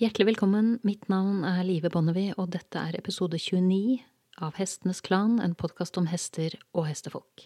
Hjertelig 0.00 0.26
velkommen. 0.26 0.78
Mitt 0.82 1.08
navn 1.12 1.44
er 1.44 1.60
Live 1.68 1.90
Bonnevie, 1.92 2.32
og 2.40 2.48
dette 2.56 2.80
er 2.80 2.96
episode 2.96 3.36
29 3.36 4.00
av 4.40 4.56
Hestenes 4.56 5.02
Klan, 5.04 5.36
en 5.44 5.52
podkast 5.54 6.00
om 6.00 6.08
hester 6.08 6.56
og 6.72 6.88
hestefolk. 6.88 7.44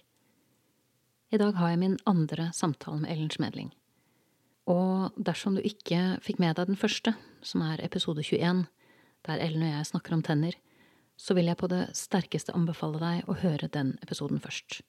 I 1.34 1.42
dag 1.42 1.58
har 1.58 1.74
jeg 1.74 1.82
min 1.82 1.98
andre 2.06 2.53
samtale 2.54 3.03
med 3.03 3.11
Ellen 3.11 3.34
Smedling. 3.34 3.74
Og 4.70 5.11
dersom 5.18 5.59
du 5.59 5.66
ikke 5.66 6.23
fikk 6.23 6.38
med 6.38 6.54
deg 6.57 6.70
den 6.70 6.79
første, 6.79 7.12
som 7.43 7.66
er 7.66 7.82
episode 7.82 8.23
21, 8.23 8.64
der 9.27 9.43
Ellen 9.43 9.66
og 9.66 9.75
jeg 9.75 9.91
snakker 9.91 10.14
om 10.14 10.23
tenner, 10.23 10.54
så 11.18 11.34
vil 11.34 11.50
jeg 11.50 11.59
på 11.59 11.66
det 11.75 11.91
sterkeste 11.98 12.54
anbefale 12.54 13.02
deg 13.02 13.27
å 13.27 13.41
høre 13.43 13.66
den 13.66 13.98
episoden 14.07 14.38
først. 14.38 14.80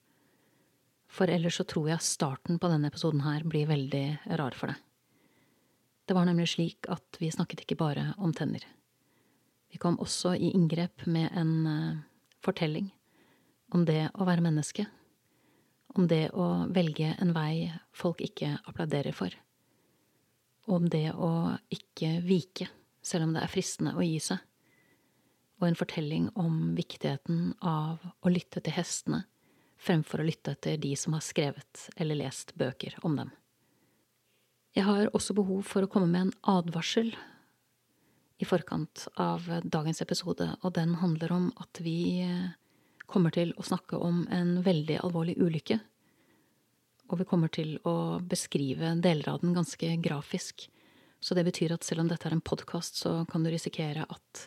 For 1.07 1.29
ellers 1.31 1.57
så 1.59 1.65
tror 1.67 1.89
jeg 1.89 2.03
starten 2.03 2.59
på 2.59 2.69
denne 2.71 2.91
episoden 2.91 3.23
her 3.25 3.45
blir 3.47 3.69
veldig 3.69 4.35
rar 4.39 4.55
for 4.57 4.71
deg. 4.71 4.83
Det 6.07 6.15
var 6.15 6.27
nemlig 6.27 6.47
slik 6.53 6.87
at 6.91 7.19
vi 7.19 7.31
snakket 7.31 7.65
ikke 7.65 7.79
bare 7.79 8.11
om 8.23 8.33
tenner. 8.35 8.63
Vi 9.71 9.79
kom 9.81 9.97
også 9.99 10.35
i 10.35 10.53
inngrep 10.55 11.03
med 11.07 11.33
en 11.35 11.53
uh, 11.67 11.97
fortelling 12.43 12.87
om 13.75 13.83
det 13.87 14.05
å 14.15 14.27
være 14.27 14.45
menneske, 14.45 14.85
om 15.99 16.07
det 16.07 16.29
å 16.31 16.67
velge 16.71 17.11
en 17.19 17.33
vei 17.35 17.67
folk 17.95 18.21
ikke 18.23 18.53
applauderer 18.69 19.15
for, 19.15 19.33
om 20.71 20.87
det 20.87 21.09
å 21.11 21.57
ikke 21.73 22.21
vike 22.23 22.69
selv 23.03 23.27
om 23.27 23.35
det 23.35 23.43
er 23.43 23.51
fristende 23.51 23.95
å 23.95 24.05
gi 24.05 24.19
seg, 24.23 24.39
og 25.57 25.67
en 25.67 25.79
fortelling 25.79 26.29
om 26.39 26.75
viktigheten 26.77 27.55
av 27.65 28.03
å 28.21 28.31
lytte 28.31 28.61
til 28.63 28.75
hestene 28.75 29.23
fremfor 29.77 30.21
å 30.21 30.27
lytte 30.27 30.53
etter 30.55 30.77
de 30.81 30.93
som 30.97 31.15
har 31.15 31.25
skrevet 31.25 31.87
eller 31.95 32.19
lest 32.23 32.55
bøker 32.57 32.97
om 33.05 33.17
dem. 33.19 33.31
Jeg 34.77 34.85
har 34.85 35.09
også 35.15 35.33
behov 35.37 35.63
for 35.65 35.85
å 35.85 35.89
komme 35.89 36.09
med 36.11 36.27
en 36.27 36.35
advarsel 36.57 37.13
i 38.37 38.45
forkant 38.45 39.07
av 39.17 39.45
dagens 39.65 40.03
episode, 40.03 40.51
og 40.61 40.73
den 40.75 40.97
handler 41.01 41.33
om 41.33 41.47
at 41.57 41.81
vi 41.81 42.21
eh, 42.21 42.51
kommer 43.09 43.33
til 43.33 43.55
å 43.57 43.65
snakke 43.65 43.97
om 43.97 44.25
en 44.33 44.59
veldig 44.65 44.99
alvorlig 45.01 45.37
ulykke. 45.41 45.79
Og 47.07 47.21
vi 47.21 47.25
kommer 47.25 47.49
til 47.49 47.77
å 47.87 48.19
beskrive 48.21 48.93
deler 49.01 49.31
av 49.31 49.41
den 49.41 49.55
ganske 49.57 49.95
grafisk. 50.03 50.67
Så 51.19 51.33
det 51.33 51.47
betyr 51.47 51.73
at 51.73 51.87
selv 51.87 52.03
om 52.03 52.11
dette 52.11 52.27
er 52.29 52.35
en 52.35 52.43
podkast, 52.45 52.99
så 53.01 53.23
kan 53.31 53.41
du 53.41 53.49
risikere 53.49 54.05
at 54.05 54.43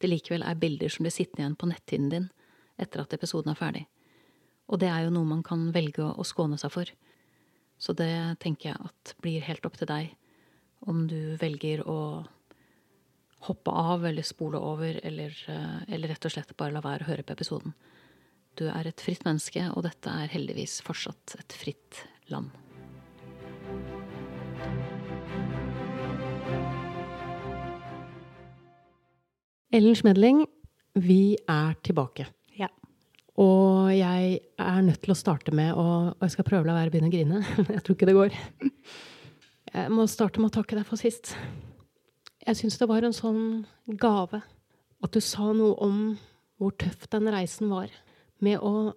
det 0.00 0.10
likevel 0.10 0.44
er 0.44 0.60
bilder 0.60 0.92
som 0.92 1.06
blir 1.06 1.14
sittende 1.14 1.46
igjen 1.46 1.56
på 1.60 1.70
netthinnen 1.70 2.12
din 2.12 2.28
etter 2.80 3.02
at 3.02 3.16
episoden 3.16 3.52
er 3.52 3.60
ferdig. 3.60 3.86
Og 4.70 4.78
det 4.78 4.90
er 4.90 5.04
jo 5.04 5.14
noe 5.14 5.26
man 5.26 5.44
kan 5.46 5.70
velge 5.74 6.04
å 6.06 6.26
skåne 6.26 6.58
seg 6.60 6.72
for. 6.74 6.90
Så 7.80 7.94
det 7.96 8.12
tenker 8.42 8.70
jeg 8.70 8.90
at 8.90 9.14
blir 9.24 9.46
helt 9.46 9.64
opp 9.66 9.78
til 9.80 9.90
deg 9.90 10.12
om 10.88 11.06
du 11.10 11.36
velger 11.40 11.82
å 11.88 12.00
hoppe 13.48 13.72
av 13.72 14.04
eller 14.06 14.24
spole 14.24 14.60
over, 14.60 15.00
eller, 15.04 15.34
eh, 15.48 15.94
eller 15.94 16.12
rett 16.12 16.24
og 16.24 16.32
slett 16.32 16.56
bare 16.56 16.76
la 16.76 16.82
være 16.84 17.04
å 17.04 17.10
høre 17.10 17.24
på 17.24 17.32
episoden. 17.32 17.74
Du 18.56 18.66
er 18.68 18.86
et 18.86 19.00
fritt 19.00 19.24
menneske, 19.24 19.62
og 19.74 19.84
dette 19.86 20.10
er 20.10 20.32
heldigvis 20.32 20.80
fortsatt 20.84 21.36
et 21.38 21.56
fritt 21.56 22.04
land. 22.28 22.50
Ellen 29.72 29.94
Smedling, 29.94 30.44
vi 30.98 31.38
er 31.48 31.76
tilbake. 31.86 32.26
Og 33.40 33.90
jeg 33.94 34.40
er 34.60 34.80
nødt 34.84 35.00
til 35.04 35.14
å 35.14 35.18
starte 35.18 35.54
med 35.56 35.72
å 35.72 35.86
Og 36.12 36.24
jeg 36.26 36.34
skal 36.34 36.46
prøve 36.48 36.66
å 36.66 36.68
la 36.68 36.76
være 36.76 36.92
å 36.92 36.94
begynne 36.94 37.10
å 37.10 37.14
grine. 37.14 37.42
Men 37.64 37.74
jeg 37.78 37.84
tror 37.86 37.96
ikke 37.96 38.10
det 38.10 38.18
går. 38.18 38.38
Jeg 39.70 39.92
må 39.94 40.06
starte 40.10 40.42
med 40.42 40.50
å 40.50 40.56
takke 40.58 40.76
deg 40.76 40.88
for 40.88 41.00
sist. 41.00 41.34
Jeg 42.44 42.58
syns 42.58 42.78
det 42.80 42.88
var 42.90 43.04
en 43.06 43.16
sånn 43.16 43.42
gave 44.00 44.42
at 45.00 45.14
du 45.14 45.20
sa 45.24 45.52
noe 45.56 45.76
om 45.80 46.00
hvor 46.60 46.74
tøff 46.76 47.06
den 47.12 47.30
reisen 47.32 47.70
var. 47.72 47.92
Med 48.44 48.60
å 48.60 48.92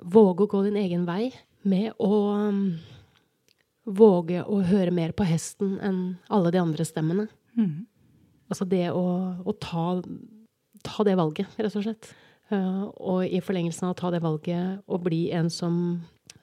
våge 0.00 0.46
å 0.46 0.52
gå 0.54 0.62
din 0.68 0.78
egen 0.80 1.04
vei. 1.08 1.32
Med 1.68 1.92
å 2.00 2.12
um, 2.36 2.62
våge 3.84 4.44
å 4.44 4.60
høre 4.64 4.92
mer 4.94 5.12
på 5.16 5.26
hesten 5.28 5.76
enn 5.84 6.00
alle 6.32 6.52
de 6.54 6.60
andre 6.60 6.86
stemmene. 6.88 7.26
Mm. 7.56 7.84
Altså 8.48 8.66
det 8.68 8.86
å, 8.92 9.04
å 9.44 9.56
ta, 9.60 10.00
ta 10.84 11.06
det 11.06 11.16
valget, 11.20 11.52
rett 11.58 11.76
og 11.76 11.84
slett. 11.86 12.12
Uh, 12.52 12.90
og 13.00 13.24
i 13.24 13.40
forlengelsen 13.40 13.88
av 13.88 13.94
å 13.94 13.98
ta 13.98 14.10
det 14.12 14.20
valget 14.24 14.82
og 14.84 15.06
bli 15.06 15.30
en 15.32 15.48
som 15.52 15.76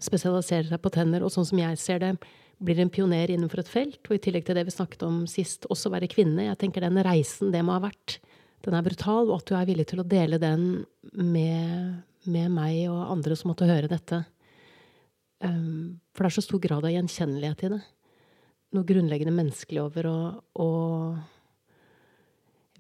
spesialiserer 0.02 0.72
seg 0.72 0.82
på 0.82 0.92
tenner, 0.94 1.22
og 1.22 1.34
sånn 1.34 1.46
som 1.46 1.60
jeg 1.62 1.78
ser 1.78 2.02
det, 2.02 2.16
blir 2.62 2.80
en 2.82 2.92
pioner 2.94 3.32
innenfor 3.34 3.62
et 3.62 3.70
felt. 3.70 4.02
Og 4.08 4.18
i 4.18 4.22
tillegg 4.22 4.46
til 4.48 4.58
det 4.58 4.66
vi 4.68 4.74
snakket 4.74 5.06
om 5.06 5.24
sist, 5.30 5.68
også 5.74 5.92
være 5.94 6.10
kvinne. 6.12 6.48
Jeg 6.48 6.60
tenker 6.62 6.86
den 6.86 7.02
reisen 7.06 7.54
det 7.54 7.64
må 7.66 7.76
ha 7.76 7.84
vært, 7.86 8.20
den 8.66 8.78
er 8.78 8.86
brutal, 8.86 9.30
og 9.30 9.40
at 9.40 9.50
du 9.50 9.56
er 9.58 9.70
villig 9.70 9.88
til 9.90 10.04
å 10.04 10.08
dele 10.08 10.38
den 10.42 10.84
med, 11.18 12.02
med 12.30 12.54
meg 12.54 12.84
og 12.92 13.16
andre 13.16 13.38
som 13.38 13.50
måtte 13.54 13.70
høre 13.70 13.90
dette. 13.90 14.22
Um, 15.42 15.98
for 16.14 16.24
det 16.24 16.30
er 16.30 16.38
så 16.38 16.46
stor 16.46 16.62
grad 16.62 16.86
av 16.86 16.94
gjenkjennelighet 16.94 17.66
i 17.66 17.72
det. 17.74 17.82
Noe 18.78 18.88
grunnleggende 18.88 19.34
menneskelig 19.34 19.82
over 19.82 20.10
å 20.12 20.68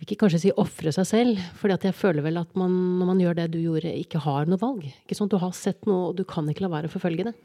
vil 0.01 0.09
ikke 0.09 0.23
kanskje 0.23 0.39
si 0.41 0.51
ofre 0.57 0.89
seg 0.95 1.05
selv, 1.05 1.41
for 1.53 1.69
jeg 1.69 1.93
føler 1.93 2.25
vel 2.25 2.39
at 2.41 2.55
man, 2.57 2.73
når 2.97 3.09
man 3.11 3.19
gjør 3.21 3.35
det 3.37 3.51
du 3.53 3.59
gjorde, 3.61 3.91
ikke 4.01 4.21
har 4.23 4.49
noe 4.49 4.57
valg. 4.57 4.87
Ikke 5.03 5.17
sånn, 5.17 5.29
Du 5.29 5.37
har 5.37 5.51
sett 5.53 5.85
noe, 5.85 6.09
og 6.09 6.15
du 6.17 6.23
kan 6.25 6.47
ikke 6.49 6.65
la 6.65 6.71
være 6.73 6.89
å 6.89 6.93
forfølge 6.93 7.27
det. 7.29 7.35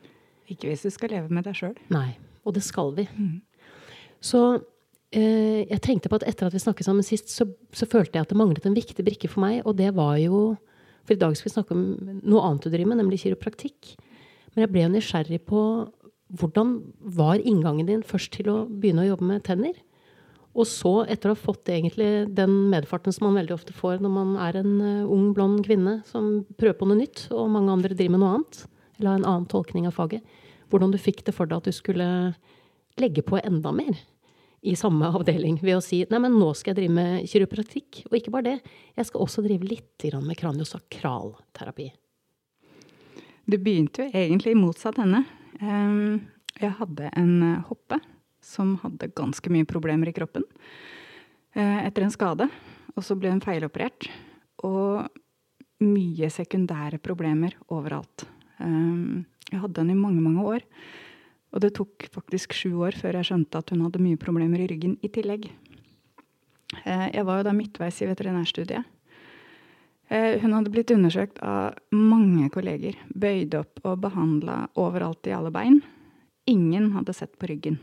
Ikke 0.48 0.70
hvis 0.70 0.86
du 0.86 0.90
skal 0.94 1.12
leve 1.12 1.28
med 1.28 1.44
deg 1.44 1.58
sjøl. 1.58 1.74
Nei. 1.92 2.16
Og 2.46 2.54
det 2.56 2.62
skal 2.64 2.94
vi. 2.96 3.04
Mm. 3.12 3.42
Så 4.24 4.40
eh, 5.10 5.66
jeg 5.66 5.82
tenkte 5.84 6.08
på 6.08 6.16
at 6.16 6.24
etter 6.30 6.48
at 6.48 6.56
vi 6.56 6.62
snakket 6.62 6.88
sammen 6.88 7.04
sist, 7.04 7.28
så, 7.28 7.44
så, 7.76 7.88
følte 7.90 8.16
jeg 8.16 8.24
at 8.24 8.32
det 8.32 8.38
manglet 8.40 8.64
en 8.64 8.78
viktig 8.78 9.04
brikke 9.04 9.28
for 9.28 9.44
meg, 9.44 9.60
og 9.66 9.76
det 9.76 9.92
var 9.98 10.16
jo 10.22 10.56
For 11.06 11.14
i 11.14 11.20
dag 11.20 11.36
skal 11.38 11.46
vi 11.46 11.54
snakke 11.54 11.74
om 11.76 11.82
noe 12.26 12.42
annet 12.42 12.64
du 12.64 12.70
driver 12.72 12.88
med, 12.90 12.98
nemlig 12.98 13.20
kiropraktikk. 13.22 13.92
Men 14.54 14.64
jeg 14.64 14.70
ble 14.72 14.80
jo 14.82 14.94
nysgjerrig 14.96 15.38
på 15.46 15.60
hvordan 16.34 16.72
var 17.14 17.38
inngangen 17.38 17.86
din 17.86 18.02
først 18.02 18.32
til 18.34 18.48
å 18.50 18.56
begynne 18.66 19.04
å 19.04 19.12
jobbe 19.12 19.28
med 19.28 19.44
tenner? 19.46 19.76
Og 20.56 20.64
så, 20.64 20.92
etter 21.12 21.30
å 21.30 21.34
ha 21.34 21.38
fått 21.38 21.68
egentlig 21.68 22.08
den 22.32 22.54
medfarten 22.72 23.12
som 23.12 23.26
man 23.28 23.36
veldig 23.42 23.54
ofte 23.58 23.76
får 23.76 24.00
når 24.00 24.12
man 24.14 24.32
er 24.40 24.56
en 24.62 24.74
uh, 24.80 25.12
ung, 25.12 25.28
blond 25.36 25.60
kvinne 25.66 25.98
som 26.08 26.46
prøver 26.56 26.78
på 26.80 26.88
noe 26.88 27.02
nytt, 27.02 27.26
og 27.28 27.50
mange 27.52 27.74
andre 27.74 27.92
driver 27.92 28.14
med 28.14 28.22
noe 28.24 28.34
annet, 28.38 28.60
eller 28.96 29.10
har 29.10 29.20
en 29.20 29.30
annen 29.34 29.48
tolkning 29.52 29.88
av 29.88 29.96
faget, 29.98 30.24
hvordan 30.72 30.94
du 30.94 30.98
fikk 31.00 31.26
det 31.26 31.36
for 31.36 31.50
deg 31.50 31.60
at 31.60 31.68
du 31.68 31.76
skulle 31.76 32.08
legge 32.96 33.24
på 33.26 33.36
enda 33.42 33.74
mer 33.76 33.98
i 34.66 34.72
samme 34.78 35.12
avdeling 35.12 35.60
ved 35.60 35.76
å 35.76 35.84
si 35.84 36.00
nei, 36.10 36.18
men 36.22 36.38
nå 36.40 36.48
skal 36.56 36.72
jeg 36.72 36.80
drive 36.80 36.96
med 36.96 37.28
kiropraktikk. 37.30 38.00
Og 38.08 38.16
ikke 38.18 38.32
bare 38.34 38.48
det, 38.48 38.72
jeg 38.96 39.08
skal 39.10 39.22
også 39.22 39.44
drive 39.44 39.68
litt 39.68 40.06
med 40.16 40.38
kraniosakralterapi. 40.40 41.90
Det 43.46 43.60
begynte 43.62 44.06
jo 44.06 44.24
egentlig 44.24 44.56
i 44.56 44.58
motsatt 44.58 44.98
ende. 45.04 45.22
Jeg 46.56 46.72
hadde 46.80 47.12
en 47.14 47.60
hoppe 47.68 48.00
som 48.46 48.76
hadde 48.82 49.10
ganske 49.16 49.50
mye 49.52 49.66
problemer 49.68 50.10
i 50.10 50.14
kroppen 50.16 50.46
eh, 51.56 51.86
etter 51.86 52.06
en 52.06 52.14
skade. 52.14 52.48
Og 52.96 53.04
så 53.04 53.16
ble 53.18 53.32
hun 53.34 53.42
feiloperert. 53.44 54.08
Og 54.64 55.06
mye 55.84 56.30
sekundære 56.32 57.00
problemer 57.04 57.56
overalt. 57.72 58.24
Eh, 58.62 59.22
jeg 59.52 59.62
hadde 59.62 59.80
den 59.80 59.92
i 59.92 59.98
mange, 59.98 60.22
mange 60.22 60.46
år. 60.56 60.66
Og 61.54 61.62
det 61.62 61.74
tok 61.76 62.08
faktisk 62.12 62.54
sju 62.56 62.82
år 62.86 62.96
før 62.98 63.18
jeg 63.18 63.30
skjønte 63.30 63.62
at 63.62 63.72
hun 63.72 63.84
hadde 63.86 64.02
mye 64.02 64.20
problemer 64.20 64.62
i 64.62 64.68
ryggen 64.70 64.98
i 65.04 65.10
tillegg. 65.12 65.48
Eh, 66.84 67.08
jeg 67.14 67.26
var 67.26 67.40
jo 67.40 67.48
da 67.48 67.56
midtveis 67.56 68.02
i 68.02 68.10
veterinærstudiet. 68.10 68.92
Hun 70.06 70.52
hadde 70.54 70.70
blitt 70.70 70.92
undersøkt 70.94 71.40
av 71.42 71.80
mange 71.90 72.46
kolleger. 72.54 72.94
Bøyd 73.10 73.56
opp 73.58 73.80
og 73.82 74.04
behandla 74.04 74.68
overalt 74.78 75.26
i 75.26 75.32
alle 75.34 75.50
bein. 75.50 75.80
Ingen 76.46 76.92
hadde 76.94 77.10
sett 77.18 77.34
på 77.40 77.48
ryggen. 77.50 77.80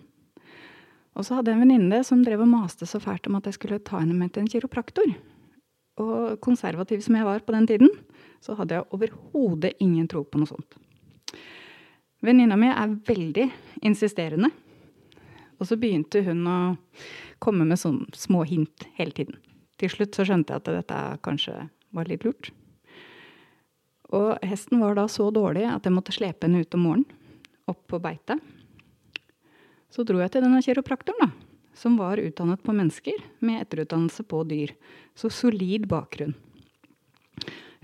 Og 1.14 1.26
så 1.26 1.38
hadde 1.38 1.52
jeg 1.52 1.60
en 1.60 1.66
venninne 1.68 2.00
som 2.06 2.24
drev 2.26 2.42
og 2.42 2.50
maste 2.50 2.88
så 2.90 3.02
fælt 3.02 3.30
om 3.30 3.38
at 3.38 3.48
jeg 3.50 3.60
skulle 3.60 3.82
ta 3.86 4.00
henne 4.02 4.18
med 4.18 4.34
til 4.34 4.44
en 4.44 4.50
kiropraktor. 4.50 5.14
Og 6.02 6.40
konservativ 6.42 7.04
som 7.06 7.18
jeg 7.20 7.28
var 7.28 7.44
på 7.46 7.54
den 7.54 7.68
tiden, 7.70 7.92
så 8.42 8.58
hadde 8.58 8.80
jeg 8.80 8.90
overhodet 8.96 9.76
ingen 9.84 10.08
tro 10.10 10.24
på 10.26 10.42
noe 10.42 10.50
sånt. 10.50 10.80
Venninna 12.24 12.58
mi 12.58 12.72
er 12.72 12.98
veldig 13.08 13.46
insisterende. 13.86 14.50
Og 15.62 15.70
så 15.70 15.78
begynte 15.80 16.24
hun 16.26 16.42
å 16.50 16.58
komme 17.44 17.68
med 17.68 17.80
sånne 17.80 18.10
små 18.18 18.42
hint 18.48 18.88
hele 18.98 19.14
tiden. 19.16 19.38
Til 19.80 19.92
slutt 19.92 20.18
så 20.18 20.26
skjønte 20.28 20.54
jeg 20.56 20.64
at 20.64 20.72
dette 20.80 21.00
kanskje 21.26 21.56
var 21.94 22.10
litt 22.10 22.26
lurt. 22.26 22.50
Og 24.14 24.38
hesten 24.46 24.82
var 24.82 24.98
da 24.98 25.06
så 25.10 25.30
dårlig 25.34 25.66
at 25.70 25.86
jeg 25.86 25.94
måtte 25.96 26.14
slepe 26.16 26.48
henne 26.48 26.64
ut 26.64 26.78
om 26.78 26.86
morgenen, 26.88 27.22
opp 27.70 27.86
på 27.90 28.00
beitet. 28.02 28.42
Så 29.94 30.02
dro 30.08 30.18
jeg 30.24 30.34
til 30.34 30.42
denne 30.42 30.62
kiropraktoren, 30.66 31.22
da. 31.22 31.30
Som 31.78 31.98
var 32.00 32.22
utdannet 32.22 32.62
på 32.66 32.74
mennesker 32.74 33.20
med 33.46 33.62
etterutdannelse 33.62 34.26
på 34.30 34.42
dyr. 34.50 34.74
Så 35.18 35.30
solid 35.34 35.86
bakgrunn. 35.90 36.34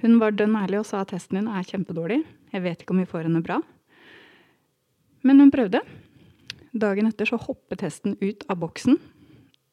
Hun 0.01 0.15
var 0.21 0.33
dønn 0.33 0.55
ærlig 0.57 0.79
og 0.79 0.87
sa 0.87 1.03
at 1.03 1.11
testen 1.13 1.39
din 1.39 1.49
er 1.51 1.65
kjempedårlig. 1.67 2.21
Jeg 2.53 2.63
vet 2.63 2.81
ikke 2.81 2.95
om 2.95 3.01
vi 3.01 3.09
får 3.09 3.27
henne 3.27 3.43
bra. 3.45 3.59
Men 5.25 5.43
hun 5.43 5.53
prøvde. 5.53 5.81
Dagen 6.71 7.09
etter 7.09 7.29
så 7.29 7.37
hoppet 7.41 7.83
hesten 7.85 8.15
ut 8.21 8.45
av 8.49 8.61
boksen 8.61 8.97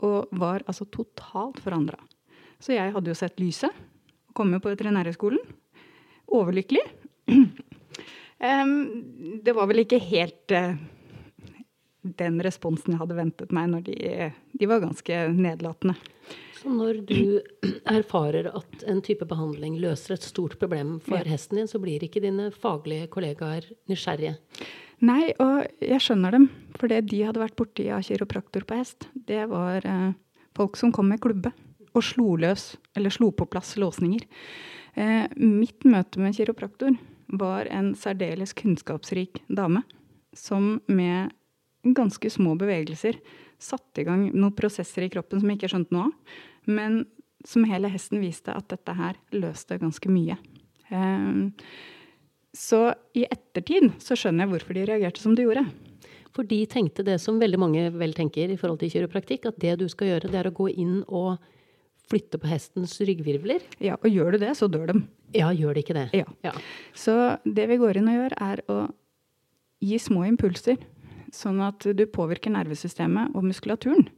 og 0.04 0.32
var 0.36 0.64
altså 0.68 0.84
totalt 0.92 1.60
forandra. 1.64 1.96
Så 2.60 2.74
jeg 2.74 2.92
hadde 2.92 3.12
jo 3.12 3.16
sett 3.16 3.38
lyset, 3.40 3.72
komme 4.36 4.60
på 4.60 4.72
veterinærhøgskolen. 4.72 5.40
Overlykkelig. 6.36 6.84
Um, 8.36 9.40
det 9.40 9.54
var 9.56 9.64
vel 9.64 9.80
ikke 9.80 9.96
helt 9.96 10.52
eh, 10.52 10.74
den 12.18 12.40
responsen 12.44 12.94
jeg 12.94 13.00
hadde 13.02 13.16
ventet 13.18 13.52
meg 13.54 13.70
når 13.72 13.86
de, 13.88 14.32
de 14.56 14.68
var 14.70 14.82
ganske 14.84 15.20
nedlatende. 15.34 15.96
Så 16.56 16.72
når 16.72 17.02
du 17.06 17.40
erfarer 17.98 18.48
at 18.56 18.86
en 18.88 19.02
type 19.04 19.26
behandling 19.28 19.76
løser 19.82 20.16
et 20.16 20.26
stort 20.26 20.58
problem 20.62 20.96
for 21.04 21.18
Ja. 21.20 21.26
hesten 21.36 21.60
din, 21.60 21.68
så 21.70 21.80
blir 21.82 22.02
ikke 22.02 22.22
dine 22.24 22.50
faglige 22.54 23.10
kollegaer 23.12 23.68
nysgjerrige. 23.90 24.36
Nei, 25.04 25.34
og 25.42 25.66
jeg 25.84 26.00
skjønner 26.00 26.32
dem. 26.32 26.46
For 26.78 26.88
det 26.88 27.02
de 27.10 27.20
hadde 27.26 27.42
vært 27.42 27.56
borti 27.58 27.90
av 27.92 28.00
kiropraktor 28.06 28.64
på 28.64 28.78
hest, 28.78 29.08
det 29.14 29.42
var 29.50 29.84
eh, 29.84 30.14
folk 30.56 30.76
som 30.80 30.92
kom 30.92 31.10
med 31.12 31.20
klubbe 31.20 31.52
og 31.96 32.04
slo 32.04 32.34
løs, 32.40 32.74
eller 32.96 33.12
slo 33.12 33.30
på 33.32 33.46
plass 33.48 33.74
låsninger. 33.80 34.24
Eh, 34.96 35.26
mitt 35.36 35.84
møte 35.88 36.20
med 36.20 36.36
kiropraktor 36.36 36.96
var 37.36 37.68
en 37.72 37.94
særdeles 37.98 38.52
kunnskapsrik 38.56 39.42
dame 39.48 39.82
som 40.36 40.78
med 40.88 41.32
ganske 41.94 42.30
små 42.32 42.56
bevegelser 42.58 43.18
satte 43.62 44.02
i 44.02 44.06
gang 44.06 44.28
noen 44.34 44.54
prosesser 44.56 45.06
i 45.06 45.10
kroppen 45.12 45.40
som 45.40 45.50
jeg 45.50 45.60
ikke 45.60 45.72
skjønte 45.74 45.96
noe 45.96 46.08
av, 46.08 46.38
men 46.66 47.04
som 47.46 47.66
hele 47.68 47.90
hesten 47.92 48.22
viste 48.22 48.54
at 48.54 48.68
dette 48.72 48.94
her 48.96 49.18
løste 49.36 49.78
ganske 49.78 50.10
mye. 50.10 50.38
Eh, 50.90 51.74
så 52.56 52.80
i 53.16 53.26
ettertid 53.28 53.92
så 54.02 54.16
skjønner 54.18 54.46
jeg 54.46 54.54
hvorfor 54.54 54.76
de 54.76 54.86
reagerte 54.88 55.22
som 55.22 55.36
de 55.36 55.44
gjorde. 55.46 55.66
For 56.36 56.44
de 56.48 56.58
tenkte 56.68 57.04
det 57.06 57.18
som 57.22 57.38
veldig 57.40 57.60
mange 57.60 57.84
vel 57.96 58.12
tenker 58.16 58.50
i 58.52 58.58
forhold 58.60 58.80
til 58.82 58.92
kiropraktikk, 58.92 59.48
at 59.48 59.60
det 59.60 59.76
du 59.80 59.86
skal 59.92 60.10
gjøre, 60.12 60.32
det 60.32 60.40
er 60.40 60.50
å 60.50 60.56
gå 60.56 60.68
inn 60.72 60.98
og 61.06 61.36
flytte 62.06 62.38
på 62.38 62.48
hestens 62.50 62.94
ryggvirvler. 63.02 63.64
Ja, 63.82 63.96
og 63.96 64.12
gjør 64.12 64.36
du 64.36 64.44
det, 64.44 64.52
så 64.58 64.68
dør 64.70 64.92
de. 64.92 65.00
Ja, 65.34 65.50
gjør 65.56 65.74
de 65.74 65.82
ikke 65.82 65.96
det? 65.96 66.06
Ja. 66.16 66.28
ja. 66.44 66.52
Så 66.94 67.14
det 67.44 67.66
vi 67.70 67.80
går 67.80 67.98
inn 68.00 68.10
og 68.12 68.18
gjør, 68.18 68.36
er 68.46 68.62
å 68.70 68.78
gi 69.82 69.98
små 70.00 70.24
impulser, 70.28 70.78
sånn 71.36 71.60
at 71.64 71.84
du 71.96 72.04
påvirker 72.10 72.52
nervesystemet 72.54 73.34
og 73.36 73.44
muskulaturen. 73.46 74.08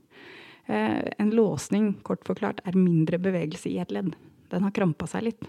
Eh, 0.68 1.04
en 1.18 1.30
låsning, 1.30 1.94
kort 2.02 2.26
forklart, 2.28 2.60
er 2.64 2.76
mindre 2.76 3.18
bevegelse 3.18 3.70
i 3.70 3.78
et 3.80 3.92
ledd. 3.94 4.12
Den 4.52 4.66
har 4.66 4.74
krampa 4.76 5.08
seg 5.08 5.30
litt. 5.30 5.48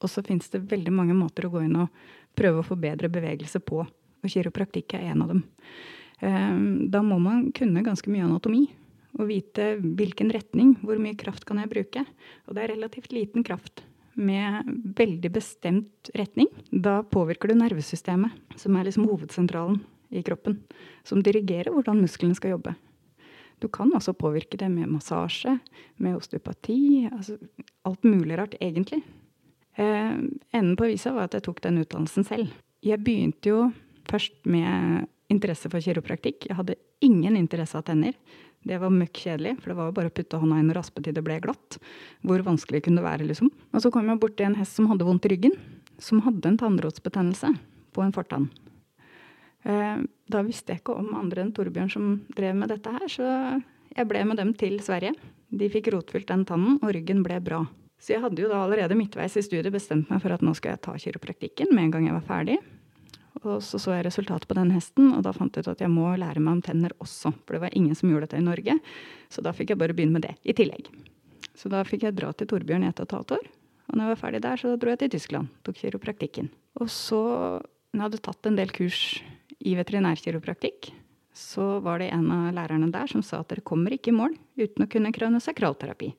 Og 0.00 0.08
så 0.08 0.22
fins 0.24 0.48
det 0.52 0.62
veldig 0.70 0.92
mange 0.94 1.16
måter 1.16 1.46
å 1.46 1.52
gå 1.52 1.64
inn 1.66 1.76
og 1.82 1.90
prøve 2.38 2.62
å 2.62 2.66
få 2.66 2.78
bedre 2.80 3.10
bevegelse 3.12 3.60
på. 3.66 3.82
Og 4.20 4.30
kiropraktikk 4.30 4.94
er 4.96 5.10
en 5.10 5.24
av 5.24 5.34
dem. 5.34 5.42
Eh, 6.20 6.56
da 6.92 7.02
må 7.02 7.18
man 7.18 7.48
kunne 7.56 7.84
ganske 7.84 8.12
mye 8.12 8.28
anatomi. 8.28 8.68
Og 9.18 9.26
vite 9.26 9.72
hvilken 9.82 10.30
retning, 10.30 10.76
hvor 10.86 11.00
mye 11.02 11.18
kraft 11.18 11.44
kan 11.48 11.58
jeg 11.58 11.72
bruke. 11.72 12.04
Og 12.46 12.54
det 12.54 12.62
er 12.62 12.76
relativt 12.76 13.10
liten 13.12 13.42
kraft 13.42 13.82
med 14.14 14.70
veldig 14.96 15.32
bestemt 15.34 16.10
retning. 16.14 16.46
Da 16.70 17.00
påvirker 17.02 17.50
du 17.50 17.58
nervesystemet, 17.58 18.38
som 18.60 18.76
er 18.76 18.86
liksom 18.86 19.08
hovedsentralen 19.10 19.80
i 20.10 20.22
kroppen. 20.26 20.60
Som 21.06 21.22
dirigerer 21.24 21.72
hvordan 21.74 22.02
musklene 22.02 22.36
skal 22.38 22.56
jobbe. 22.56 22.74
Du 23.60 23.68
kan 23.68 23.92
også 23.92 24.14
påvirke 24.16 24.56
det 24.56 24.70
med 24.72 24.88
massasje, 24.88 25.58
med 26.00 26.16
osteopati, 26.16 27.08
altså 27.12 27.36
alt 27.84 28.04
mulig 28.08 28.38
rart, 28.38 28.56
egentlig. 28.60 29.02
Eh, 29.76 30.16
enden 30.52 30.76
på 30.76 30.88
visa 30.88 31.12
var 31.12 31.28
at 31.28 31.36
jeg 31.36 31.44
tok 31.44 31.60
den 31.66 31.82
utdannelsen 31.82 32.24
selv. 32.26 32.54
Jeg 32.80 33.04
begynte 33.04 33.52
jo 33.52 33.58
først 34.08 34.46
med 34.48 35.04
interesse 35.30 35.68
for 35.70 35.84
kiropraktikk. 35.84 36.48
Jeg 36.48 36.56
hadde 36.56 36.78
ingen 37.04 37.36
interesse 37.36 37.76
av 37.76 37.84
tenner. 37.86 38.16
Det 38.64 38.76
var 38.80 38.92
møkk 38.92 39.22
kjedelig, 39.22 39.54
for 39.60 39.72
det 39.72 39.76
var 39.78 39.88
jo 39.88 39.96
bare 39.96 40.10
å 40.10 40.14
putte 40.16 40.40
hånda 40.40 40.58
inn 40.60 40.72
og 40.72 40.76
raspe 40.76 41.04
til 41.04 41.16
det 41.16 41.24
ble 41.24 41.38
glatt. 41.44 41.78
Hvor 42.24 42.42
vanskelig 42.44 42.82
kunne 42.84 43.00
det 43.00 43.06
være, 43.06 43.28
liksom. 43.28 43.52
Og 43.72 43.84
så 43.84 43.92
kom 43.92 44.08
jeg 44.08 44.20
borti 44.20 44.44
en 44.44 44.58
hest 44.58 44.76
som 44.76 44.88
hadde 44.90 45.06
vondt 45.08 45.28
i 45.28 45.32
ryggen. 45.32 45.54
Som 46.00 46.24
hadde 46.24 46.48
en 46.48 46.60
tannrådsbetennelse 46.60 47.54
på 47.96 48.04
en 48.04 48.12
fortann. 48.16 48.50
Eh, 49.64 50.00
Da 50.30 50.44
visste 50.46 50.70
jeg 50.70 50.80
ikke 50.84 50.94
om 50.94 51.14
andre 51.18 51.42
enn 51.42 51.52
Torbjørn 51.52 51.90
som 51.90 52.04
drev 52.36 52.54
med 52.54 52.70
dette 52.70 52.90
her, 52.94 53.06
så 53.10 53.26
jeg 53.96 54.06
ble 54.06 54.20
med 54.24 54.38
dem 54.38 54.52
til 54.54 54.76
Sverige. 54.78 55.16
De 55.50 55.66
fikk 55.66 55.88
rotfylt 55.90 56.28
den 56.30 56.44
tannen, 56.46 56.76
og 56.78 56.92
ryggen 56.94 57.24
ble 57.26 57.40
bra. 57.42 57.64
Så 57.98 58.14
jeg 58.14 58.22
hadde 58.22 58.38
jo 58.38 58.48
da 58.48 58.60
allerede 58.62 58.94
midtveis 58.94 59.34
i 59.36 59.42
studiet 59.42 59.74
bestemt 59.74 60.08
meg 60.08 60.22
for 60.22 60.30
at 60.30 60.44
nå 60.46 60.54
skal 60.54 60.76
jeg 60.76 60.82
ta 60.86 60.94
kiropraktikken 60.94 61.74
med 61.74 61.88
en 61.88 61.90
gang 61.90 62.06
jeg 62.06 62.14
var 62.14 62.28
ferdig. 62.28 62.58
Og 63.42 63.58
så 63.64 63.80
så 63.82 63.96
jeg 63.96 64.06
resultatet 64.06 64.46
på 64.46 64.54
den 64.54 64.70
hesten, 64.70 65.10
og 65.16 65.24
da 65.26 65.32
fant 65.34 65.56
jeg 65.56 65.66
ut 65.66 65.72
at 65.72 65.82
jeg 65.82 65.90
må 65.90 66.06
lære 66.14 66.40
meg 66.40 66.60
om 66.60 66.62
tenner 66.62 66.94
også. 67.00 67.32
For 67.44 67.56
det 67.56 67.62
var 67.64 67.74
ingen 67.76 67.98
som 67.98 68.10
gjorde 68.12 68.28
dette 68.28 68.38
i 68.38 68.46
Norge, 68.46 68.78
så 69.28 69.42
da 69.42 69.52
fikk 69.56 69.74
jeg 69.74 69.80
bare 69.82 69.96
begynne 69.96 70.14
med 70.14 70.28
det 70.28 70.36
i 70.44 70.54
tillegg. 70.54 70.86
Så 71.58 71.68
da 71.72 71.82
fikk 71.84 72.06
jeg 72.06 72.16
dra 72.16 72.30
til 72.32 72.46
Torbjørn 72.46 72.86
i 72.86 72.88
ett 72.92 73.02
og 73.02 73.08
et 73.08 73.16
halvt 73.18 73.36
år. 73.40 73.50
Og 73.90 73.98
når 73.98 74.04
jeg 74.06 74.14
var 74.14 74.22
ferdig 74.22 74.42
der, 74.46 74.62
så 74.62 74.76
dro 74.78 74.94
jeg 74.94 75.02
til 75.02 75.12
Tyskland. 75.16 75.50
Tok 75.66 75.80
kiropraktikken. 75.82 76.50
Og 76.78 76.88
så, 76.88 77.20
når 77.90 77.98
jeg 77.98 78.06
hadde 78.06 78.22
tatt 78.28 78.46
en 78.46 78.60
del 78.60 78.70
kurs 78.70 79.02
i 79.60 79.74
veterinærkiropraktikk, 79.78 80.90
så 81.36 81.78
var 81.84 82.00
det 82.02 82.10
en 82.12 82.26
av 82.34 82.50
lærerne 82.56 82.90
der 82.92 83.06
som 83.08 83.22
sa 83.24 83.40
at 83.40 83.48
dere 83.52 83.62
kommer 83.64 83.94
ikke 83.94 84.10
i 84.10 84.16
mål 84.16 84.34
uten 84.58 84.84
å 84.84 84.88
kunne 84.90 85.12
kraniosakralterapi, 85.14 86.10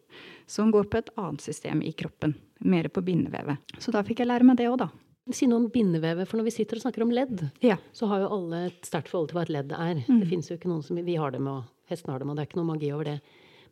som 0.50 0.72
går 0.74 0.88
på 0.90 1.02
et 1.02 1.12
annet 1.20 1.44
system 1.44 1.82
i 1.86 1.92
kroppen, 1.98 2.36
mer 2.64 2.88
på 2.94 3.04
bindevevet. 3.06 3.60
Så 3.82 3.92
da 3.94 4.04
fikk 4.08 4.24
jeg 4.24 4.30
lære 4.32 4.48
meg 4.48 4.58
det 4.62 4.70
òg, 4.72 4.80
da. 4.86 4.90
Si 5.32 5.46
noe 5.48 5.62
om 5.62 5.68
bindevevet, 5.72 6.28
for 6.28 6.40
når 6.40 6.48
vi 6.50 6.54
sitter 6.56 6.80
og 6.80 6.86
snakker 6.86 7.04
om 7.06 7.12
ledd, 7.14 7.44
Ja. 7.62 7.78
så 7.94 8.08
har 8.10 8.24
jo 8.24 8.32
alle 8.34 8.66
et 8.72 8.82
sterkt 8.88 9.12
forhold 9.12 9.30
til 9.30 9.38
hva 9.38 9.44
et 9.46 9.54
ledd 9.54 9.72
er. 9.72 10.02
Mm. 10.08 10.20
Det 10.24 10.28
finnes 10.32 10.50
jo 10.50 10.58
ikke 10.58 10.72
noen 10.72 10.84
som 10.84 10.98
Vi 10.98 11.16
har 11.16 11.32
dem, 11.32 11.48
og 11.48 11.64
hestene 11.92 12.12
har 12.16 12.20
dem, 12.20 12.30
og 12.32 12.36
det 12.36 12.42
er 12.42 12.50
ikke 12.50 12.60
noe 12.60 12.72
magi 12.74 12.92
over 12.92 13.04
det. 13.06 13.22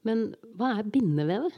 Men 0.06 0.36
hva 0.56 0.78
er 0.80 0.84
bindevevet? 0.84 1.52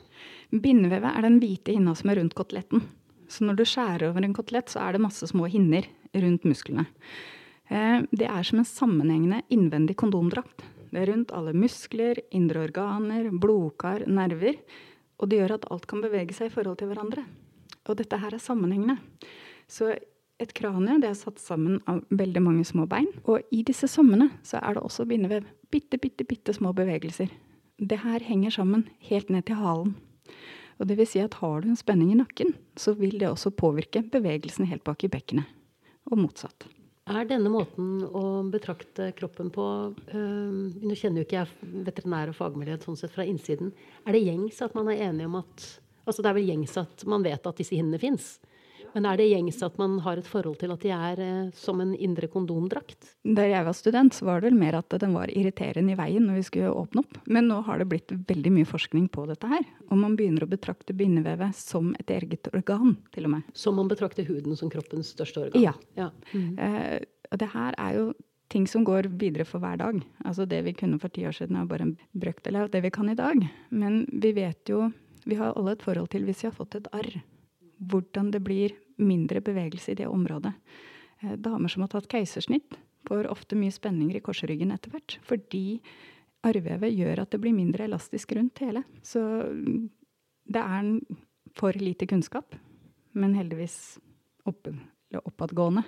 Bindevevet 0.51 1.11
er 1.17 1.21
den 1.27 1.39
hvite 1.41 1.75
hinna 1.75 1.93
som 1.95 2.09
er 2.09 2.17
rundt 2.21 2.33
koteletten. 2.33 2.81
Så 3.27 3.45
når 3.45 3.55
du 3.59 3.63
skjærer 3.63 4.09
over 4.09 4.23
en 4.23 4.33
kotelett, 4.33 4.71
så 4.71 4.81
er 4.81 4.93
det 4.93 5.01
masse 5.03 5.27
små 5.29 5.45
hinner 5.51 5.85
rundt 6.15 6.43
musklene. 6.47 6.87
Eh, 7.71 8.03
Det 8.11 8.27
er 8.27 8.43
som 8.43 8.59
en 8.59 8.65
sammenhengende 8.65 9.41
innvendig 9.49 9.95
kondomdrakt. 9.95 10.63
Det 10.91 10.99
er 10.99 11.13
rundt 11.13 11.31
alle 11.31 11.53
muskler, 11.55 12.19
indre 12.31 12.67
organer, 12.67 13.29
blodkar, 13.31 14.03
nerver. 14.07 14.57
Og 15.19 15.29
det 15.29 15.39
gjør 15.39 15.53
at 15.55 15.67
alt 15.71 15.87
kan 15.87 16.01
bevege 16.01 16.33
seg 16.35 16.49
i 16.49 16.53
forhold 16.53 16.77
til 16.81 16.91
hverandre. 16.91 17.23
Og 17.87 17.95
dette 17.97 18.17
her 18.17 18.33
er 18.33 18.43
sammenhengende. 18.43 18.97
Så 19.69 19.95
et 20.41 20.53
kranie 20.57 20.99
det 20.99 21.07
er 21.11 21.15
satt 21.15 21.39
sammen 21.39 21.79
av 21.87 22.01
veldig 22.09 22.41
mange 22.43 22.65
små 22.65 22.87
bein. 22.89 23.07
Og 23.23 23.45
i 23.53 23.61
disse 23.63 23.87
sommene 23.87 24.31
så 24.43 24.59
er 24.59 24.75
det 24.75 24.83
også 24.83 25.07
bindevev. 25.07 25.45
Bitte, 25.71 25.97
bitte, 26.01 26.25
bitte 26.27 26.53
små 26.53 26.73
bevegelser. 26.75 27.29
Det 27.79 28.01
her 28.03 28.19
henger 28.19 28.51
sammen 28.51 28.89
helt 29.07 29.29
ned 29.29 29.45
til 29.45 29.61
halen. 29.61 29.95
Og 30.81 30.89
det 30.89 30.97
vil 30.97 31.07
si 31.07 31.21
at 31.21 31.39
har 31.39 31.61
du 31.61 31.69
en 31.69 31.79
spenning 31.79 32.11
i 32.11 32.19
nakken, 32.19 32.55
så 32.75 32.97
vil 32.97 33.19
det 33.21 33.29
også 33.29 33.53
påvirke 33.53 34.03
bevegelsen 34.03 34.65
helt 34.65 34.83
bak 34.83 35.05
i 35.05 35.13
bekkenet. 35.13 35.45
Og 36.11 36.17
motsatt. 36.17 36.65
Er 37.09 37.25
denne 37.25 37.49
måten 37.49 38.03
å 38.05 38.43
betrakte 38.53 39.07
kroppen 39.17 39.49
på 39.53 39.63
øh, 40.13 40.51
Nå 40.85 40.97
kjenner 40.97 41.23
jo 41.23 41.25
ikke 41.25 41.39
jeg 41.39 41.71
veterinær 41.87 42.29
og 42.29 42.37
fagmiljøet 42.37 42.85
sånn 42.85 42.99
sett 42.99 43.13
fra 43.15 43.25
innsiden. 43.25 43.71
Er 44.05 44.15
det 44.15 44.21
gjengs 44.27 44.61
at 44.61 44.75
man 44.77 44.91
er 44.91 45.07
enig 45.09 45.25
om 45.29 45.39
at 45.41 45.65
Altså 46.01 46.23
det 46.23 46.31
er 46.31 46.37
vel 46.39 46.47
gjengs 46.49 46.71
at 46.81 47.03
man 47.09 47.21
vet 47.21 47.45
at 47.45 47.59
disse 47.61 47.77
hinnene 47.77 47.99
fins. 48.01 48.39
Men 48.95 49.07
er 49.07 49.19
det 49.19 49.29
gjengs 49.29 49.61
at 49.65 49.77
man 49.79 49.99
har 50.05 50.19
et 50.19 50.27
forhold 50.27 50.59
til 50.61 50.73
at 50.73 50.83
de 50.83 50.91
er 50.95 51.21
eh, 51.23 51.51
som 51.57 51.81
en 51.83 51.93
indre 51.95 52.29
kondomdrakt? 52.31 53.13
Da 53.23 53.45
jeg 53.47 53.67
var 53.67 53.77
student, 53.77 54.15
så 54.15 54.27
var 54.27 54.41
det 54.41 54.51
vel 54.51 54.59
mer 54.59 54.79
at 54.79 54.97
den 55.01 55.15
var 55.15 55.31
irriterende 55.31 55.95
i 55.95 55.99
veien 55.99 56.25
når 56.27 56.39
vi 56.39 56.47
skulle 56.49 56.73
åpne 56.83 57.05
opp. 57.05 57.21
Men 57.31 57.47
nå 57.51 57.61
har 57.67 57.81
det 57.81 57.89
blitt 57.91 58.15
veldig 58.31 58.55
mye 58.57 58.69
forskning 58.69 59.07
på 59.13 59.27
dette 59.29 59.51
her. 59.51 59.63
Og 59.89 60.01
man 60.01 60.17
begynner 60.19 60.45
å 60.45 60.51
betrakte 60.51 60.95
bindevevet 60.97 61.55
som 61.57 61.93
et 62.01 62.11
eget 62.11 62.51
organ, 62.55 62.97
til 63.15 63.29
og 63.29 63.37
med. 63.37 63.55
Som 63.57 63.79
man 63.79 63.91
betrakter 63.91 64.27
huden 64.27 64.57
som 64.59 64.71
kroppens 64.73 65.13
største 65.15 65.47
organ? 65.47 65.69
Ja. 65.69 65.77
ja. 65.99 66.11
Mm. 66.33 66.59
Eh, 66.59 66.99
og 67.31 67.39
det 67.39 67.51
her 67.53 67.77
er 67.79 67.97
jo 67.99 68.11
ting 68.51 68.67
som 68.67 68.83
går 68.83 69.07
videre 69.19 69.45
for 69.47 69.63
hver 69.63 69.79
dag. 69.79 70.01
Altså 70.25 70.45
det 70.49 70.61
vi 70.65 70.75
kunne 70.75 70.99
for 70.99 71.13
ti 71.13 71.23
år 71.27 71.35
siden 71.37 71.59
er 71.59 71.69
bare 71.69 71.87
en 71.87 71.95
brøkdel 72.11 72.59
av 72.59 72.71
det 72.73 72.83
vi 72.83 72.91
kan 72.93 73.09
i 73.09 73.17
dag. 73.17 73.47
Men 73.69 74.03
vi 74.11 74.35
vet 74.35 74.69
jo 74.69 74.91
Vi 75.21 75.35
har 75.37 75.53
alle 75.53 75.75
et 75.75 75.83
forhold 75.85 76.07
til 76.09 76.23
hvis 76.25 76.39
vi 76.41 76.47
har 76.47 76.55
fått 76.55 76.75
et 76.79 76.87
arr. 76.97 77.19
Hvordan 77.81 78.31
det 78.33 78.43
blir 78.45 78.75
mindre 79.01 79.41
bevegelse 79.41 79.91
i 79.93 79.97
det 79.97 80.07
området. 80.07 80.53
Eh, 81.21 81.35
damer 81.37 81.71
som 81.71 81.85
har 81.85 81.91
tatt 81.93 82.09
keisersnitt, 82.11 82.77
får 83.07 83.29
ofte 83.31 83.57
mye 83.57 83.73
spenninger 83.73 84.19
i 84.19 84.23
korsryggen 84.23 84.73
etter 84.73 84.93
hvert. 84.93 85.17
Fordi 85.25 85.81
arrvevet 86.45 86.93
gjør 86.93 87.23
at 87.23 87.33
det 87.33 87.41
blir 87.41 87.55
mindre 87.55 87.87
elastisk 87.87 88.35
rundt 88.37 88.61
hele. 88.63 88.83
Så 89.05 89.21
mm, 89.21 89.89
det 90.53 90.61
er 90.61 90.91
for 91.57 91.77
lite 91.77 92.07
kunnskap. 92.09 92.55
Men 93.17 93.35
heldigvis 93.35 93.97
opp, 94.47 94.69
eller 94.69 95.25
oppadgående. 95.27 95.83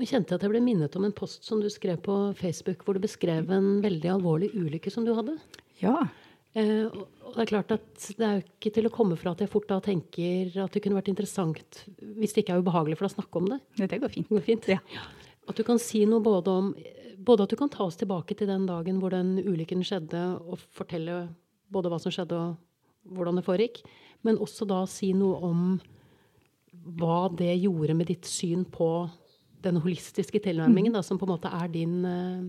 Jeg 0.00 0.14
kjente 0.14 0.36
at 0.36 0.44
jeg 0.44 0.52
ble 0.54 0.62
minnet 0.64 0.94
om 0.96 1.04
en 1.04 1.14
post 1.14 1.44
som 1.44 1.60
du 1.60 1.68
skrev 1.68 1.98
på 2.00 2.14
Facebook, 2.38 2.86
hvor 2.86 2.96
du 2.96 3.04
beskrev 3.04 3.50
en 3.52 3.82
veldig 3.84 4.14
alvorlig 4.14 4.48
ulykke 4.56 4.90
som 4.92 5.04
du 5.04 5.12
hadde. 5.12 5.36
Ja. 5.82 6.06
Eh, 6.58 6.86
og 6.90 7.36
det 7.36 7.44
er 7.44 7.50
klart 7.52 7.74
at 7.76 8.06
det 8.18 8.26
er 8.26 8.38
jo 8.38 8.44
ikke 8.46 8.72
til 8.74 8.88
å 8.88 8.92
komme 8.94 9.18
fra 9.18 9.34
at 9.36 9.42
jeg 9.44 9.52
fort 9.52 9.68
da 9.70 9.78
tenker 9.84 10.50
at 10.64 10.74
det 10.74 10.82
kunne 10.82 10.98
vært 10.98 11.12
interessant, 11.12 11.84
hvis 12.18 12.34
det 12.34 12.42
ikke 12.42 12.56
er 12.56 12.64
ubehagelig 12.64 12.98
for 12.98 13.06
deg 13.06 13.12
å 13.12 13.18
snakke 13.20 13.42
om 13.42 13.50
det. 13.52 13.60
Det 13.78 14.00
går 14.02 14.14
fint. 14.16 14.30
Det 14.30 14.38
går 14.40 14.46
fint. 14.48 14.70
Ja. 14.74 15.04
At 15.50 15.58
du 15.58 15.62
kan 15.66 15.78
si 15.82 16.02
noe 16.08 16.22
både 16.24 16.56
om 16.62 16.72
Både 17.20 17.44
at 17.44 17.52
du 17.52 17.56
kan 17.60 17.68
ta 17.68 17.84
oss 17.84 17.98
tilbake 18.00 18.32
til 18.32 18.48
den 18.48 18.62
dagen 18.64 18.96
hvor 18.96 19.12
den 19.12 19.34
ulykken 19.44 19.82
skjedde, 19.84 20.40
og 20.40 20.62
fortelle 20.72 21.26
både 21.68 21.90
hva 21.92 21.98
som 22.00 22.14
skjedde 22.14 22.32
og 22.32 23.12
hvordan 23.12 23.36
det 23.36 23.44
foregikk, 23.44 23.82
men 24.24 24.38
også 24.40 24.64
da 24.64 24.78
si 24.88 25.10
noe 25.12 25.36
om 25.44 25.60
hva 26.96 27.26
det 27.36 27.52
gjorde 27.58 27.98
med 27.98 28.08
ditt 28.08 28.24
syn 28.24 28.64
på 28.64 28.88
den 29.60 29.82
holistiske 29.84 30.40
tilnærmingen, 30.40 30.94
da, 30.96 31.02
som 31.04 31.20
på 31.20 31.28
en 31.28 31.34
måte 31.34 31.52
er 31.52 31.68
din 31.68 31.98
eh, 32.08 32.48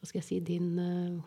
Hva 0.00 0.08
skal 0.08 0.22
jeg 0.22 0.28
si 0.30 0.40
Din 0.40 0.78
eh, 0.80 1.20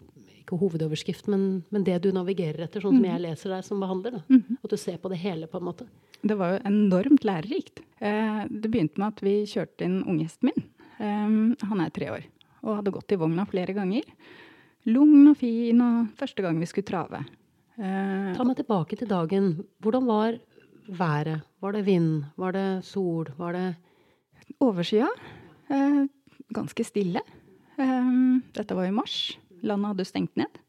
Ikke 0.50 0.58
hovedoverskrift, 0.58 1.28
men, 1.30 1.62
men 1.70 1.86
det 1.86 2.00
du 2.02 2.10
navigerer 2.16 2.66
etter, 2.66 2.82
sånn 2.82 2.98
som 2.98 3.06
jeg 3.06 3.22
leser 3.22 3.54
deg 3.54 3.68
som 3.68 3.84
behandler. 3.84 4.18
Da. 4.18 4.40
At 4.66 4.74
du 4.74 4.78
ser 4.82 4.98
på 4.98 5.12
det 5.14 5.20
hele, 5.22 5.46
på 5.46 5.62
en 5.62 5.68
måte. 5.70 5.86
Det 6.26 6.34
var 6.40 6.56
jo 6.56 6.62
enormt 6.66 7.24
lærerikt. 7.30 7.84
Eh, 8.02 8.42
det 8.50 8.72
begynte 8.74 8.98
med 8.98 9.14
at 9.14 9.22
vi 9.22 9.36
kjørte 9.46 9.86
inn 9.86 10.00
unghesten 10.10 10.50
min. 10.50 10.66
Han 11.00 11.80
er 11.80 11.94
tre 11.96 12.10
år 12.12 12.26
og 12.66 12.74
hadde 12.82 12.92
gått 12.92 13.14
i 13.14 13.18
vogna 13.22 13.46
flere 13.48 13.72
ganger. 13.78 14.04
Lugn 14.90 15.30
og 15.30 15.38
fin, 15.40 15.80
og 15.80 16.10
første 16.20 16.44
gang 16.44 16.58
vi 16.60 16.68
skulle 16.68 16.90
trave. 16.90 17.22
Ta 17.78 18.44
meg 18.44 18.58
tilbake 18.58 18.98
til 19.00 19.08
dagen. 19.08 19.54
Hvordan 19.80 20.10
var 20.10 20.40
været? 20.90 21.46
Var 21.62 21.78
det 21.78 21.86
vind? 21.86 22.26
Var 22.36 22.58
det 22.58 22.68
sol? 22.84 23.30
Var 23.38 23.56
det 23.56 23.68
Overskya. 24.60 25.08
Eh, 25.70 26.06
ganske 26.52 26.84
stille. 26.84 27.22
Eh, 27.78 28.12
dette 28.58 28.76
var 28.76 28.90
i 28.90 28.92
mars. 28.92 29.38
Landet 29.62 29.94
hadde 29.94 30.08
stengt 30.08 30.36
ned. 30.40 30.60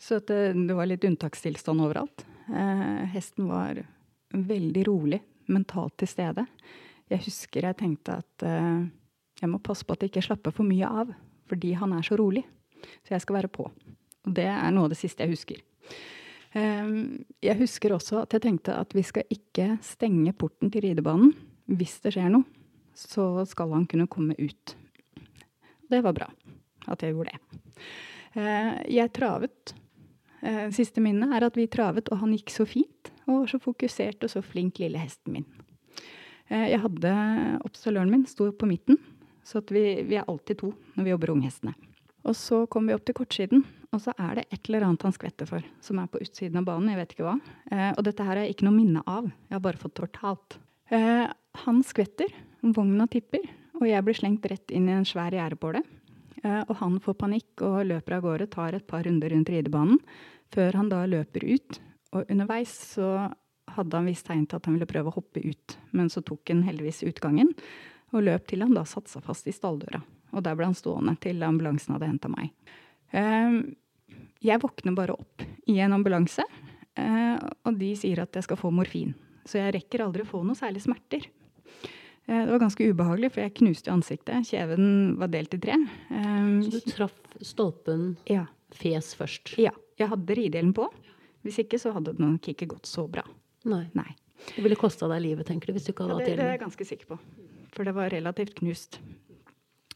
Så 0.00 0.18
det, 0.24 0.52
det, 0.54 0.74
var 0.74 0.88
litt 0.88 1.04
unntakstilstand 1.04 1.82
overalt. 1.84 2.24
Eh, 2.48 3.02
hesten 3.12 3.50
var 3.50 3.82
veldig 4.32 4.86
rolig, 4.88 5.20
mentalt 5.52 5.98
til 6.00 6.08
stede. 6.08 6.46
Jeg 7.10 7.26
husker 7.26 7.66
jeg 7.68 7.76
tenkte 7.76 8.16
at 8.22 8.46
eh, 8.46 8.86
jeg 9.42 9.50
må 9.52 9.60
passe 9.60 9.84
på 9.84 9.92
at 9.92 10.04
jeg 10.04 10.14
ikke 10.14 10.24
slapper 10.30 10.54
for 10.56 10.64
mye 10.64 10.88
av, 10.88 11.12
fordi 11.50 11.74
han 11.76 11.92
er 11.96 12.06
så 12.06 12.16
rolig. 12.16 12.46
Så 13.04 13.12
jeg 13.12 13.26
skal 13.26 13.40
være 13.42 13.52
på. 13.52 13.68
Og 13.68 14.34
det 14.36 14.48
er 14.48 14.72
noe 14.72 14.88
av 14.88 14.94
det 14.94 15.00
siste 15.00 15.26
jeg 15.26 15.34
husker. 15.34 15.60
Eh, 16.56 16.96
jeg 17.44 17.60
husker 17.60 17.92
også 17.92 18.22
at 18.24 18.38
jeg 18.38 18.46
tenkte 18.48 18.80
at 18.80 18.96
vi 18.96 19.04
skal 19.04 19.28
ikke 19.36 19.74
stenge 19.84 20.32
porten 20.32 20.72
til 20.72 20.88
ridebanen. 20.88 21.34
Hvis 21.70 22.00
det 22.00 22.16
skjer 22.16 22.32
noe, 22.32 22.48
så 22.96 23.44
skal 23.46 23.76
han 23.76 23.84
kunne 23.90 24.08
komme 24.10 24.32
ut. 24.40 24.78
Det 25.90 26.00
var 26.00 26.16
bra 26.16 26.32
at 26.90 27.04
jeg 27.04 27.14
gjorde 27.14 27.34
det. 27.34 27.60
Ehm, 28.38 28.80
jeg 28.90 29.12
travet. 29.16 29.74
Ehm, 30.42 30.70
siste 30.74 31.02
minnet 31.04 31.34
er 31.36 31.46
at 31.46 31.58
vi 31.58 31.68
travet, 31.70 32.10
og 32.10 32.22
han 32.22 32.34
gikk 32.36 32.54
så 32.54 32.66
fint. 32.68 33.12
Og 33.30 33.46
så 33.50 33.60
fokusert 33.62 34.24
og 34.26 34.32
så 34.32 34.42
flink 34.42 34.80
lille 34.82 34.98
hesten 34.98 35.38
min. 35.38 35.46
Jeg 36.50 36.80
hadde 36.82 37.10
oppstalløren 37.62 38.10
min 38.10 38.24
sto 38.26 38.48
på 38.50 38.66
midten, 38.66 38.96
så 39.46 39.60
vi, 39.70 40.02
vi, 40.02 40.16
er 40.18 40.26
alltid 40.26 40.58
to 40.58 40.72
når 40.96 41.06
vi 41.06 41.12
jobber 41.12 41.30
unghestene. 41.36 41.76
Og 42.26 42.34
så 42.36 42.64
kommer 42.66 42.90
vi 42.90 42.96
opp 42.98 43.04
til 43.08 43.16
kortsiden, 43.16 43.62
og 43.94 44.02
så 44.04 44.12
er 44.18 44.40
det 44.40 44.44
et 44.50 44.68
eller 44.68 44.84
annet 44.86 45.06
han 45.06 45.14
skvetter 45.14 45.48
for, 45.48 45.64
som 45.82 46.00
er 46.02 46.10
på 46.10 46.20
utsiden 46.22 46.60
av 46.60 46.66
banen. 46.68 46.90
Jeg 46.92 47.00
vet 47.00 47.14
ikke 47.14 47.26
hva. 47.26 47.36
Eh, 47.72 47.92
og 47.94 48.02
dette 48.06 48.26
her 48.26 48.36
har 48.36 48.44
jeg 48.44 48.56
ikke 48.56 48.66
noe 48.68 48.76
minne 48.76 49.04
av. 49.08 49.30
Jeg 49.48 49.56
har 49.56 49.64
bare 49.64 49.80
fått 49.80 50.02
fortalt. 50.02 50.58
Eh, 50.92 51.24
han 51.64 51.80
skvetter, 51.86 52.34
vogna 52.76 53.08
tipper, 53.10 53.46
og 53.80 53.86
jeg 53.88 54.04
blir 54.06 54.18
slengt 54.18 54.46
rett 54.50 54.74
inn 54.74 54.90
i 54.90 54.94
en 54.98 55.08
svær 55.08 55.34
gjerdepåle. 55.34 55.82
Eh, 56.44 56.62
og 56.66 56.74
han 56.80 56.98
får 57.02 57.18
panikk 57.20 57.64
og 57.66 57.84
løper 57.90 58.16
av 58.16 58.24
gårde, 58.26 58.48
tar 58.52 58.76
et 58.76 58.86
par 58.88 59.04
runder 59.06 59.32
rundt 59.34 59.52
ridebanen, 59.52 60.00
før 60.54 60.80
han 60.80 60.90
da 60.92 61.04
løper 61.08 61.46
ut. 61.46 61.80
Og 62.16 62.30
underveis 62.32 62.72
så 62.94 63.30
hadde 63.70 63.96
han 63.96 64.08
visst 64.08 64.26
tegn 64.26 64.46
til 64.48 64.58
at 64.58 64.66
han 64.66 64.76
ville 64.76 64.88
prøve 64.90 65.12
å 65.12 65.18
hoppe 65.18 65.42
ut, 65.44 65.76
men 65.94 66.10
så 66.10 66.24
tok 66.26 66.50
han 66.50 66.64
heldigvis 66.66 67.04
utgangen 67.06 67.52
og 68.10 68.24
løp 68.26 68.48
til 68.50 68.64
han 68.64 68.74
da 68.74 68.82
satte 68.88 69.12
seg 69.12 69.22
fast 69.22 69.46
i 69.46 69.54
stalldøra. 69.54 70.00
Og 70.34 70.42
der 70.46 70.56
ble 70.58 70.66
han 70.66 70.78
stående 70.78 71.14
til 71.22 71.42
ambulansen 71.46 71.94
hadde 71.94 72.08
henta 72.10 72.30
meg. 72.32 72.50
Ehm, 73.14 73.76
jeg 74.42 74.62
våkner 74.62 74.96
bare 74.96 75.14
opp 75.14 75.44
i 75.70 75.78
en 75.82 75.94
ambulanse, 75.94 76.42
eh, 76.98 77.36
og 77.38 77.78
de 77.78 77.92
sier 77.98 78.22
at 78.22 78.34
jeg 78.34 78.46
skal 78.46 78.58
få 78.58 78.72
morfin. 78.74 79.14
Så 79.46 79.60
jeg 79.60 79.74
rekker 79.78 80.04
aldri 80.04 80.24
å 80.24 80.30
få 80.30 80.42
noe 80.46 80.58
særlig 80.58 80.82
smerter. 80.84 81.26
Eh, 82.28 82.44
det 82.44 82.52
var 82.52 82.62
ganske 82.62 82.86
ubehagelig, 82.92 83.32
for 83.34 83.44
jeg 83.44 83.54
knuste 83.60 83.92
ansiktet. 83.92 84.48
Kjeven 84.50 85.16
var 85.20 85.30
delt 85.32 85.54
i 85.56 85.60
tre. 85.62 85.76
Ehm, 86.10 86.62
Så 86.64 86.70
du 86.78 86.90
traff 86.90 87.16
stolpen 87.42 88.16
ja. 88.28 88.46
fes 88.76 89.14
først? 89.18 89.54
Ja. 89.58 89.72
Jeg 89.98 90.08
hadde 90.12 90.36
ridehjelm 90.38 90.72
på. 90.76 90.88
Hvis 91.44 91.58
ikke 91.62 91.78
så 91.80 91.92
hadde 91.96 92.12
det 92.16 92.20
nok 92.20 92.48
ikke 92.52 92.68
gått 92.68 92.86
så 92.88 93.06
bra. 93.08 93.24
Nei. 93.64 93.86
Nei. 93.96 94.10
Det 94.54 94.62
ville 94.64 94.76
kosta 94.76 95.08
deg 95.08 95.20
livet, 95.24 95.46
tenker 95.48 95.68
du? 95.68 95.76
hvis 95.76 95.84
du 95.88 95.92
ikke 95.92 96.04
hadde 96.06 96.16
hatt 96.16 96.28
ja, 96.28 96.34
det, 96.34 96.36
det 96.40 96.46
er 96.46 96.54
jeg 96.54 96.62
ganske 96.62 96.86
sikker 96.88 97.10
på. 97.12 97.18
For 97.74 97.84
det 97.84 97.94
var 97.96 98.12
relativt 98.12 98.54
knust. 98.60 99.00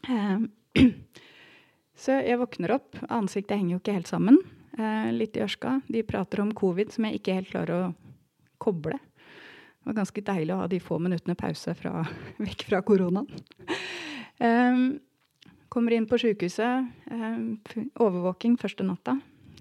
Ehm, 0.09 0.49
så 2.03 2.19
jeg 2.21 2.39
våkner 2.41 2.75
opp. 2.77 2.97
Ansiktet 3.09 3.57
henger 3.57 3.77
jo 3.77 3.81
ikke 3.81 3.97
helt 3.97 4.11
sammen. 4.11 4.37
Eh, 4.77 5.11
litt 5.15 5.37
i 5.37 5.43
ørska. 5.45 5.79
De 5.87 6.03
prater 6.03 6.41
om 6.43 6.51
covid 6.55 6.91
som 6.93 7.07
jeg 7.07 7.21
ikke 7.21 7.37
helt 7.39 7.51
klarer 7.53 7.75
å 7.77 7.93
koble. 8.61 8.99
Det 9.85 9.91
var 9.91 9.99
ganske 9.99 10.21
deilig 10.25 10.49
å 10.49 10.63
ha 10.63 10.65
de 10.65 10.79
få 10.81 10.95
minuttene 10.97 11.35
pause 11.37 11.75
fra, 11.77 11.99
vekk 12.41 12.63
fra 12.71 12.79
koronaen. 12.81 13.27
Um, 14.41 14.79
kommer 15.69 15.93
inn 15.93 16.07
på 16.09 16.17
sjukehuset. 16.23 16.87
Um, 17.13 17.59
overvåking 18.01 18.55
første 18.57 18.81
natta. 18.81 19.13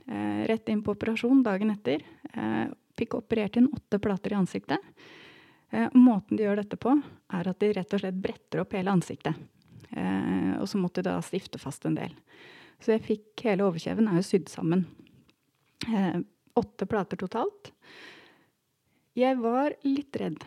Uh, 0.09 0.47
rett 0.49 0.73
inn 0.73 0.81
på 0.81 0.95
operasjon 0.97 1.43
dagen 1.45 1.75
etter. 1.75 2.01
Uh, 2.33 2.73
fikk 2.97 3.19
operert 3.19 3.61
inn 3.61 3.69
åtte 3.69 4.01
plater 4.01 4.33
i 4.33 4.39
ansiktet. 4.41 4.89
Uh, 5.69 5.93
måten 5.93 6.41
de 6.41 6.49
gjør 6.49 6.63
dette 6.63 6.81
på, 6.81 6.97
er 7.37 7.53
at 7.53 7.61
de 7.61 7.73
rett 7.77 7.93
og 7.93 8.07
slett 8.07 8.25
bretter 8.25 8.65
opp 8.65 8.73
hele 8.81 8.97
ansiktet. 8.97 9.45
Og 9.95 10.65
så 10.67 10.81
måtte 10.81 11.05
de 11.05 11.13
da 11.13 11.21
stifte 11.23 11.61
fast 11.61 11.85
en 11.85 12.01
del. 12.01 12.17
Så 12.83 12.97
jeg 12.97 13.05
fikk 13.05 13.45
hele 13.45 13.69
overkjeven 13.69 14.09
er 14.09 14.17
jo 14.19 14.25
sydd 14.27 14.49
sammen. 14.51 14.89
Åtte 16.59 16.89
plater 16.91 17.21
totalt. 17.21 17.74
Jeg 19.15 19.39
var 19.39 19.77
litt 19.87 20.17
redd. 20.19 20.43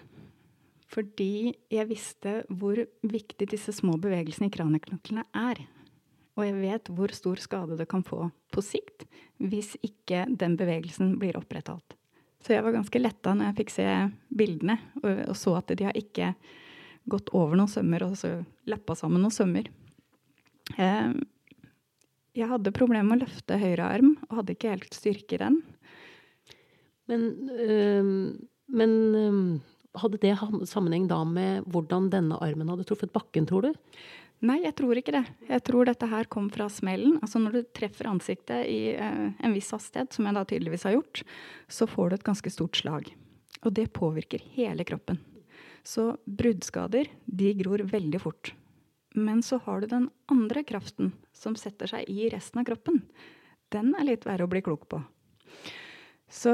Fordi 0.91 1.53
jeg 1.71 1.87
visste 1.87 2.41
hvor 2.47 2.79
viktig 3.03 3.47
disse 3.51 3.73
små 3.75 3.97
bevegelsene 4.01 4.49
i 4.49 4.53
kranieknoklene 4.53 5.23
er. 5.35 5.61
Og 6.37 6.45
jeg 6.45 6.57
vet 6.59 6.91
hvor 6.95 7.11
stor 7.15 7.39
skade 7.41 7.77
det 7.79 7.87
kan 7.89 8.03
få 8.07 8.27
på 8.53 8.63
sikt 8.63 9.07
hvis 9.37 9.75
ikke 9.85 10.25
den 10.29 10.55
bevegelsen 10.59 11.15
blir 11.21 11.37
opprettholdt. 11.39 11.95
Så 12.43 12.53
jeg 12.53 12.63
var 12.63 12.75
ganske 12.75 13.01
letta 13.01 13.33
når 13.35 13.49
jeg 13.49 13.57
fikk 13.61 13.73
se 13.73 13.87
bildene 14.39 14.77
og, 15.01 15.09
og 15.31 15.35
så 15.37 15.55
at 15.59 15.73
de 15.73 15.87
har 15.87 15.97
ikke 15.97 16.33
gått 17.07 17.31
over 17.35 17.57
noen 17.57 17.71
sømmer 17.71 18.05
og 18.05 18.17
så 18.19 18.33
lappa 18.69 18.95
sammen 18.99 19.23
noen 19.23 19.35
sømmer. 19.35 19.71
Eh, 20.75 21.15
jeg 22.37 22.51
hadde 22.51 22.75
problemer 22.75 23.07
med 23.07 23.21
å 23.21 23.25
løfte 23.25 23.57
høyre 23.59 23.87
arm 23.95 24.13
og 24.27 24.41
hadde 24.41 24.55
ikke 24.57 24.75
helt 24.75 24.95
styrke 24.95 25.37
i 25.37 25.41
den. 25.41 25.61
Men, 27.07 27.27
øh, 27.55 28.11
men 28.67 28.93
øh, 29.15 29.41
hadde 30.01 30.19
det 30.21 30.35
sammenheng 30.69 31.07
da 31.09 31.23
med 31.27 31.67
hvordan 31.71 32.09
denne 32.13 32.37
armen 32.43 32.69
hadde 32.71 32.85
truffet 32.87 33.13
bakken, 33.15 33.47
tror 33.49 33.67
du? 33.67 33.71
Nei, 34.45 34.59
jeg 34.61 34.75
tror 34.77 34.99
ikke 34.99 35.15
det. 35.15 35.23
Jeg 35.49 35.63
tror 35.65 35.87
dette 35.87 36.09
her 36.11 36.27
kom 36.29 36.49
fra 36.53 36.67
smellen. 36.69 37.15
Altså 37.25 37.41
når 37.41 37.55
du 37.55 37.71
treffer 37.73 38.09
ansiktet 38.11 38.67
i 38.69 38.93
uh, 38.93 39.31
en 39.33 39.55
viss 39.55 39.71
hastighet, 39.73 40.13
som 40.13 40.27
jeg 40.29 40.37
da 40.37 40.43
tydeligvis 40.45 40.85
har 40.85 40.93
gjort, 40.93 41.23
så 41.73 41.87
får 41.89 42.09
du 42.09 42.17
et 42.19 42.27
ganske 42.27 42.51
stort 42.53 42.77
slag. 42.77 43.09
Og 43.65 43.73
det 43.73 43.87
påvirker 43.97 44.43
hele 44.53 44.85
kroppen. 44.85 45.17
Så 45.81 46.11
bruddskader, 46.29 47.09
de 47.25 47.53
gror 47.57 47.81
veldig 47.89 48.21
fort. 48.21 48.53
Men 49.17 49.41
så 49.41 49.57
har 49.65 49.81
du 49.81 49.89
den 49.89 50.09
andre 50.29 50.61
kraften 50.67 51.15
som 51.33 51.57
setter 51.57 51.89
seg 51.89 52.05
i 52.11 52.29
resten 52.29 52.61
av 52.61 52.67
kroppen. 52.69 53.01
Den 53.73 53.95
er 53.97 54.05
litt 54.05 54.27
verre 54.27 54.45
å 54.45 54.51
bli 54.51 54.61
klok 54.61 54.85
på. 54.91 55.01
Så 56.29 56.53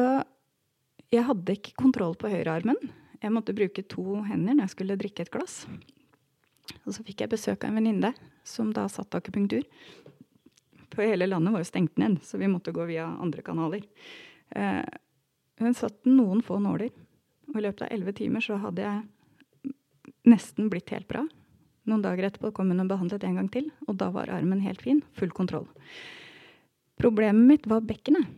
jeg 1.13 1.27
hadde 1.27 1.55
ikke 1.57 1.75
kontroll 1.79 2.15
på 2.19 2.31
høyrearmen. 2.31 2.79
Jeg 3.23 3.31
måtte 3.33 3.55
bruke 3.55 3.85
to 3.87 4.21
hender 4.27 4.57
når 4.57 4.65
jeg 4.65 4.75
skulle 4.75 4.99
drikke 4.99 5.25
et 5.25 5.33
glass. 5.33 5.63
Og 6.83 6.95
så 6.95 7.03
fikk 7.05 7.23
jeg 7.23 7.31
besøk 7.31 7.63
av 7.63 7.71
en 7.71 7.79
venninne 7.79 8.13
som 8.47 8.71
da 8.75 8.87
satt 8.91 9.15
akupunktur. 9.15 9.63
For 10.93 11.05
hele 11.05 11.27
landet 11.29 11.53
var 11.55 11.63
jo 11.63 11.69
stengt 11.69 11.97
ned, 12.01 12.19
så 12.25 12.37
vi 12.37 12.49
måtte 12.51 12.73
gå 12.75 12.85
via 12.89 13.07
andre 13.21 13.41
kanaler. 13.45 13.85
Eh, 14.53 14.83
hun 15.61 15.77
satt 15.77 16.05
noen 16.09 16.43
få 16.45 16.59
nåler, 16.61 16.91
og 17.49 17.57
i 17.57 17.63
løpet 17.65 17.85
av 17.85 17.93
elleve 17.95 18.13
timer 18.17 18.43
så 18.43 18.59
hadde 18.61 18.85
jeg 18.85 19.73
nesten 20.29 20.69
blitt 20.71 20.93
helt 20.93 21.07
bra. 21.09 21.23
Noen 21.89 22.03
dager 22.03 22.29
etterpå 22.29 22.53
kom 22.55 22.69
hun 22.71 22.83
og 22.83 22.91
behandlet 22.91 23.25
en 23.27 23.39
gang 23.41 23.49
til, 23.51 23.71
og 23.87 23.97
da 23.99 24.09
var 24.13 24.31
armen 24.31 24.61
helt 24.63 24.83
fin. 24.85 25.01
Full 25.19 25.33
kontroll. 25.35 25.67
Problemet 26.99 27.49
mitt 27.49 27.67
var 27.67 27.83
bekkenet. 27.83 28.29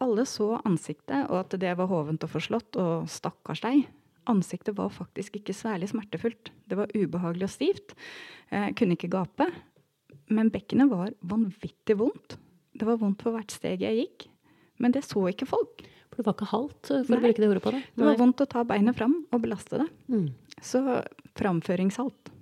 Alle 0.00 0.24
så 0.28 0.54
ansiktet, 0.64 1.26
og 1.28 1.42
at 1.42 1.56
det 1.60 1.72
var 1.78 1.90
hovent 1.90 2.24
og 2.24 2.32
forslått, 2.32 2.78
og 2.80 3.08
stakkars 3.10 3.62
deg. 3.64 3.84
Ansiktet 4.30 4.76
var 4.78 4.92
faktisk 4.92 5.38
ikke 5.40 5.56
særlig 5.56 5.90
smertefullt. 5.90 6.52
Det 6.68 6.78
var 6.78 6.92
ubehagelig 6.94 7.48
og 7.48 7.52
stivt. 7.52 7.94
Jeg 8.52 8.76
kunne 8.78 8.96
ikke 8.96 9.12
gape. 9.12 9.48
Men 10.30 10.52
bekkenet 10.54 10.90
var 10.90 11.12
vanvittig 11.26 11.96
vondt. 11.98 12.36
Det 12.76 12.86
var 12.86 13.00
vondt 13.00 13.22
for 13.24 13.34
hvert 13.34 13.52
steg 13.52 13.82
jeg 13.84 14.04
gikk. 14.04 14.28
Men 14.80 14.94
det 14.94 15.04
så 15.04 15.24
ikke 15.28 15.48
folk. 15.48 15.82
For 16.10 16.20
det 16.20 16.26
var 16.26 16.36
ikke 16.36 16.50
halvt, 16.50 16.90
for 17.06 17.16
å 17.16 17.22
bruke 17.22 17.38
det 17.38 17.48
ordet 17.48 17.64
på 17.64 17.72
det? 17.74 17.80
Det 17.94 18.06
var 18.06 18.18
vondt 18.18 18.42
å 18.42 18.48
ta 18.50 18.64
beinet 18.66 18.96
fram 18.98 19.20
og 19.30 19.42
belaste 19.44 19.82
det. 19.82 19.88
Mm. 20.10 20.28
Så 20.64 20.82
framføringshalt. 21.38 22.32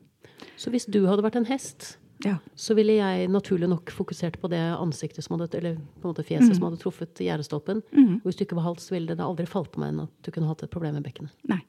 Så 0.58 0.72
hvis 0.72 0.88
du 0.88 1.02
hadde 1.06 1.24
vært 1.26 1.36
en 1.40 1.48
hest, 1.50 1.96
Ja. 2.24 2.36
så 2.58 2.74
ville 2.74 2.96
jeg 2.96 3.28
naturlig 3.30 3.68
nok 3.70 3.92
fokusert 3.94 4.40
på 4.42 4.50
det 4.50 4.58
ansiktet 4.74 5.22
som 5.22 5.36
hadde, 5.36 5.52
eller 5.58 5.76
på 5.78 6.08
en 6.08 6.12
måte 6.12 6.26
fjeset 6.26 6.56
som 6.56 6.66
hadde 6.66 6.80
truffet 6.82 7.22
gjerdestolpen. 7.22 7.82
Og 8.18 8.26
hvis 8.26 8.38
du 8.40 8.42
ikke 8.46 8.58
var 8.58 8.70
hals, 8.70 8.88
ville 8.90 9.14
det 9.14 9.24
aldri 9.24 9.46
falt 9.46 9.70
på 9.74 9.82
meg 9.82 9.92
enn 9.92 10.06
at 10.08 10.14
du 10.26 10.32
kunne 10.34 10.50
hatt 10.50 10.64
et 10.66 10.72
problem 10.72 10.98
med 10.98 11.06
bekkenet. 11.06 11.34
Nei. 11.50 11.60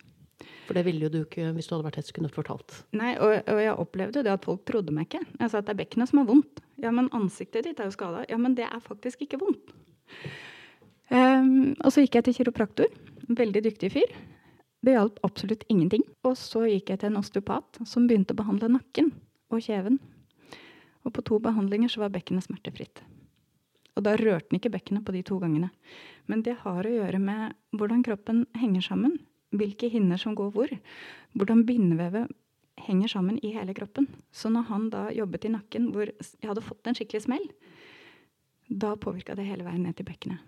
For 0.65 0.77
det 0.77 0.85
ville 0.85 1.07
jo 1.07 1.11
du 1.13 1.19
ikke, 1.23 1.49
hvis 1.55 1.67
du 1.67 1.73
hadde 1.75 1.87
vært 1.87 1.99
hest, 1.99 2.13
kunne 2.15 2.29
fortalt. 2.31 2.83
Nei, 2.95 3.15
og, 3.17 3.33
og 3.49 3.61
jeg 3.61 3.73
opplevde 3.73 4.21
jo 4.21 4.25
det 4.27 4.33
at 4.35 4.45
folk 4.45 4.61
trodde 4.69 4.93
meg 4.95 5.07
ikke. 5.09 5.23
Jeg 5.39 5.51
sa 5.51 5.61
at 5.61 5.67
det 5.67 5.73
er 5.73 5.79
bekkenet 5.81 6.11
som 6.11 6.21
er 6.21 6.27
vondt. 6.29 6.61
Ja, 6.79 6.91
men 6.95 7.09
ansiktet 7.15 7.65
ditt 7.65 7.81
er 7.81 7.89
jo 7.89 7.95
skada. 7.95 8.21
Ja, 8.29 8.37
men 8.39 8.55
det 8.57 8.67
er 8.69 8.83
faktisk 8.83 9.25
ikke 9.25 9.41
vondt. 9.41 9.73
Um, 11.09 11.73
og 11.81 11.89
så 11.91 12.03
gikk 12.03 12.19
jeg 12.19 12.27
til 12.27 12.37
kiropraktor. 12.39 12.93
En 13.27 13.39
veldig 13.39 13.63
dyktig 13.65 13.91
fyr. 13.97 14.13
Det 14.85 14.93
hjalp 14.95 15.17
absolutt 15.27 15.65
ingenting. 15.73 16.05
Og 16.23 16.37
så 16.39 16.63
gikk 16.69 16.93
jeg 16.93 17.01
til 17.01 17.11
en 17.11 17.19
osteopat 17.19 17.81
som 17.89 18.07
begynte 18.07 18.37
å 18.37 18.39
behandle 18.39 18.71
nakken 18.77 19.11
og 19.49 19.65
kjeven. 19.65 19.97
Og 21.07 21.13
på 21.15 21.23
to 21.25 21.39
behandlinger 21.43 21.91
så 21.91 22.03
var 22.03 22.13
bekkenet 22.13 22.47
smertefritt. 22.47 23.03
Og 23.97 24.05
da 24.05 24.15
rørte 24.19 24.49
den 24.49 24.59
ikke 24.59 24.71
bekkenet 24.73 25.05
på 25.07 25.15
de 25.15 25.23
to 25.27 25.39
gangene. 25.41 25.71
Men 26.31 26.43
det 26.45 26.59
har 26.61 26.85
å 26.85 26.93
gjøre 26.93 27.19
med 27.19 27.55
hvordan 27.75 28.03
kroppen 28.05 28.45
henger 28.59 28.85
sammen. 28.85 29.17
Hvilke 29.55 29.89
hinner 29.91 30.19
som 30.21 30.35
går 30.37 30.53
hvor. 30.55 30.71
Hvordan 31.35 31.65
bindevevet 31.67 32.29
henger 32.85 33.11
sammen 33.11 33.39
i 33.43 33.51
hele 33.55 33.75
kroppen. 33.75 34.07
Så 34.31 34.51
når 34.53 34.69
han 34.69 34.87
da 34.93 35.09
jobbet 35.15 35.49
i 35.49 35.53
nakken 35.53 35.89
hvor 35.93 36.07
jeg 36.07 36.47
hadde 36.47 36.63
fått 36.63 36.87
en 36.87 36.97
skikkelig 36.97 37.25
smell, 37.25 37.45
da 38.69 38.93
påvirka 39.01 39.35
det 39.35 39.47
hele 39.49 39.65
veien 39.67 39.83
ned 39.83 39.97
til 39.97 40.07
bekkenet. 40.07 40.39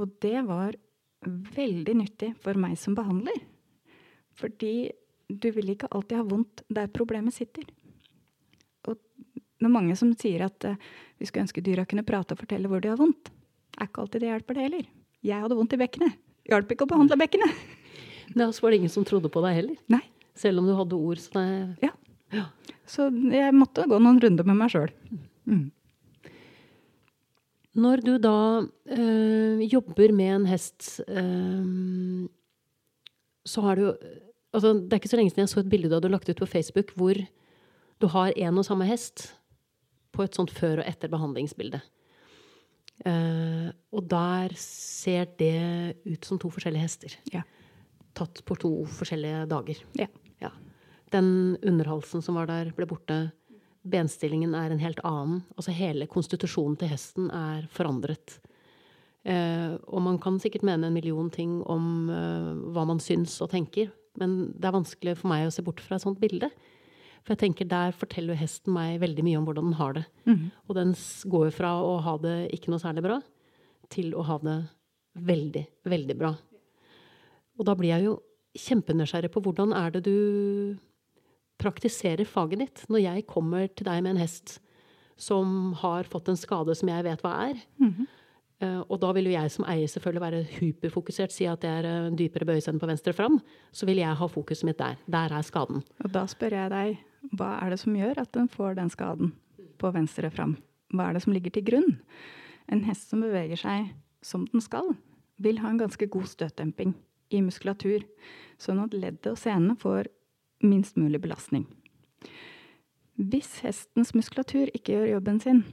Og 0.00 0.12
det 0.22 0.38
var 0.46 0.76
veldig 1.56 1.94
nyttig 1.98 2.32
for 2.42 2.58
meg 2.58 2.76
som 2.80 2.96
behandler. 2.98 3.38
Fordi 4.38 4.92
du 5.28 5.48
vil 5.54 5.74
ikke 5.74 5.90
alltid 5.90 6.18
ha 6.18 6.26
vondt 6.28 6.64
der 6.72 6.90
problemet 6.92 7.34
sitter. 7.34 7.64
Det 9.62 9.68
er 9.70 9.76
mange 9.76 9.94
som 9.98 10.10
sier 10.18 10.42
at 10.48 10.66
uh, 10.66 10.90
vi 11.20 11.28
skulle 11.28 11.46
ønske 11.46 11.62
dyra 11.64 11.86
kunne 11.86 12.04
prate 12.06 12.34
og 12.34 12.42
fortelle 12.42 12.70
hvor 12.70 12.82
de 12.82 12.90
har 12.90 12.98
vondt. 12.98 13.30
Er 13.78 13.88
ikke 13.88 14.02
alltid 14.02 14.24
det 14.24 14.32
hjelper, 14.32 14.58
det 14.58 14.66
heller. 14.66 14.88
Jeg 15.22 15.44
hadde 15.44 15.58
vondt 15.58 15.76
i 15.76 15.78
bekkenet. 15.80 16.18
Hjalp 16.50 16.74
ikke 16.74 16.88
å 16.88 16.92
behandle 16.94 17.20
bekkenet. 17.22 17.62
Ja, 18.32 18.46
så 18.48 18.62
var 18.64 18.72
det 18.72 18.78
ingen 18.78 18.88
som 18.88 19.04
trodde 19.04 19.28
på 19.28 19.42
deg 19.44 19.58
heller. 19.58 19.76
Nei. 19.92 20.00
Selv 20.40 20.62
om 20.62 20.64
du 20.64 20.72
hadde 20.72 20.96
ord. 20.96 21.18
Så 21.20 21.34
det, 21.36 21.90
Ja. 22.32 22.46
Så 22.88 23.10
jeg 23.28 23.52
måtte 23.52 23.84
gå 23.88 23.98
noen 24.00 24.20
runder 24.22 24.46
med 24.48 24.56
meg 24.56 24.72
sjøl. 24.72 24.92
Når 27.72 28.02
du 28.04 28.14
da 28.20 28.36
øh, 28.62 29.60
jobber 29.64 30.14
med 30.16 30.30
en 30.38 30.46
hest, 30.48 31.02
øh, 31.08 32.24
så 33.44 33.64
har 33.66 33.76
du 33.76 33.86
altså, 34.52 34.72
Det 34.74 34.92
er 34.92 35.00
ikke 35.00 35.12
så 35.12 35.20
lenge 35.20 35.30
siden 35.30 35.44
jeg 35.44 35.52
så 35.52 35.60
et 35.60 35.70
bilde 35.70 35.88
du 35.88 35.96
hadde 35.96 36.12
lagt 36.12 36.28
ut 36.28 36.40
på 36.40 36.48
Facebook 36.48 36.92
hvor 36.96 37.20
du 38.00 38.06
har 38.12 38.32
én 38.36 38.58
og 38.58 38.64
samme 38.64 38.88
hest 38.88 39.34
på 40.12 40.24
et 40.24 40.36
sånt 40.36 40.52
før 40.54 40.82
og 40.82 40.88
etter 40.88 41.10
behandlingsbilde. 41.12 41.80
Eh, 43.08 43.68
og 43.92 44.06
der 44.10 44.54
ser 44.60 45.30
det 45.40 45.96
ut 46.04 46.28
som 46.28 46.40
to 46.40 46.50
forskjellige 46.52 46.84
hester. 46.84 47.16
Ja. 47.32 47.42
Tatt 48.16 48.42
på 48.46 48.56
to 48.60 48.72
forskjellige 48.98 49.46
dager. 49.50 49.80
Ja. 49.98 50.08
Ja. 50.42 50.52
Den 51.12 51.56
underhalsen 51.62 52.24
som 52.24 52.38
var 52.38 52.50
der, 52.50 52.72
ble 52.76 52.88
borte. 52.88 53.24
Benstillingen 53.82 54.54
er 54.54 54.70
en 54.70 54.82
helt 54.82 55.00
annen. 55.06 55.42
Altså 55.56 55.74
hele 55.74 56.06
konstitusjonen 56.10 56.76
til 56.78 56.92
hesten 56.92 57.32
er 57.34 57.66
forandret. 57.72 58.38
Uh, 59.22 59.78
og 59.86 60.00
man 60.02 60.16
kan 60.18 60.40
sikkert 60.42 60.64
mene 60.66 60.88
en 60.88 60.94
million 60.96 61.28
ting 61.30 61.60
om 61.70 62.08
uh, 62.10 62.58
hva 62.74 62.82
man 62.88 62.98
syns 62.98 63.36
og 63.44 63.52
tenker, 63.52 63.92
men 64.18 64.48
det 64.58 64.66
er 64.66 64.74
vanskelig 64.74 65.14
for 65.20 65.30
meg 65.30 65.46
å 65.46 65.52
se 65.54 65.62
bort 65.62 65.78
fra 65.82 65.94
et 65.94 66.02
sånt 66.02 66.18
bilde. 66.18 66.48
For 67.22 67.34
jeg 67.34 67.42
tenker 67.44 67.68
der 67.70 67.94
forteller 67.94 68.34
hesten 68.34 68.74
meg 68.74 69.00
veldig 69.02 69.22
mye 69.26 69.38
om 69.38 69.44
hvordan 69.46 69.70
den 69.70 69.78
har 69.78 69.92
det. 69.98 70.04
Og 70.66 70.74
den 70.78 70.94
går 71.30 71.44
jo 71.48 71.54
fra 71.54 71.74
å 71.82 71.96
ha 72.02 72.16
det 72.18 72.36
ikke 72.56 72.72
noe 72.72 72.82
særlig 72.82 73.04
bra, 73.06 73.20
til 73.92 74.14
å 74.18 74.24
ha 74.26 74.38
det 74.42 74.56
veldig, 75.14 75.66
veldig 75.84 76.16
bra. 76.18 76.32
Og 77.60 77.66
da 77.68 77.74
blir 77.78 77.92
jeg 77.92 78.08
jo 78.08 78.16
kjempenysgjerrig 78.58 79.30
på 79.32 79.42
hvordan 79.44 79.72
er 79.76 79.92
det 79.94 80.02
du 80.08 80.16
praktiserer 81.62 82.26
faget 82.26 82.58
ditt 82.64 82.82
når 82.90 83.04
jeg 83.04 83.26
kommer 83.30 83.68
til 83.70 83.86
deg 83.86 84.02
med 84.02 84.16
en 84.16 84.22
hest 84.24 84.58
som 85.20 85.72
har 85.78 86.08
fått 86.10 86.28
en 86.32 86.40
skade 86.40 86.74
som 86.74 86.90
jeg 86.90 87.04
vet 87.06 87.22
hva 87.22 87.36
er. 87.50 87.60
Eh, 88.62 88.80
og 88.88 88.98
da 89.02 89.12
vil 89.14 89.28
jo 89.28 89.34
jeg 89.36 89.52
som 89.54 89.66
eier 89.68 89.86
selvfølgelig 89.90 90.24
være 90.24 90.42
hyperfokusert, 90.56 91.32
si 91.34 91.46
at 91.46 91.62
det 91.62 91.70
er 91.70 91.88
en 92.08 92.18
dypere 92.18 92.48
bøyesende 92.48 92.82
på 92.82 92.88
venstre 92.90 93.14
fram. 93.14 93.38
Så 93.70 93.86
vil 93.86 94.00
jeg 94.02 94.18
ha 94.18 94.28
fokuset 94.30 94.66
mitt 94.66 94.80
der. 94.80 94.98
Der 95.06 95.34
er 95.36 95.46
skaden. 95.46 95.82
Og 96.02 96.12
da 96.14 96.24
spør 96.30 96.56
jeg 96.58 96.72
deg, 96.72 97.00
hva 97.30 97.54
er 97.62 97.72
det 97.72 97.80
som 97.82 97.94
gjør 97.96 98.18
at 98.24 98.32
den 98.34 98.48
får 98.50 98.76
den 98.78 98.90
skaden 98.90 99.32
på 99.78 99.90
venstre 99.94 100.30
fram? 100.34 100.56
Hva 100.92 101.08
er 101.08 101.16
det 101.16 101.24
som 101.24 101.34
ligger 101.34 101.54
til 101.54 101.66
grunn? 101.66 101.92
En 102.72 102.82
hest 102.86 103.12
som 103.12 103.22
beveger 103.22 103.60
seg 103.60 103.92
som 104.22 104.46
den 104.50 104.62
skal, 104.62 104.94
vil 105.42 105.60
ha 105.62 105.70
en 105.70 105.80
ganske 105.80 106.06
god 106.10 106.28
støtdemping 106.30 106.94
i 107.32 107.40
muskulatur, 107.42 108.04
sånn 108.60 108.82
at 108.82 108.94
leddet 108.94 109.32
og 109.32 109.40
senene 109.40 109.78
får 109.78 110.10
minst 110.62 110.98
mulig 111.00 111.22
belastning. 111.22 111.64
Hvis 113.18 113.60
hestens 113.64 114.12
muskulatur 114.16 114.70
ikke 114.74 114.94
gjør 114.94 115.14
jobben 115.16 115.40
sin, 115.42 115.64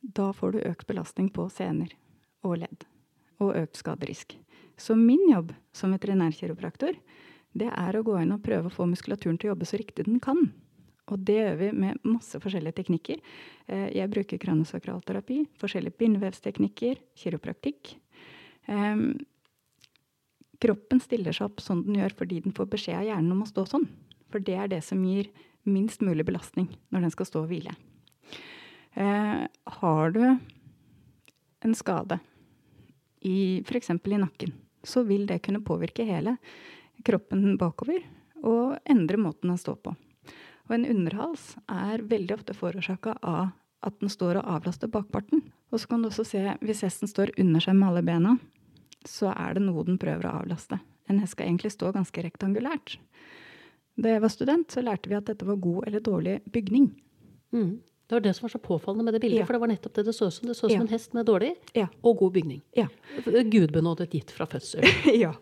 da 0.00 0.30
får 0.32 0.54
du 0.54 0.66
økt 0.68 0.86
belastning 0.90 1.30
på 1.34 1.48
sener 1.52 1.92
og 2.46 2.60
ledd, 2.62 2.84
og 3.42 3.56
økt 3.58 3.80
skaderisk. 3.80 4.36
Så 4.78 4.94
min 4.98 5.24
jobb 5.30 5.52
som 5.74 5.94
veterinærkiropraktor, 5.94 6.94
det 7.58 7.70
er 7.72 7.96
å 7.96 8.04
gå 8.06 8.14
inn 8.20 8.34
og 8.34 8.44
prøve 8.44 8.70
å 8.70 8.74
få 8.74 8.86
muskulaturen 8.86 9.38
til 9.40 9.50
å 9.50 9.54
jobbe 9.54 9.66
så 9.66 9.80
riktig 9.80 10.06
den 10.06 10.20
kan. 10.22 10.52
Og 11.08 11.24
det 11.24 11.38
gjør 11.38 11.56
vi 11.60 11.70
med 11.72 12.04
masse 12.04 12.38
forskjellige 12.42 12.80
teknikker. 12.82 13.22
Eh, 13.68 13.88
Jeg 13.96 14.10
bruker 14.12 14.38
kranosakralterapi, 14.38 15.46
forskjellige 15.60 15.98
bindevevsteknikker, 15.98 17.00
kiropraktikk. 17.16 17.96
Kroppen 20.58 21.00
stiller 21.00 21.32
seg 21.32 21.46
opp 21.46 21.62
sånn 21.62 21.84
den 21.86 22.00
gjør 22.00 22.16
fordi 22.18 22.40
den 22.44 22.52
får 22.52 22.66
beskjed 22.72 22.98
av 22.98 23.06
hjernen 23.06 23.32
om 23.32 23.44
å 23.44 23.48
stå 23.48 23.64
sånn. 23.70 23.86
For 24.28 24.42
det 24.44 24.56
er 24.58 24.68
det 24.68 24.82
som 24.84 25.00
gir 25.06 25.30
minst 25.68 26.02
mulig 26.04 26.26
belastning 26.26 26.68
når 26.92 27.06
den 27.06 27.14
skal 27.14 27.28
stå 27.28 27.44
og 27.44 27.52
hvile. 27.52 27.74
Eh, 28.98 29.44
har 29.80 30.10
du 30.12 30.22
en 31.64 31.74
skade 31.74 32.18
f.eks. 33.18 33.90
i 33.90 34.18
nakken, 34.18 34.52
så 34.82 35.02
vil 35.06 35.26
det 35.26 35.42
kunne 35.42 35.64
påvirke 35.64 36.06
hele 36.06 36.36
kroppen 37.06 37.56
bakover 37.58 38.02
og 38.42 38.78
endre 38.88 39.18
måten 39.18 39.50
den 39.50 39.58
står 39.58 39.78
på. 39.82 39.94
Og 40.68 40.74
en 40.76 40.84
underhals 40.86 41.54
er 41.72 42.02
veldig 42.04 42.34
ofte 42.36 42.54
forårsaka 42.56 43.16
av 43.22 43.50
at 43.86 43.98
den 44.02 44.10
står 44.12 44.40
og 44.40 44.48
avlaster 44.58 44.90
bakparten. 44.90 45.42
Og 45.72 45.80
så 45.80 45.88
kan 45.88 46.02
du 46.02 46.08
også 46.10 46.24
se, 46.26 46.42
hvis 46.64 46.82
hesten 46.84 47.08
står 47.08 47.32
under 47.38 47.60
seg 47.62 47.76
med 47.78 47.88
alle 47.88 48.02
bena, 48.04 48.36
så 49.06 49.30
er 49.32 49.54
det 49.56 49.62
noe 49.64 49.84
den 49.86 49.98
prøver 50.00 50.26
å 50.28 50.40
avlaste. 50.42 50.80
En 51.08 51.20
hest 51.22 51.36
skal 51.36 51.46
egentlig 51.48 51.70
stå 51.72 51.92
ganske 51.94 52.24
rektangulært. 52.26 52.98
Da 53.98 54.12
jeg 54.12 54.22
var 54.22 54.32
student, 54.32 54.70
så 54.70 54.82
lærte 54.84 55.08
vi 55.10 55.16
at 55.18 55.28
dette 55.30 55.46
var 55.48 55.56
god 55.62 55.86
eller 55.88 56.00
dårlig 56.04 56.38
bygning. 56.52 56.90
Mm. 57.54 57.78
Det 58.08 58.16
var 58.16 58.20
det 58.24 58.34
som 58.36 58.46
var 58.46 58.52
så 58.54 58.60
påfallende 58.64 59.04
med 59.04 59.14
det 59.16 59.20
bildet. 59.20 59.42
Ja. 59.42 59.46
For 59.48 59.56
det 59.56 59.60
var 59.60 59.68
nettopp 59.72 59.94
det 59.98 60.04
det 60.08 60.14
så 60.16 60.28
ut 60.28 60.34
som. 60.36 60.48
Det 60.48 60.56
så 60.56 60.66
ut 60.66 60.72
som 60.72 60.80
Ja. 60.80 60.84
en 60.86 60.92
hest 60.92 61.14
med 61.14 61.26
dårlig 61.26 61.54
Ja. 61.74 61.86
og 62.02 62.16
god 62.18 62.32
bygning. 62.32 62.60
Ja. 62.76 62.86
Gudbenådet 63.24 64.10
gitt 64.10 64.30
fra 64.30 64.46
fødsel. 64.46 64.84
ja. 65.24 65.34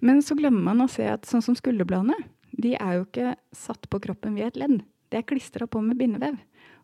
Men 0.00 0.22
så 0.22 0.34
glemmer 0.36 0.62
man 0.62 0.80
å 0.80 0.90
se 0.90 1.04
at 1.06 1.22
sånn 1.26 1.42
som 1.42 1.54
skulderbladene, 1.54 2.14
de 2.52 2.74
er 2.76 2.98
jo 2.98 3.06
ikke 3.06 3.34
satt 3.56 3.88
på 3.90 4.00
kroppen 4.04 4.36
via 4.36 4.50
et 4.50 4.58
ledd. 4.60 4.82
Det 5.12 5.20
er 5.20 5.28
klistra 5.28 5.66
på 5.68 5.80
med 5.84 5.98
bindevev. 6.00 6.38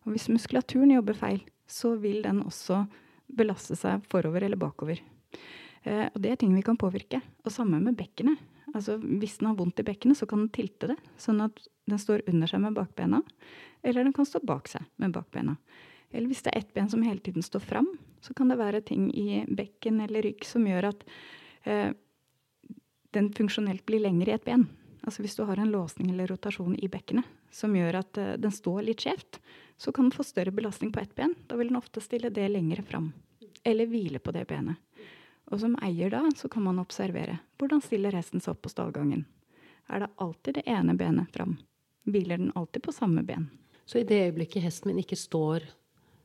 Og 0.05 0.13
hvis 0.13 0.29
muskulaturen 0.31 0.93
jobber 0.93 1.17
feil, 1.17 1.41
så 1.69 1.95
vil 2.01 2.23
den 2.25 2.41
også 2.45 2.83
belaste 3.29 3.77
seg 3.77 4.05
forover 4.09 4.45
eller 4.45 4.59
bakover. 4.59 5.01
Eh, 5.83 6.07
og 6.09 6.17
det 6.21 6.33
er 6.33 6.39
ting 6.41 6.55
vi 6.55 6.65
kan 6.65 6.79
påvirke. 6.79 7.21
Og 7.45 7.53
samme 7.53 7.81
med 7.83 7.97
bekkenet. 7.99 8.39
Altså, 8.73 8.97
hvis 8.97 9.39
den 9.39 9.49
har 9.49 9.57
vondt 9.57 9.81
i 9.81 9.85
bekkenet, 9.85 10.17
så 10.19 10.27
kan 10.29 10.43
den 10.43 10.51
tilte 10.53 10.91
det, 10.91 10.97
sånn 11.17 11.41
at 11.41 11.57
den 11.89 12.01
står 12.01 12.21
under 12.29 12.49
seg 12.49 12.61
med 12.61 12.75
bakbena. 12.77 13.21
Eller 13.81 14.05
den 14.05 14.13
kan 14.13 14.27
stå 14.29 14.41
bak 14.45 14.69
seg 14.69 14.85
med 15.01 15.15
bakbena. 15.15 15.55
Eller 16.13 16.29
hvis 16.29 16.43
det 16.45 16.53
er 16.53 16.61
ett 16.61 16.73
ben 16.73 16.89
som 16.89 17.01
hele 17.05 17.21
tiden 17.21 17.45
står 17.45 17.63
fram, 17.65 17.89
så 18.21 18.33
kan 18.37 18.49
det 18.49 18.59
være 18.59 18.83
ting 18.85 19.09
i 19.15 19.43
bekken 19.45 20.01
eller 20.03 20.25
rygg 20.25 20.45
som 20.45 20.65
gjør 20.67 20.89
at 20.91 21.05
eh, 21.69 21.91
den 23.15 23.29
funksjonelt 23.33 23.85
blir 23.89 24.03
lengre 24.03 24.33
i 24.33 24.37
et 24.37 24.45
ben. 24.45 24.67
Altså 25.09 25.23
hvis 25.25 25.33
du 25.39 25.41
har 25.49 25.57
en 25.57 25.71
låsning 25.73 26.11
eller 26.11 26.27
rotasjon 26.29 26.75
i 26.77 26.87
bekkenet 26.87 27.25
som 27.49 27.73
gjør 27.73 27.95
at 28.03 28.17
eh, 28.21 28.35
den 28.37 28.51
står 28.53 28.83
litt 28.85 29.01
skjevt, 29.01 29.39
så 29.73 29.89
kan 29.89 30.05
den 30.05 30.13
få 30.13 30.21
større 30.27 30.53
belastning 30.53 30.91
på 30.93 31.01
ett 31.01 31.15
ben. 31.17 31.33
Da 31.49 31.57
vil 31.57 31.71
den 31.71 31.79
ofte 31.79 32.03
stille 32.05 32.29
det 32.29 32.45
lengre 32.51 32.83
fram. 32.85 33.07
Eller 33.65 33.89
hvile 33.89 34.21
på 34.21 34.29
det 34.35 34.43
benet. 34.45 34.77
Og 35.49 35.63
som 35.63 35.73
eier 35.81 36.13
da, 36.13 36.21
så 36.37 36.45
kan 36.45 36.67
man 36.67 36.77
observere. 36.77 37.39
Hvordan 37.57 37.81
stiller 37.81 38.13
hesten 38.13 38.37
seg 38.37 38.53
opp 38.53 38.61
på 38.67 38.69
stallgangen? 38.69 39.25
Er 39.89 40.05
det 40.05 40.11
alltid 40.21 40.59
det 40.59 40.67
ene 40.69 40.93
benet 40.93 41.33
fram? 41.33 41.57
Hviler 42.05 42.37
den 42.37 42.53
alltid 42.53 42.85
på 42.85 42.93
samme 42.93 43.25
ben? 43.25 43.49
Så 43.89 44.03
i 44.03 44.05
det 44.05 44.27
øyeblikket 44.27 44.61
hesten 44.61 44.91
min 44.91 45.01
ikke 45.01 45.17
står 45.17 45.65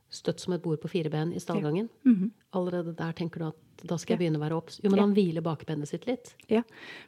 støtt 0.09 0.39
som 0.39 0.53
et 0.53 0.61
bord 0.63 0.79
på 0.81 0.89
fire 0.89 1.09
ben 1.09 1.33
i 1.33 1.39
stallgangen, 1.39 1.89
Mhm. 2.05 2.31
allerede 2.53 2.95
der 2.95 3.11
tenker 3.13 3.39
du 3.39 3.47
at 3.47 3.55
da 3.85 3.97
skal 3.97 4.15
jeg 4.17 4.21
Ja. 4.21 4.29
begynne 4.29 4.39
å 4.39 4.49
være 4.49 4.57
obs. 4.57 4.79
Jo, 4.83 4.89
men 4.89 4.97
Ja. 4.99 5.03
han 5.05 5.13
hviler 5.15 5.41
bakbenet 5.41 5.87
sitt 5.87 6.05
litt. 6.07 6.35
Ja. 6.49 6.61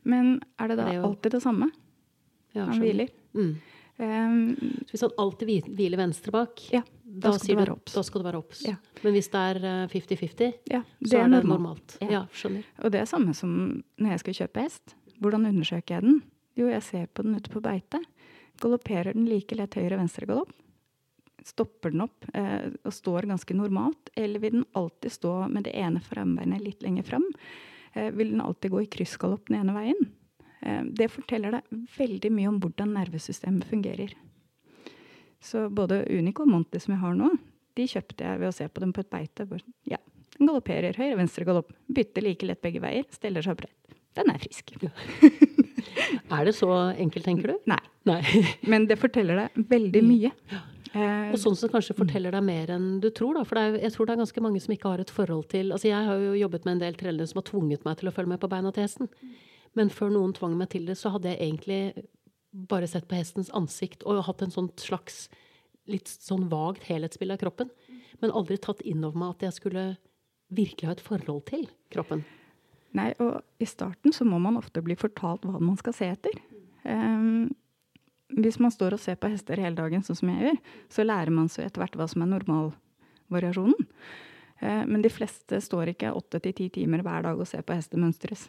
Men 0.03 0.41
er 0.59 0.67
det 0.67 0.77
da 0.77 0.85
Det 0.85 0.93
er 0.93 1.01
jo- 1.01 1.07
alltid 1.07 1.31
det 1.31 1.41
samme 1.43 1.71
Ja, 2.53 2.65
han 2.65 2.79
hviler? 2.81 3.09
Mm. 3.33 3.55
Um, 3.99 4.55
Så 4.85 4.91
hvis 4.91 5.01
han 5.01 5.09
alltid 5.17 5.63
hviler 5.75 5.97
venstre 5.97 6.31
bak, 6.31 6.71
ja, 6.71 6.81
da, 7.03 7.31
da 7.31 7.37
skal 7.37 7.65
du. 7.65 7.75
Da 7.85 8.01
skal 8.03 8.21
du 8.21 8.27
være 8.29 8.37
obs. 8.37 8.61
Ja. 8.63 8.75
Men 9.03 9.13
hvis 9.13 9.29
det 9.31 9.63
er 9.63 9.65
eh, 9.65 9.87
50-50, 9.87 10.53
Ja, 10.69 10.83
så 11.03 11.25
er 11.25 11.29
det 11.29 11.43
normalt. 11.45 11.97
Ja. 12.01 12.07
Ja, 12.09 12.25
skjønner. 12.31 12.63
Og 12.83 12.91
det 12.91 13.01
er 13.01 13.05
samme 13.05 13.33
som 13.35 13.83
når 13.99 14.09
jeg 14.09 14.19
skal 14.19 14.33
kjøpe 14.33 14.61
hest. 14.61 14.93
Hvordan 15.19 15.47
undersøker 15.47 15.87
jeg 15.95 16.01
den? 16.03 16.21
Jo, 16.55 16.67
jeg 16.67 16.83
ser 16.83 17.07
på 17.07 17.23
den 17.23 17.35
ute 17.35 17.49
på 17.49 17.59
beite. 17.61 17.99
Galopperer 18.61 19.13
den 19.13 19.25
like 19.25 19.55
lett 19.55 19.71
høyre-venstre 19.71 20.27
galopp? 20.27 20.51
Stopper 21.47 21.93
den 21.93 22.03
opp 22.03 22.27
eh, 22.35 22.67
og 22.83 22.93
står 22.93 23.29
ganske 23.29 23.55
normalt? 23.55 24.11
Eller 24.19 24.43
vil 24.43 24.59
den 24.59 24.67
alltid 24.75 25.13
stå 25.15 25.33
med 25.47 25.67
det 25.67 25.75
ene 25.79 26.01
frambeinet 26.03 26.63
litt 26.63 26.83
lenger 26.83 27.07
fram? 27.07 27.25
Eh, 27.93 28.11
vil 28.11 28.33
den 28.33 28.43
alltid 28.43 28.73
gå 28.73 28.83
i 28.83 28.89
kryssgalopp 28.97 29.47
den 29.47 29.61
ene 29.61 29.75
veien? 29.77 30.09
Eh, 30.59 30.83
det 30.99 31.07
forteller 31.13 31.55
deg 31.55 31.85
veldig 31.97 32.33
mye 32.35 32.51
om 32.51 32.59
hvordan 32.63 32.91
nervesystemet 32.97 33.69
fungerer. 33.69 34.11
Så 35.39 35.67
både 35.69 36.03
Unico 36.11 36.43
og 36.43 36.51
Monty 36.51 36.81
som 36.83 36.97
jeg 36.97 37.03
har 37.05 37.15
nå, 37.15 37.31
de 37.77 37.85
kjøpte 37.87 38.25
jeg 38.25 38.41
ved 38.41 38.49
å 38.49 38.55
se 38.57 38.67
på 38.67 38.83
dem 38.83 38.91
på 38.95 39.05
et 39.05 39.11
beite. 39.13 39.45
Ja, 39.87 39.99
den 40.37 40.49
galopperer 40.49 40.97
høyre-venstre 40.97 41.45
galopp. 41.47 41.71
Bytter 41.87 42.25
like 42.25 42.49
lett 42.49 42.63
begge 42.65 42.81
veier. 42.83 43.05
Steller 43.13 43.45
seg 43.45 43.55
opprett. 43.55 43.95
Den 44.17 44.33
er 44.33 44.41
frisk. 44.41 44.73
Er 46.31 46.47
det 46.47 46.53
så 46.57 46.69
enkelt, 46.97 47.25
tenker 47.25 47.53
du? 47.53 47.69
Nei. 47.69 47.81
Nei. 48.07 48.21
Men 48.71 48.87
det 48.89 48.99
forteller 48.99 49.43
deg 49.43 49.69
veldig 49.71 50.01
mye. 50.05 50.31
Eh, 50.51 50.65
Og 51.31 51.39
sånn 51.41 51.57
som 51.59 51.71
kanskje 51.71 51.95
forteller 51.97 52.33
deg 52.35 52.45
mer 52.45 52.71
enn 52.75 52.87
du 53.03 53.09
tror, 53.15 53.37
da. 53.37 53.43
For 53.47 53.59
er, 53.61 53.77
jeg 53.81 53.93
tror 53.95 54.07
det 54.07 54.15
er 54.15 54.21
ganske 54.23 54.43
mange 54.45 54.61
som 54.63 54.73
ikke 54.75 54.93
har 54.93 55.03
et 55.03 55.13
forhold 55.13 55.49
til 55.53 55.73
Altså, 55.75 55.89
jeg 55.91 56.09
har 56.09 56.23
jo 56.23 56.35
jobbet 56.39 56.67
med 56.67 56.77
en 56.77 56.83
del 56.85 56.99
trellere 56.99 57.29
som 57.29 57.41
har 57.41 57.47
tvunget 57.49 57.87
meg 57.87 57.99
til 57.99 58.09
å 58.09 58.15
følge 58.15 58.33
med 58.33 58.41
på 58.43 58.51
beina 58.51 58.71
til 58.75 58.87
hesten. 58.87 59.11
Men 59.77 59.91
før 59.93 60.13
noen 60.13 60.33
tvang 60.37 60.55
meg 60.57 60.71
til 60.73 60.87
det, 60.89 60.97
så 60.97 61.11
hadde 61.13 61.33
jeg 61.33 61.41
egentlig 61.43 62.07
bare 62.71 62.87
sett 62.89 63.07
på 63.09 63.17
hestens 63.17 63.51
ansikt 63.55 64.05
og 64.07 64.23
hatt 64.25 64.41
en 64.41 64.53
sånn 64.53 64.71
slags 64.79 65.27
litt 65.87 66.09
sånn 66.09 66.47
vagt 66.51 66.87
helhetsbilde 66.89 67.37
av 67.37 67.43
kroppen. 67.43 67.71
Men 68.23 68.33
aldri 68.35 68.57
tatt 68.61 68.81
inn 68.87 69.05
over 69.05 69.19
meg 69.19 69.35
at 69.35 69.47
jeg 69.47 69.59
skulle 69.59 69.85
virkelig 70.53 70.89
ha 70.89 70.95
et 70.95 71.03
forhold 71.03 71.45
til 71.49 71.67
kroppen. 71.93 72.23
Nei, 72.97 73.11
og 73.21 73.41
i 73.61 73.67
starten 73.67 74.15
så 74.15 74.25
må 74.25 74.39
man 74.41 74.57
ofte 74.59 74.81
bli 74.83 74.95
fortalt 74.97 75.45
hva 75.45 75.59
man 75.59 75.77
skal 75.79 75.95
se 75.95 76.07
etter. 76.09 76.37
Um, 76.87 77.51
hvis 78.35 78.59
man 78.59 78.73
står 78.73 78.97
og 78.97 79.01
ser 79.01 79.15
på 79.19 79.29
hester 79.31 79.59
hele 79.61 79.77
dagen, 79.77 80.03
sånn 80.03 80.19
som 80.19 80.31
jeg 80.33 80.49
gjør, 80.49 80.57
så 80.91 81.05
lærer 81.05 81.33
man 81.33 81.47
seg 81.51 81.67
etter 81.67 81.83
hvert 81.83 81.95
hva 81.99 82.07
som 82.11 82.25
er 82.25 82.31
normalvariasjonen. 82.33 83.87
Eh, 84.59 84.83
men 84.89 85.03
de 85.05 85.11
fleste 85.13 85.59
står 85.63 85.93
ikke 85.93 86.13
åtte 86.17 86.41
til 86.43 86.55
ti 86.57 86.67
timer 86.79 87.03
hver 87.05 87.27
dag 87.29 87.39
og 87.39 87.47
ser 87.49 87.63
på 87.65 87.77
hester 87.77 88.01
mønstres. 88.01 88.47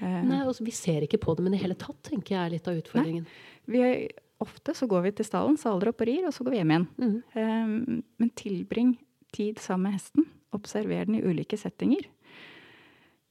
Eh, 0.00 0.22
Nei, 0.24 0.40
altså, 0.44 0.64
Vi 0.64 0.74
ser 0.74 1.04
ikke 1.04 1.20
på 1.20 1.36
dem 1.36 1.50
i 1.50 1.54
det 1.54 1.62
hele 1.62 1.76
tatt, 1.78 1.98
tenker 2.06 2.36
jeg 2.36 2.44
er 2.44 2.54
litt 2.54 2.68
av 2.70 2.80
utfordringen. 2.80 3.26
vi 3.66 3.82
er, 3.84 4.08
ofte 4.40 4.74
så 4.74 4.88
går 4.88 5.02
vi 5.08 5.12
til 5.18 5.28
stallen, 5.28 5.58
saler 5.60 5.92
opp 5.92 6.00
og 6.00 6.08
rir, 6.08 6.24
og 6.26 6.32
så 6.32 6.44
går 6.44 6.54
vi 6.54 6.62
hjem 6.62 6.72
igjen. 6.72 6.88
Mm. 6.96 7.18
Um, 7.36 8.02
men 8.18 8.30
tilbring 8.38 8.94
tid 9.36 9.60
sammen 9.60 9.90
med 9.90 9.98
hesten. 9.98 10.26
Observer 10.56 11.04
den 11.04 11.20
i 11.20 11.22
ulike 11.22 11.58
settinger. 11.60 12.08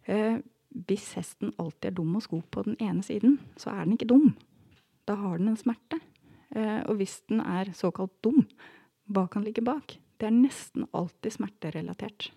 Uh, 0.07 0.37
hvis 0.69 1.15
hesten 1.17 1.51
alltid 1.57 1.89
er 1.89 1.97
dum 1.97 2.13
og 2.15 2.23
sko 2.23 2.43
på 2.51 2.63
den 2.67 2.77
ene 2.77 3.01
siden, 3.03 3.39
så 3.57 3.73
er 3.73 3.87
den 3.87 3.97
ikke 3.97 4.11
dum. 4.11 4.35
Da 5.09 5.17
har 5.17 5.41
den 5.41 5.49
en 5.51 5.57
smerte. 5.57 5.97
Eh, 6.53 6.81
og 6.85 6.99
hvis 7.01 7.19
den 7.29 7.41
er 7.41 7.71
såkalt 7.77 8.13
dum, 8.25 8.43
hva 9.09 9.25
kan 9.31 9.45
ligge 9.45 9.63
bak? 9.65 9.97
Det 10.21 10.27
er 10.29 10.35
nesten 10.35 10.85
alltid 10.93 11.33
smerterelatert. 11.39 12.29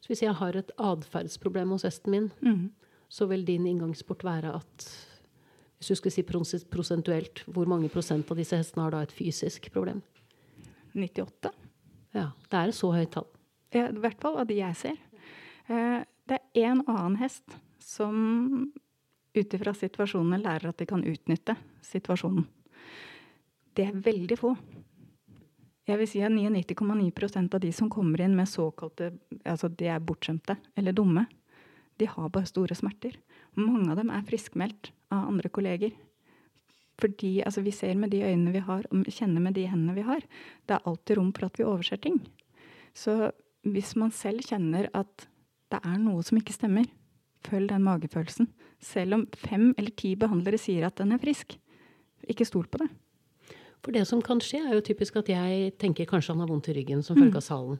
Så 0.00 0.12
hvis 0.12 0.22
jeg 0.24 0.36
har 0.38 0.56
et 0.56 0.70
atferdsproblem 0.80 1.74
hos 1.74 1.84
hesten 1.84 2.14
min, 2.14 2.28
mm. 2.40 2.70
så 3.12 3.26
vil 3.28 3.44
din 3.44 3.66
inngangsport 3.66 4.24
være 4.24 4.54
at 4.56 4.88
Hvis 5.78 5.88
du 5.88 5.94
skulle 5.94 6.10
si 6.10 6.22
prosentuelt, 6.66 7.44
hvor 7.46 7.68
mange 7.70 7.88
prosent 7.88 8.30
av 8.30 8.36
disse 8.36 8.56
hestene 8.56 8.82
har 8.82 8.90
da 8.90 9.02
et 9.04 9.12
fysisk 9.14 9.68
problem? 9.70 10.00
98. 10.94 11.52
Ja, 12.14 12.32
Det 12.50 12.58
er 12.58 12.68
et 12.68 12.74
så 12.74 12.90
høyt 12.90 13.12
tall. 13.14 13.28
I 13.70 13.84
hvert 13.94 14.18
fall 14.20 14.40
av 14.42 14.48
de 14.48 14.56
jeg 14.58 14.74
ser. 14.76 14.96
Eh, 15.68 16.02
det 16.28 16.38
er 16.56 16.72
en 16.72 16.82
annen 16.88 17.14
hest 17.20 17.44
som 17.78 18.72
ut 19.38 19.54
ifra 19.56 19.74
situasjonene 19.76 20.40
lærer 20.42 20.70
at 20.70 20.78
de 20.80 20.86
kan 20.88 21.04
utnytte 21.04 21.56
situasjonen. 21.86 22.46
Det 23.74 23.86
er 23.86 24.04
veldig 24.04 24.38
få. 24.38 24.52
Jeg 25.88 26.00
vil 26.00 26.10
si 26.10 26.20
at 26.20 26.34
99,9% 26.34 27.54
av 27.56 27.62
de 27.62 27.70
som 27.72 27.88
kommer 27.88 28.20
inn 28.20 28.34
med 28.36 28.50
såkalte 28.50 29.12
Altså 29.48 29.70
de 29.72 29.86
er 29.88 30.02
bortskjemte 30.04 30.58
eller 30.76 30.92
dumme, 30.92 31.24
de 31.98 32.06
har 32.06 32.28
bare 32.30 32.46
store 32.46 32.76
smerter. 32.78 33.16
Mange 33.58 33.90
av 33.90 33.98
dem 33.98 34.12
er 34.14 34.26
friskmeldt 34.26 34.92
av 35.10 35.30
andre 35.32 35.50
kolleger. 35.50 35.94
Fordi 36.98 37.38
altså, 37.46 37.62
vi 37.62 37.72
ser 37.74 37.98
med 37.98 38.12
de 38.14 38.22
øynene 38.26 38.54
vi 38.54 38.62
har, 38.62 38.86
og 38.90 39.10
kjenner 39.10 39.42
med 39.42 39.54
de 39.54 39.66
hendene 39.70 39.96
vi 39.96 40.06
har. 40.06 40.22
Det 40.66 40.76
er 40.76 40.86
alltid 40.86 41.18
rom 41.18 41.32
for 41.34 41.46
at 41.46 41.58
vi 41.58 41.66
overser 41.66 42.00
ting. 42.02 42.20
Så 42.94 43.30
hvis 43.66 43.94
man 43.98 44.14
selv 44.14 44.46
kjenner 44.46 44.88
at 44.94 45.26
det 45.72 45.80
er 45.84 45.98
noe 46.00 46.22
som 46.26 46.38
ikke 46.38 46.56
stemmer, 46.56 46.86
følg 47.46 47.70
den 47.70 47.84
magefølelsen. 47.86 48.48
Selv 48.80 49.16
om 49.16 49.26
fem 49.34 49.72
eller 49.76 49.90
ti 49.98 50.14
behandlere 50.18 50.60
sier 50.60 50.86
at 50.86 50.96
den 51.00 51.12
er 51.12 51.22
frisk. 51.22 51.56
Ikke 52.30 52.46
stol 52.46 52.66
på 52.70 52.80
det. 52.82 52.88
For 53.84 53.94
det 53.94 54.04
som 54.10 54.22
kan 54.24 54.40
skje, 54.42 54.60
er 54.66 54.74
jo 54.74 54.84
typisk 54.86 55.20
at 55.20 55.28
jeg 55.30 55.72
tenker 55.78 56.08
kanskje 56.10 56.34
han 56.34 56.42
har 56.42 56.50
vondt 56.50 56.70
i 56.70 56.74
ryggen 56.76 57.02
som 57.06 57.18
følge 57.18 57.38
av 57.38 57.44
salen. 57.46 57.78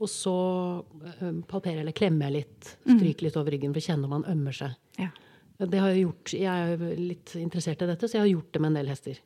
Og 0.00 0.08
så 0.08 0.34
palperer 1.50 1.82
eller 1.82 1.92
klemmer 1.96 2.30
jeg 2.30 2.36
litt, 2.40 2.76
stryker 2.86 3.26
litt 3.26 3.36
over 3.36 3.52
ryggen 3.52 3.74
for 3.74 3.82
å 3.82 3.86
kjenne 3.88 4.06
om 4.08 4.14
han 4.18 4.28
ømmer 4.32 4.54
seg. 4.56 4.76
Ja. 5.00 5.10
Det 5.60 5.76
har 5.82 5.90
jeg 5.92 6.06
gjort, 6.06 6.32
Jeg 6.32 6.46
er 6.72 6.94
litt 6.96 7.34
interessert 7.36 7.82
i 7.84 7.90
dette, 7.90 8.08
så 8.08 8.16
jeg 8.16 8.22
har 8.22 8.30
gjort 8.30 8.54
det 8.54 8.62
med 8.62 8.70
en 8.70 8.78
del 8.80 8.88
hester. 8.88 9.18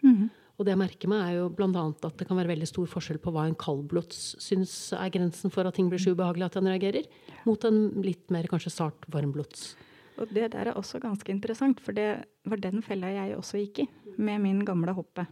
Og 0.55 0.67
det 0.67 0.73
jeg 0.73 0.79
merker 0.81 1.11
meg, 1.11 1.23
er 1.29 1.37
jo 1.39 1.49
bl.a. 1.51 1.69
at 1.69 2.19
det 2.19 2.27
kan 2.27 2.39
være 2.39 2.53
veldig 2.55 2.67
stor 2.71 2.87
forskjell 2.91 3.21
på 3.23 3.33
hva 3.35 3.45
en 3.47 3.57
kaldblods 3.59 4.37
syns 4.43 4.93
er 4.95 5.11
grensen 5.15 5.51
for 5.51 5.67
at 5.67 5.75
ting 5.75 5.89
blir 5.91 6.03
så 6.03 6.15
ubehagelig 6.15 6.47
at 6.49 6.59
han 6.59 6.71
reagerer, 6.71 7.07
mot 7.47 7.65
en 7.67 8.03
litt 8.03 8.31
mer 8.35 8.47
kanskje 8.51 8.73
sart 8.75 9.07
varmblods. 9.15 9.75
Og 10.19 10.31
det 10.35 10.53
der 10.53 10.71
er 10.71 10.79
også 10.79 11.01
ganske 11.03 11.31
interessant, 11.33 11.81
for 11.83 11.93
det 11.97 12.25
var 12.47 12.61
den 12.63 12.83
fella 12.83 13.11
jeg 13.11 13.37
også 13.37 13.59
gikk 13.65 13.83
i 13.85 13.89
med 14.17 14.41
min 14.45 14.61
gamle 14.65 14.93
hoppe. 14.95 15.27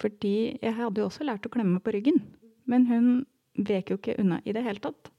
Fordi 0.00 0.58
jeg 0.62 0.74
hadde 0.78 1.02
jo 1.02 1.08
også 1.10 1.26
lært 1.28 1.44
å 1.46 1.52
klemme 1.52 1.80
på 1.84 1.92
ryggen, 1.92 2.20
men 2.70 2.86
hun 2.88 3.08
vek 3.60 3.90
jo 3.92 3.98
ikke 4.00 4.16
unna 4.22 4.40
i 4.48 4.54
det 4.56 4.62
hele 4.64 4.80
tatt. 4.80 5.10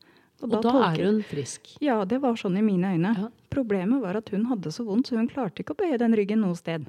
Og 0.41 0.49
da, 0.49 0.61
tolker- 0.65 1.03
er 1.03 1.11
hun 1.11 1.19
frisk. 1.21 1.75
Ja, 1.85 1.99
det 2.05 2.17
var 2.23 2.33
sånn 2.39 2.57
i 2.57 2.63
mine 2.65 2.95
øyne. 2.95 3.11
Ja. 3.13 3.27
Problemet 3.53 4.01
var 4.01 4.17
at 4.17 4.29
hun 4.33 4.47
hadde 4.49 4.71
så 4.73 4.83
vondt, 4.87 5.11
så 5.11 5.19
hun 5.19 5.29
klarte 5.29 5.61
ikke 5.61 5.75
å 5.75 5.81
bøye 5.83 5.99
den 6.01 6.15
ryggen 6.17 6.41
noe 6.41 6.55
sted. 6.57 6.87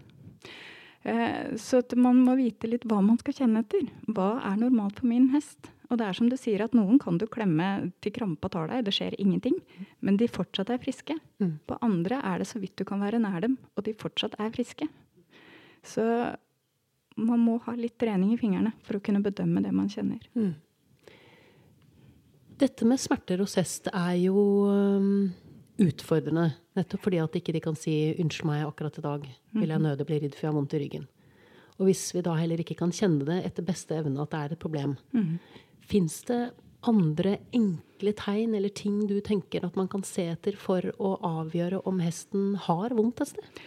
Eh, 1.02 1.54
så 1.58 1.82
man 1.98 2.20
må 2.22 2.36
vite 2.38 2.70
litt 2.70 2.86
hva 2.86 3.00
man 3.02 3.18
skal 3.20 3.34
kjenne 3.42 3.64
etter. 3.64 3.88
Hva 4.06 4.36
er 4.52 4.60
normalt 4.60 5.00
for 5.02 5.10
min 5.10 5.30
hest? 5.34 5.70
Og 5.90 5.98
det 6.00 6.06
er 6.06 6.16
som 6.16 6.28
du 6.30 6.38
sier, 6.40 6.62
at 6.64 6.76
noen 6.76 6.96
kan 7.02 7.18
du 7.20 7.26
klemme 7.28 7.92
til 8.00 8.14
krampa 8.16 8.48
tar 8.52 8.70
deg, 8.70 8.86
det 8.86 8.94
skjer 8.96 9.18
ingenting. 9.20 9.58
Men 10.00 10.16
de 10.20 10.30
fortsatt 10.30 10.72
er 10.72 10.80
friske. 10.80 11.18
Mm. 11.42 11.58
På 11.68 11.76
andre 11.84 12.22
er 12.24 12.40
det 12.40 12.48
så 12.48 12.62
vidt 12.62 12.78
du 12.80 12.86
kan 12.88 13.02
være 13.02 13.20
nær 13.20 13.42
dem, 13.44 13.58
og 13.76 13.84
de 13.84 13.92
fortsatt 13.98 14.38
er 14.40 14.54
friske. 14.54 14.88
Så 15.84 16.02
man 17.20 17.42
må 17.44 17.58
ha 17.66 17.74
litt 17.76 17.98
trening 18.00 18.32
i 18.32 18.40
fingrene 18.40 18.72
for 18.86 18.96
å 18.96 19.04
kunne 19.04 19.20
bedømme 19.24 19.60
det 19.64 19.74
man 19.74 19.90
kjenner. 19.92 20.22
Mm. 20.38 20.54
Dette 22.62 22.86
med 22.86 23.00
smerter 23.02 23.42
hos 23.42 23.58
hest 23.58 23.90
er 23.92 24.14
jo 24.22 24.38
utfordrende. 25.82 26.46
Nettopp 26.78 27.06
fordi 27.06 27.20
at 27.22 27.36
ikke 27.38 27.54
de 27.56 27.60
kan 27.64 27.76
si 27.78 28.14
'unnskyld 28.14 28.48
meg, 28.48 28.66
akkurat 28.66 28.98
i 28.98 29.04
dag 29.04 29.26
vil 29.52 29.68
jeg 29.68 29.82
nødig 29.82 30.06
bli 30.06 30.18
ridd 30.22 30.34
for 30.34 30.46
jeg 30.46 30.52
har 30.52 30.58
vondt 30.58 30.74
i 30.74 30.82
ryggen'. 30.82 31.08
Og 31.78 31.86
hvis 31.88 32.14
vi 32.14 32.22
da 32.22 32.34
heller 32.38 32.60
ikke 32.60 32.78
kan 32.78 32.92
kjenne 32.92 33.24
det 33.26 33.44
etter 33.46 33.64
beste 33.66 33.96
evne 33.96 34.22
at 34.22 34.30
det 34.30 34.40
er 34.40 34.52
et 34.52 34.62
problem, 34.62 34.96
mm. 35.12 35.38
fins 35.80 36.22
det 36.28 36.52
andre 36.82 37.38
enkle 37.54 38.12
tegn 38.18 38.54
eller 38.54 38.68
ting 38.74 39.06
du 39.06 39.20
tenker 39.20 39.64
at 39.64 39.76
man 39.78 39.88
kan 39.88 40.02
se 40.02 40.26
etter 40.32 40.56
for 40.58 40.82
å 40.98 41.16
avgjøre 41.22 41.82
om 41.86 42.02
hesten 42.02 42.54
har 42.68 42.94
vondt 42.94 43.22
et 43.24 43.28
sted? 43.28 43.62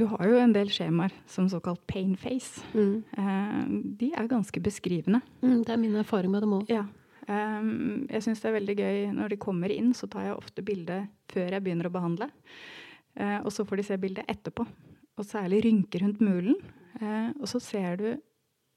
Du 0.00 0.06
har 0.06 0.28
jo 0.30 0.38
en 0.38 0.52
del 0.54 0.70
skjemaer 0.72 1.12
som 1.28 1.48
såkalt 1.50 1.82
pain 1.90 2.14
face. 2.16 2.62
Mm. 2.72 3.02
Eh, 3.18 3.64
de 4.00 4.12
er 4.14 4.30
ganske 4.30 4.62
beskrivende. 4.62 5.20
Mm, 5.42 5.64
det 5.66 5.74
er 5.74 5.80
min 5.82 5.98
erfaring 5.98 6.30
med 6.32 6.46
dem 6.46 6.54
òg. 6.60 6.70
Ja. 6.70 6.86
Ehm, 7.30 8.06
jeg 8.10 8.24
syns 8.26 8.42
det 8.42 8.50
er 8.50 8.56
veldig 8.58 8.76
gøy 8.78 9.00
når 9.16 9.32
de 9.32 9.40
kommer 9.40 9.72
inn, 9.74 9.92
så 9.96 10.08
tar 10.10 10.28
jeg 10.28 10.38
ofte 10.38 10.64
bilde 10.66 11.02
før 11.30 11.56
jeg 11.56 11.64
begynner 11.64 11.90
å 11.90 11.94
behandle. 11.94 12.30
Uh, 13.18 13.42
og 13.42 13.50
så 13.50 13.64
får 13.66 13.80
de 13.80 13.84
se 13.88 13.98
bildet 13.98 14.28
etterpå. 14.30 14.64
Og 15.18 15.26
særlig 15.26 15.64
rynker 15.64 16.04
rundt 16.04 16.20
mulen. 16.22 16.58
Uh, 17.00 17.34
og 17.40 17.46
så 17.50 17.58
ser 17.62 17.98
du 17.98 18.08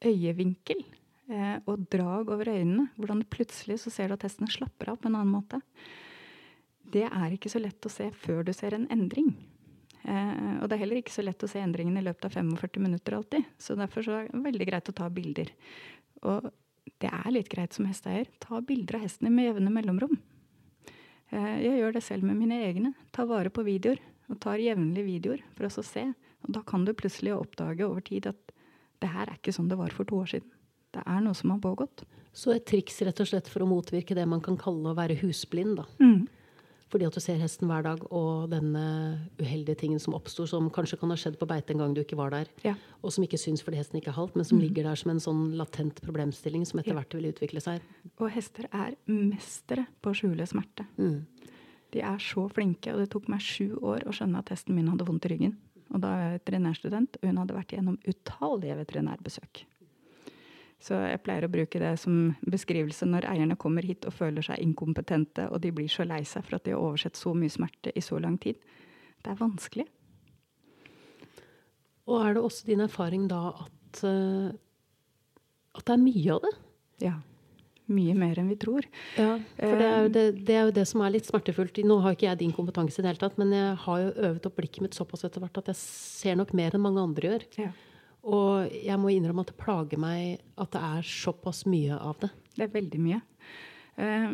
øyevinkel 0.03 0.81
uh, 1.29 1.59
og 1.69 1.85
drag 1.93 2.31
over 2.33 2.49
øynene. 2.49 2.87
Hvordan 2.97 3.21
du 3.21 3.29
plutselig 3.29 3.79
så 3.83 3.93
ser 3.93 4.09
du 4.09 4.17
at 4.17 4.25
hesten 4.25 4.49
slapper 4.49 4.93
av 4.93 4.99
på 5.01 5.11
en 5.11 5.19
annen 5.19 5.35
måte. 5.37 5.61
Det 6.93 7.05
er 7.07 7.33
ikke 7.33 7.49
så 7.49 7.61
lett 7.61 7.85
å 7.85 7.93
se 7.93 8.09
før 8.25 8.41
du 8.45 8.53
ser 8.57 8.75
en 8.77 8.89
endring. 8.93 9.31
Eh, 10.03 10.55
og 10.59 10.67
det 10.67 10.75
er 10.75 10.81
heller 10.81 10.99
ikke 10.99 11.13
så 11.15 11.23
lett 11.23 11.43
å 11.45 11.49
se 11.49 11.61
endringen 11.63 11.95
i 11.99 12.03
løpet 12.03 12.27
av 12.27 12.35
45 12.35 12.83
minutter 12.83 13.15
alltid. 13.17 13.47
Så 13.57 13.77
derfor 13.79 14.05
så 14.05 14.17
er 14.17 14.27
det 14.27 14.43
veldig 14.45 14.67
greit 14.67 14.91
å 14.91 14.95
ta 14.97 15.07
bilder. 15.13 15.51
Og 16.27 16.49
det 17.03 17.09
er 17.11 17.33
litt 17.33 17.49
greit 17.51 17.75
som 17.75 17.87
hesteeier. 17.87 18.29
Ta 18.43 18.61
bilder 18.63 18.99
av 18.99 19.05
hestene 19.05 19.31
med 19.33 19.49
jevne 19.49 19.73
mellomrom. 19.73 20.17
Eh, 21.33 21.55
jeg 21.65 21.79
gjør 21.79 21.95
det 21.95 22.03
selv 22.05 22.27
med 22.27 22.39
mine 22.39 22.59
egne. 22.65 22.93
Ta 23.15 23.25
vare 23.29 23.51
på 23.53 23.65
videoer. 23.67 24.01
Og 24.31 24.39
tar 24.39 24.61
jevnlig 24.63 25.03
videoer 25.03 25.41
for 25.51 25.67
oss 25.67 25.75
å 25.81 25.83
se 25.83 26.05
Og 26.07 26.53
da 26.55 26.61
kan 26.63 26.85
du 26.87 26.93
plutselig 26.95 27.33
oppdage 27.35 27.83
over 27.83 27.99
tid 28.01 28.29
at 28.29 28.53
det 29.03 29.09
her 29.11 29.27
er 29.27 29.35
ikke 29.35 29.51
sånn 29.51 29.67
det 29.67 29.77
var 29.79 29.91
for 29.95 30.07
to 30.07 30.21
år 30.23 30.29
siden. 30.31 30.47
Det 30.95 31.03
er 31.03 31.19
noe 31.23 31.35
som 31.35 31.51
har 31.51 31.59
pågått. 31.63 32.05
Så 32.35 32.53
et 32.55 32.65
triks 32.67 33.01
rett 33.03 33.19
og 33.19 33.29
slett 33.29 33.49
for 33.51 33.63
å 33.63 33.67
motvirke 33.67 34.15
det 34.15 34.25
man 34.27 34.41
kan 34.43 34.57
kalle 34.59 34.91
å 34.91 34.97
være 34.97 35.19
husblind, 35.21 35.77
da. 35.79 35.85
Mm. 35.99 36.27
Fordi 36.93 37.07
at 37.09 37.15
du 37.17 37.19
ser 37.23 37.39
hesten 37.41 37.65
hver 37.71 37.81
dag, 37.87 38.03
og 38.13 38.51
denne 38.51 38.81
uheldige 39.41 39.79
tingen 39.81 39.97
som 40.01 40.13
oppstår, 40.13 40.45
som 40.51 40.67
kanskje 40.69 40.99
kan 41.01 41.09
ha 41.09 41.15
skjedd 41.17 41.39
på 41.41 41.47
beite 41.49 41.73
en 41.73 41.79
gang 41.81 41.95
du 41.97 42.03
ikke 42.03 42.19
var 42.19 42.29
der, 42.29 42.45
Ja. 42.63 42.75
og 43.01 43.11
som 43.11 43.23
ikke 43.25 43.39
syns 43.41 43.63
fordi 43.65 43.79
hesten 43.81 43.97
ikke 43.97 44.11
er 44.13 44.19
halt, 44.19 44.35
men 44.37 44.45
som 44.45 44.59
ligger 44.61 44.83
der 44.85 44.95
som 44.95 45.09
en 45.09 45.17
sånn 45.23 45.55
latent 45.57 45.97
problemstilling 46.05 46.67
som 46.69 46.79
etter 46.79 46.93
Ja. 46.93 46.99
hvert 47.01 47.13
vil 47.17 47.31
utvikle 47.33 47.59
seg. 47.65 47.81
Og 48.19 48.29
hester 48.29 48.69
er 48.71 48.93
mestere 49.07 49.87
på 50.03 50.11
å 50.11 50.13
skjule 50.13 50.45
smerte. 50.45 50.85
Mm. 50.99 51.25
De 51.91 51.99
er 52.01 52.17
så 52.17 52.45
flinke, 52.51 52.93
og 52.93 52.99
det 52.99 53.09
tok 53.09 53.27
meg 53.27 53.39
sju 53.39 53.79
år 53.81 54.05
å 54.05 54.13
skjønne 54.13 54.37
at 54.37 54.49
hesten 54.49 54.75
min 54.75 54.87
hadde 54.87 55.05
vondt 55.05 55.25
i 55.25 55.29
ryggen. 55.33 55.57
Og 55.93 55.99
da 56.01 56.07
er 56.13 56.31
jeg 56.31 56.41
veterinærstudent, 56.45 57.17
og 57.21 57.27
hun 57.29 57.37
hadde 57.37 57.55
vært 57.57 57.73
gjennom 57.73 57.97
utallige 58.05 58.77
veterinærbesøk. 58.85 59.65
Så 60.83 60.97
jeg 60.99 61.21
pleier 61.23 61.45
å 61.47 61.51
bruke 61.51 61.79
det 61.79 61.93
som 62.01 62.33
beskrivelse 62.43 63.07
når 63.07 63.29
eierne 63.31 63.55
kommer 63.59 63.85
hit 63.87 64.03
og 64.09 64.15
føler 64.17 64.43
seg 64.43 64.59
inkompetente, 64.59 65.45
og 65.47 65.61
de 65.63 65.71
blir 65.71 65.91
så 65.91 66.03
lei 66.07 66.23
seg 66.27 66.43
for 66.43 66.57
at 66.57 66.65
de 66.65 66.73
har 66.75 66.83
oversett 66.83 67.15
så 67.15 67.31
mye 67.37 67.53
smerte 67.53 67.93
i 67.95 68.03
så 68.03 68.19
lang 68.19 68.35
tid. 68.43 68.59
Det 69.23 69.31
er 69.31 69.39
vanskelig. 69.39 69.85
Og 72.11 72.17
er 72.19 72.35
det 72.35 72.43
også 72.43 72.67
din 72.67 72.83
erfaring 72.83 73.29
da 73.31 73.45
at, 73.63 74.01
eh, 74.03 74.49
at 75.77 75.85
det 75.87 75.95
er 75.95 76.03
mye 76.03 76.35
av 76.35 76.43
det? 76.43 76.51
Ja. 77.05 77.13
Mye 77.93 78.15
mer 78.15 78.39
enn 78.39 78.51
vi 78.51 78.59
tror. 78.59 78.83
Ja, 79.19 79.37
for 79.55 79.79
det 79.79 79.87
er, 79.87 80.03
jo 80.03 80.11
det, 80.17 80.25
det 80.47 80.55
er 80.57 80.67
jo 80.67 80.75
det 80.75 80.85
som 80.87 81.03
er 81.03 81.15
litt 81.15 81.27
smertefullt. 81.27 81.79
Nå 81.87 82.01
har 82.03 82.15
ikke 82.15 82.27
jeg 82.27 82.41
din 82.43 82.53
kompetanse 82.55 82.99
i 82.99 83.03
det 83.03 83.13
hele 83.13 83.23
tatt, 83.23 83.39
men 83.39 83.55
jeg 83.55 83.79
har 83.85 84.03
jo 84.03 84.13
øvet 84.27 84.51
opp 84.51 84.59
blikket 84.59 84.83
mitt 84.83 84.99
såpass 84.99 85.23
etter 85.27 85.43
hvert 85.43 85.63
at 85.63 85.71
jeg 85.71 85.79
ser 85.79 86.39
nok 86.39 86.51
mer 86.55 86.75
enn 86.75 86.83
mange 86.83 87.03
andre 87.03 87.31
gjør. 87.31 87.49
Ja. 87.69 87.71
Og 88.23 88.71
jeg 88.71 88.95
må 89.01 89.11
innrømme 89.11 89.43
at 89.43 89.51
det 89.51 89.59
plager 89.59 89.99
meg 89.99 90.43
at 90.55 90.71
det 90.75 90.81
er 90.87 91.07
såpass 91.07 91.65
mye 91.67 91.97
av 91.97 92.21
det. 92.21 92.29
Det 92.55 92.65
er 92.67 92.75
veldig 92.77 93.01
mye. 93.03 93.21
Eh, 93.99 94.33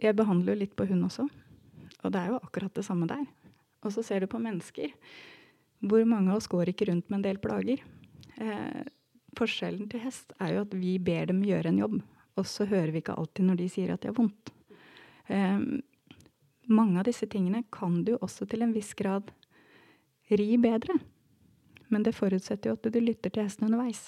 Jeg 0.00 0.16
behandler 0.16 0.54
jo 0.54 0.60
litt 0.62 0.76
på 0.78 0.86
hund 0.88 1.04
også, 1.04 1.26
og 2.00 2.12
det 2.12 2.20
er 2.20 2.30
jo 2.32 2.38
akkurat 2.40 2.72
det 2.72 2.86
samme 2.86 3.04
der. 3.06 3.26
Og 3.84 3.92
så 3.92 4.02
ser 4.02 4.20
du 4.20 4.26
på 4.32 4.40
mennesker. 4.40 4.94
Hvor 5.84 6.06
mange 6.08 6.30
av 6.32 6.38
oss 6.40 6.48
går 6.48 6.72
ikke 6.72 6.88
rundt 6.88 7.10
med 7.10 7.18
en 7.18 7.26
del 7.26 7.40
plager? 7.40 7.82
Eh, 8.40 8.80
forskjellen 9.36 9.90
til 9.92 10.00
hest 10.00 10.32
er 10.40 10.54
jo 10.54 10.62
at 10.64 10.72
vi 10.72 10.96
ber 10.98 11.28
dem 11.28 11.44
gjøre 11.44 11.68
en 11.68 11.82
jobb, 11.82 11.98
og 12.40 12.48
så 12.48 12.64
hører 12.64 12.94
vi 12.94 13.02
ikke 13.04 13.18
alltid 13.20 13.44
når 13.44 13.60
de 13.60 13.68
sier 13.68 13.92
at 13.92 14.00
de 14.00 14.08
har 14.08 14.16
vondt. 14.16 14.54
Eh, 15.28 15.60
mange 16.72 16.98
av 16.98 17.04
disse 17.04 17.28
tingene 17.28 17.66
kan 17.70 18.00
du 18.04 18.14
også 18.16 18.48
til 18.48 18.64
en 18.64 18.72
viss 18.72 18.94
grad 18.96 19.28
ri 20.32 20.56
bedre. 20.56 20.96
Men 21.90 22.06
det 22.06 22.14
forutsetter 22.16 22.70
jo 22.70 22.78
at 22.78 22.86
du 22.86 23.00
lytter 23.02 23.32
til 23.32 23.46
hesten 23.46 23.66
underveis. 23.66 24.06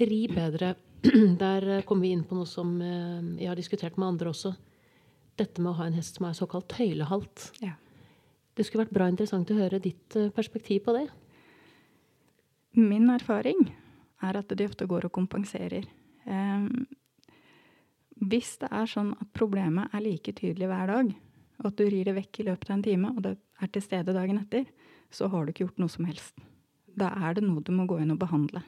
Ri 0.00 0.24
bedre. 0.30 0.74
Der 1.42 1.68
eh, 1.68 1.84
kommer 1.86 2.06
vi 2.06 2.12
inn 2.14 2.26
på 2.28 2.36
noe 2.36 2.48
som 2.48 2.74
eh, 2.84 3.22
jeg 3.40 3.48
har 3.48 3.58
diskutert 3.58 3.96
med 3.96 4.08
andre 4.14 4.32
også. 4.32 4.52
Dette 5.40 5.62
med 5.62 5.72
å 5.72 5.78
ha 5.78 5.88
en 5.88 5.96
hest 5.96 6.18
som 6.18 6.26
er 6.28 6.36
såkalt 6.36 6.68
tøylehalt. 6.74 7.50
Ja. 7.64 7.76
Det 8.56 8.66
skulle 8.66 8.84
vært 8.84 8.96
bra 8.98 9.08
interessant 9.08 9.50
å 9.52 9.58
høre 9.60 9.80
ditt 9.82 10.16
eh, 10.18 10.32
perspektiv 10.34 10.84
på 10.86 10.96
det. 10.98 11.06
Min 12.76 13.08
erfaring 13.10 13.70
er 14.22 14.36
at 14.36 14.52
de 14.52 14.66
ofte 14.68 14.86
går 14.86 15.08
og 15.08 15.14
kompenserer. 15.16 15.86
Hvis 18.20 18.50
det 18.60 18.68
er 18.68 18.86
sånn 18.86 19.14
at 19.16 19.30
problemet 19.34 19.90
er 19.96 20.04
like 20.04 20.34
tydelig 20.36 20.68
hver 20.70 20.92
dag, 20.92 21.08
og 21.60 21.66
at 21.70 21.80
du 21.80 21.88
rir 21.88 22.06
det 22.06 22.14
vekk 22.14 22.42
i 22.42 22.46
løpet 22.46 22.70
av 22.70 22.76
en 22.76 22.84
time, 22.84 23.10
og 23.16 23.24
det 23.24 23.32
er 23.64 23.72
til 23.72 23.84
stede 23.84 24.14
dagen 24.14 24.38
etter, 24.38 24.68
så 25.10 25.28
har 25.30 25.44
du 25.46 25.52
ikke 25.52 25.66
gjort 25.66 25.78
noe 25.82 25.88
som 25.92 26.04
helst. 26.08 26.34
Da 26.98 27.10
er 27.28 27.34
det 27.38 27.44
noe 27.46 27.62
du 27.62 27.72
må 27.72 27.86
gå 27.90 28.00
inn 28.02 28.10
og 28.14 28.18
behandle. 28.18 28.62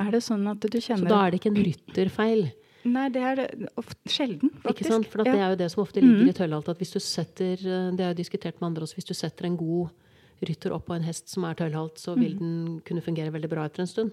Er 0.00 0.10
det 0.14 0.22
sånn 0.24 0.46
at 0.50 0.60
du 0.62 0.78
kjenner 0.80 1.06
Så 1.06 1.12
da 1.12 1.20
er 1.26 1.30
det 1.34 1.40
ikke 1.40 1.50
en 1.52 1.64
rytterfeil. 1.64 2.44
Nei, 2.88 3.08
det 3.12 3.20
er 3.22 3.34
det 3.36 3.48
ofte, 3.76 3.98
sjelden, 4.08 4.50
faktisk. 4.62 4.86
Ikke 4.86 4.88
sant? 4.88 5.08
For 5.12 5.22
det 5.26 5.34
er 5.36 5.50
jo 5.52 5.56
det 5.60 5.66
som 5.72 5.82
ofte 5.82 6.00
ligger 6.00 6.30
i 6.30 6.36
tøylehalt. 6.38 6.70
At 6.72 6.78
hvis 6.80 6.94
du 6.94 7.00
setter 7.04 7.52
eh, 7.60 7.90
det 7.92 8.00
er 8.06 8.14
jo 8.14 8.20
diskutert 8.22 8.56
med 8.60 8.70
andre 8.70 8.86
også, 8.86 8.96
hvis 8.96 9.10
du 9.10 9.12
setter 9.18 9.44
en 9.50 9.58
god 9.60 9.90
rytter 10.40 10.72
opp 10.72 10.86
på 10.88 10.94
en 10.96 11.04
hest 11.04 11.28
som 11.28 11.44
er 11.44 11.58
tøllhalt, 11.58 11.98
så 12.00 12.14
vil 12.16 12.32
Mhm. 12.34 12.38
den 12.40 12.80
kunne 12.88 13.02
fungere 13.04 13.30
veldig 13.34 13.50
bra 13.50 13.66
etter 13.68 13.80
en 13.84 13.86
stund. 13.90 14.12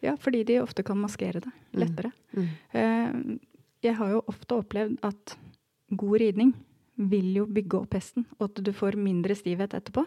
Ja, 0.00 0.14
fordi 0.14 0.44
de 0.46 0.60
ofte 0.62 0.84
kan 0.84 0.96
maskere 1.02 1.40
det 1.42 1.50
lettere. 1.74 2.12
Mm. 2.36 2.48
Mm. 2.74 3.40
Jeg 3.82 3.96
har 3.96 4.10
jo 4.12 4.22
ofte 4.28 4.54
opplevd 4.54 4.98
at 5.02 5.36
god 5.96 6.20
ridning 6.20 6.54
vil 6.96 7.34
jo 7.34 7.46
bygge 7.46 7.80
opp 7.82 7.90
hesten, 7.98 8.24
og 8.38 8.50
at 8.52 8.62
du 8.62 8.70
får 8.72 8.94
mindre 8.94 9.34
stivhet 9.34 9.74
etterpå. 9.74 10.06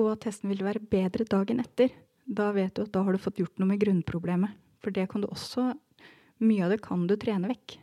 Og 0.00 0.14
at 0.14 0.24
hesten 0.28 0.48
vil 0.52 0.64
være 0.64 0.80
bedre 0.80 1.26
dagen 1.28 1.60
etter. 1.60 1.92
Da 2.30 2.50
vet 2.56 2.74
du 2.76 2.84
at 2.86 2.92
da 2.94 3.02
har 3.04 3.12
du 3.12 3.20
fått 3.20 3.40
gjort 3.42 3.58
noe 3.60 3.68
med 3.68 3.80
grunnproblemet. 3.82 4.56
For 4.80 4.94
det 4.96 5.08
kan 5.12 5.24
du 5.24 5.28
også 5.28 5.74
Mye 6.40 6.64
av 6.64 6.70
det 6.72 6.78
kan 6.80 7.02
du 7.04 7.12
trene 7.20 7.50
vekk. 7.50 7.74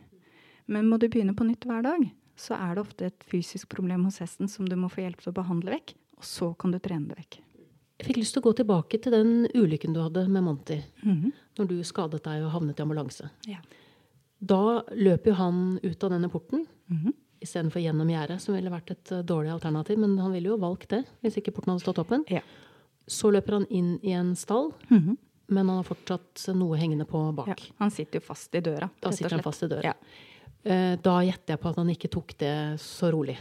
Men 0.66 0.88
må 0.90 0.96
du 0.98 1.04
begynne 1.06 1.30
på 1.38 1.44
nytt 1.46 1.62
hver 1.68 1.84
dag, 1.86 2.08
så 2.34 2.56
er 2.58 2.74
det 2.74 2.82
ofte 2.82 3.06
et 3.06 3.26
fysisk 3.30 3.68
problem 3.70 4.02
hos 4.08 4.18
hesten 4.18 4.50
som 4.50 4.66
du 4.66 4.74
må 4.74 4.90
få 4.90 5.04
hjelp 5.04 5.22
til 5.22 5.30
å 5.30 5.36
behandle 5.36 5.76
vekk, 5.76 5.92
og 6.18 6.26
så 6.26 6.48
kan 6.58 6.74
du 6.74 6.80
trene 6.82 7.06
det 7.12 7.20
vekk. 7.20 7.38
Jeg 7.98 8.08
fikk 8.08 8.18
lyst 8.18 8.34
til 8.34 8.42
å 8.42 8.46
gå 8.48 8.52
tilbake 8.58 8.98
til 9.02 9.14
den 9.14 9.46
ulykken 9.54 9.94
du 9.94 10.00
hadde 10.02 10.26
med 10.26 10.42
Monty. 10.46 10.80
Mhm. 11.04 11.32
Når 11.58 11.68
du 11.70 11.76
skadet 11.86 12.22
deg 12.26 12.42
og 12.42 12.50
havnet 12.56 12.78
i 12.78 12.82
ambulanse. 12.82 13.30
Ja. 13.46 13.62
Da 14.38 14.82
løp 14.90 15.30
jo 15.30 15.34
han 15.34 15.78
ut 15.82 16.04
av 16.04 16.10
denne 16.10 16.30
porten 16.30 16.66
Mhm. 16.90 17.14
Istedenfor 17.40 17.80
gjennom 17.82 18.08
gjerdet, 18.10 18.40
som 18.42 18.54
ville 18.54 18.70
vært 18.70 18.90
et 18.90 19.12
eh, 19.12 19.22
dårlig 19.22 19.52
alternativ. 19.54 19.98
Men 19.98 20.16
han 20.18 20.32
ville 20.32 20.48
jo 20.52 20.56
valgt 20.58 20.88
det 20.90 21.04
hvis 21.22 21.38
ikke 21.40 21.52
porten 21.56 21.72
hadde 21.74 21.84
stått 21.84 21.98
åpen. 22.04 22.24
Ja. 22.28 22.40
Så 23.08 23.30
løper 23.32 23.52
han 23.58 23.66
inn 23.70 23.98
i 24.02 24.12
en 24.12 24.34
stall, 24.36 24.72
Mhm. 24.90 25.16
men 25.48 25.68
han 25.68 25.76
har 25.78 25.84
fortsatt 25.84 26.48
noe 26.54 26.76
hengende 26.76 27.06
på 27.08 27.22
bak. 27.34 27.48
ja. 27.48 27.54
Han 27.78 27.90
sitter 27.90 28.20
jo 28.20 28.26
fast 28.26 28.54
i 28.54 28.60
døra. 28.60 28.90
Da 29.00 29.10
sitter 29.10 29.30
han 29.30 29.42
fast 29.42 29.62
i 29.62 29.68
døra. 29.68 29.82
Ja. 29.84 29.94
Eh, 30.64 30.96
Da 31.00 31.20
gjetter 31.22 31.54
jeg 31.54 31.60
på 31.62 31.68
at 31.70 31.76
han 31.76 31.88
ikke 31.92 32.10
tok 32.10 32.32
det 32.38 32.78
så 32.82 33.12
rolig. 33.14 33.36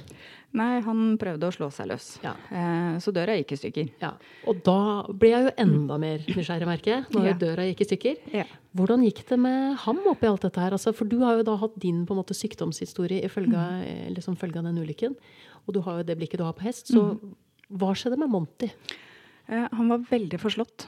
Nei, 0.57 0.79
han 0.81 1.17
prøvde 1.19 1.43
å 1.49 1.51
slå 1.53 1.67
seg 1.73 1.89
løs. 1.89 2.19
Ja. 2.23 2.31
Eh, 2.51 2.97
så 3.03 3.11
døra 3.11 3.35
gikk 3.35 3.51
i 3.51 3.57
stykker. 3.59 3.89
Ja. 4.01 4.13
Og 4.47 4.61
da 4.63 5.03
ble 5.11 5.29
jeg 5.33 5.43
jo 5.47 5.51
enda 5.65 5.97
mer 5.99 6.19
nysgjerrig, 6.29 6.65
merker 6.69 6.93
jeg, 6.93 7.05
når 7.11 7.25
Ja. 7.27 7.33
døra 7.33 7.65
gikk 7.67 7.81
i 7.81 7.87
stykker. 7.89 8.15
Ja. 8.33 8.45
Hvordan 8.75 9.03
gikk 9.03 9.25
det 9.27 9.39
med 9.39 9.75
ham 9.83 9.97
oppi 10.07 10.25
alt 10.29 10.41
dette 10.41 10.59
her? 10.61 10.71
Altså, 10.71 10.93
for 10.95 11.05
du 11.05 11.19
har 11.19 11.37
jo 11.37 11.43
da 11.43 11.57
hatt 11.57 11.77
din 11.79 12.05
på 12.05 12.11
en 12.15 12.21
måte 12.23 12.33
sykdomshistorie 12.37 13.23
i 13.25 13.27
følge 13.27 13.57
av, 13.57 13.81
eh, 13.83 14.09
liksom, 14.13 14.37
følge 14.37 14.57
av 14.57 14.63
den 14.63 14.77
ulykken. 14.77 15.15
Og 15.67 15.73
du 15.73 15.81
har 15.81 15.97
jo 15.97 16.03
det 16.03 16.17
blikket 16.17 16.37
du 16.37 16.43
har 16.45 16.53
på 16.53 16.61
hest. 16.63 16.87
Så 16.87 17.19
hva 17.69 17.91
skjedde 17.93 18.17
med 18.17 18.29
Monty? 18.29 18.71
Eh, 19.49 19.67
han 19.71 19.89
var 19.89 19.99
veldig 19.99 20.39
forslått, 20.39 20.85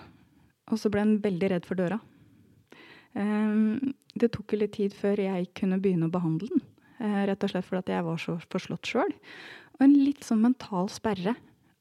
og 0.71 0.77
så 0.77 0.89
ble 0.89 0.99
han 0.99 1.19
veldig 1.19 1.49
redd 1.49 1.65
for 1.65 1.75
døra. 1.75 1.99
Eh, 3.15 3.79
det 4.15 4.31
tok 4.33 4.55
litt 4.57 4.75
tid 4.77 4.95
før 4.95 5.21
jeg 5.21 5.51
kunne 5.57 5.79
begynne 5.81 6.09
å 6.09 6.13
behandle 6.13 6.49
den. 6.51 6.65
Eh, 6.99 7.21
rett 7.29 7.45
og 7.45 7.51
slett 7.51 7.67
fordi 7.67 7.95
jeg 7.95 8.07
var 8.07 8.19
så 8.21 8.35
forslått 8.49 8.89
sjøl. 8.89 9.13
Og 9.77 9.85
en 9.85 9.95
litt 9.95 10.25
sånn 10.27 10.43
mental 10.43 10.89
sperre. 10.91 11.35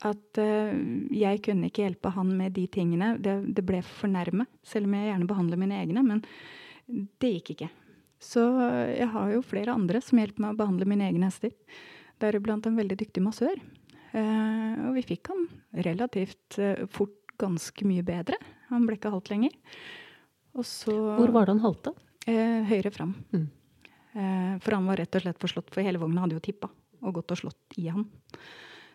At 0.06 0.38
eh, 0.38 0.76
jeg 1.16 1.42
kunne 1.46 1.70
ikke 1.70 1.86
hjelpe 1.86 2.12
han 2.14 2.30
med 2.38 2.54
de 2.58 2.68
tingene. 2.70 3.16
Det, 3.22 3.40
det 3.56 3.64
ble 3.66 3.82
for 3.86 4.10
nærme, 4.12 4.46
selv 4.62 4.86
om 4.86 4.94
jeg 4.94 5.10
gjerne 5.10 5.30
behandler 5.30 5.62
mine 5.64 5.80
egne. 5.80 6.04
Men 6.06 6.22
det 7.18 7.32
gikk 7.38 7.54
ikke. 7.56 7.70
Så 8.22 8.42
jeg 8.90 9.06
har 9.12 9.30
jo 9.30 9.44
flere 9.46 9.74
andre 9.74 10.00
som 10.02 10.18
hjelper 10.18 10.42
meg 10.42 10.54
å 10.56 10.58
behandle 10.58 10.88
mine 10.90 11.06
egne 11.06 11.28
hester. 11.28 11.52
Deriblant 12.22 12.66
en 12.66 12.78
veldig 12.78 12.96
dyktig 12.98 13.22
massør. 13.22 13.58
Eh, 14.16 14.74
og 14.88 14.96
vi 14.96 15.04
fikk 15.10 15.30
han 15.32 15.46
relativt 15.84 16.58
eh, 16.62 16.84
fort 16.90 17.14
ganske 17.38 17.86
mye 17.86 18.04
bedre. 18.06 18.38
Han 18.72 18.86
ble 18.88 18.98
ikke 18.98 19.12
halt 19.12 19.30
lenger. 19.30 19.54
Så 20.64 20.90
Hvor 20.90 21.30
var 21.34 21.46
det 21.46 21.54
han 21.54 21.62
halte? 21.62 21.92
Eh, 22.28 22.64
høyre 22.68 22.90
fram. 22.92 23.14
Mm. 23.32 23.48
Eh, 24.12 24.54
for 24.60 24.76
han 24.76 24.88
var 24.88 25.00
rett 25.00 25.16
og 25.16 25.24
slett 25.24 25.40
forslått, 25.40 25.70
for 25.72 25.84
hele 25.84 26.00
vogna 26.00 26.24
hadde 26.24 26.36
jo 26.36 26.44
tippa 26.44 26.68
og 27.00 27.14
gått 27.16 27.32
og 27.32 27.40
slått 27.40 27.78
i 27.80 27.86
han. 27.88 28.04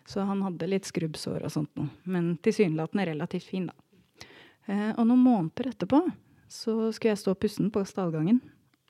Så 0.06 0.22
han 0.28 0.42
hadde 0.44 0.68
litt 0.68 0.86
skrubbsår 0.86 1.46
og 1.46 1.50
sånt 1.50 1.72
noe. 1.80 1.88
Men 2.04 2.34
tilsynelatende 2.44 3.08
relativt 3.08 3.48
fin, 3.48 3.70
da. 3.70 4.28
Eh, 4.68 4.92
og 4.92 5.06
noen 5.08 5.24
måneder 5.24 5.72
etterpå 5.72 6.04
så 6.48 6.92
skulle 6.92 7.14
jeg 7.14 7.22
stå 7.24 7.34
pussen 7.40 7.72
på 7.74 7.82
stallgangen. 7.88 8.38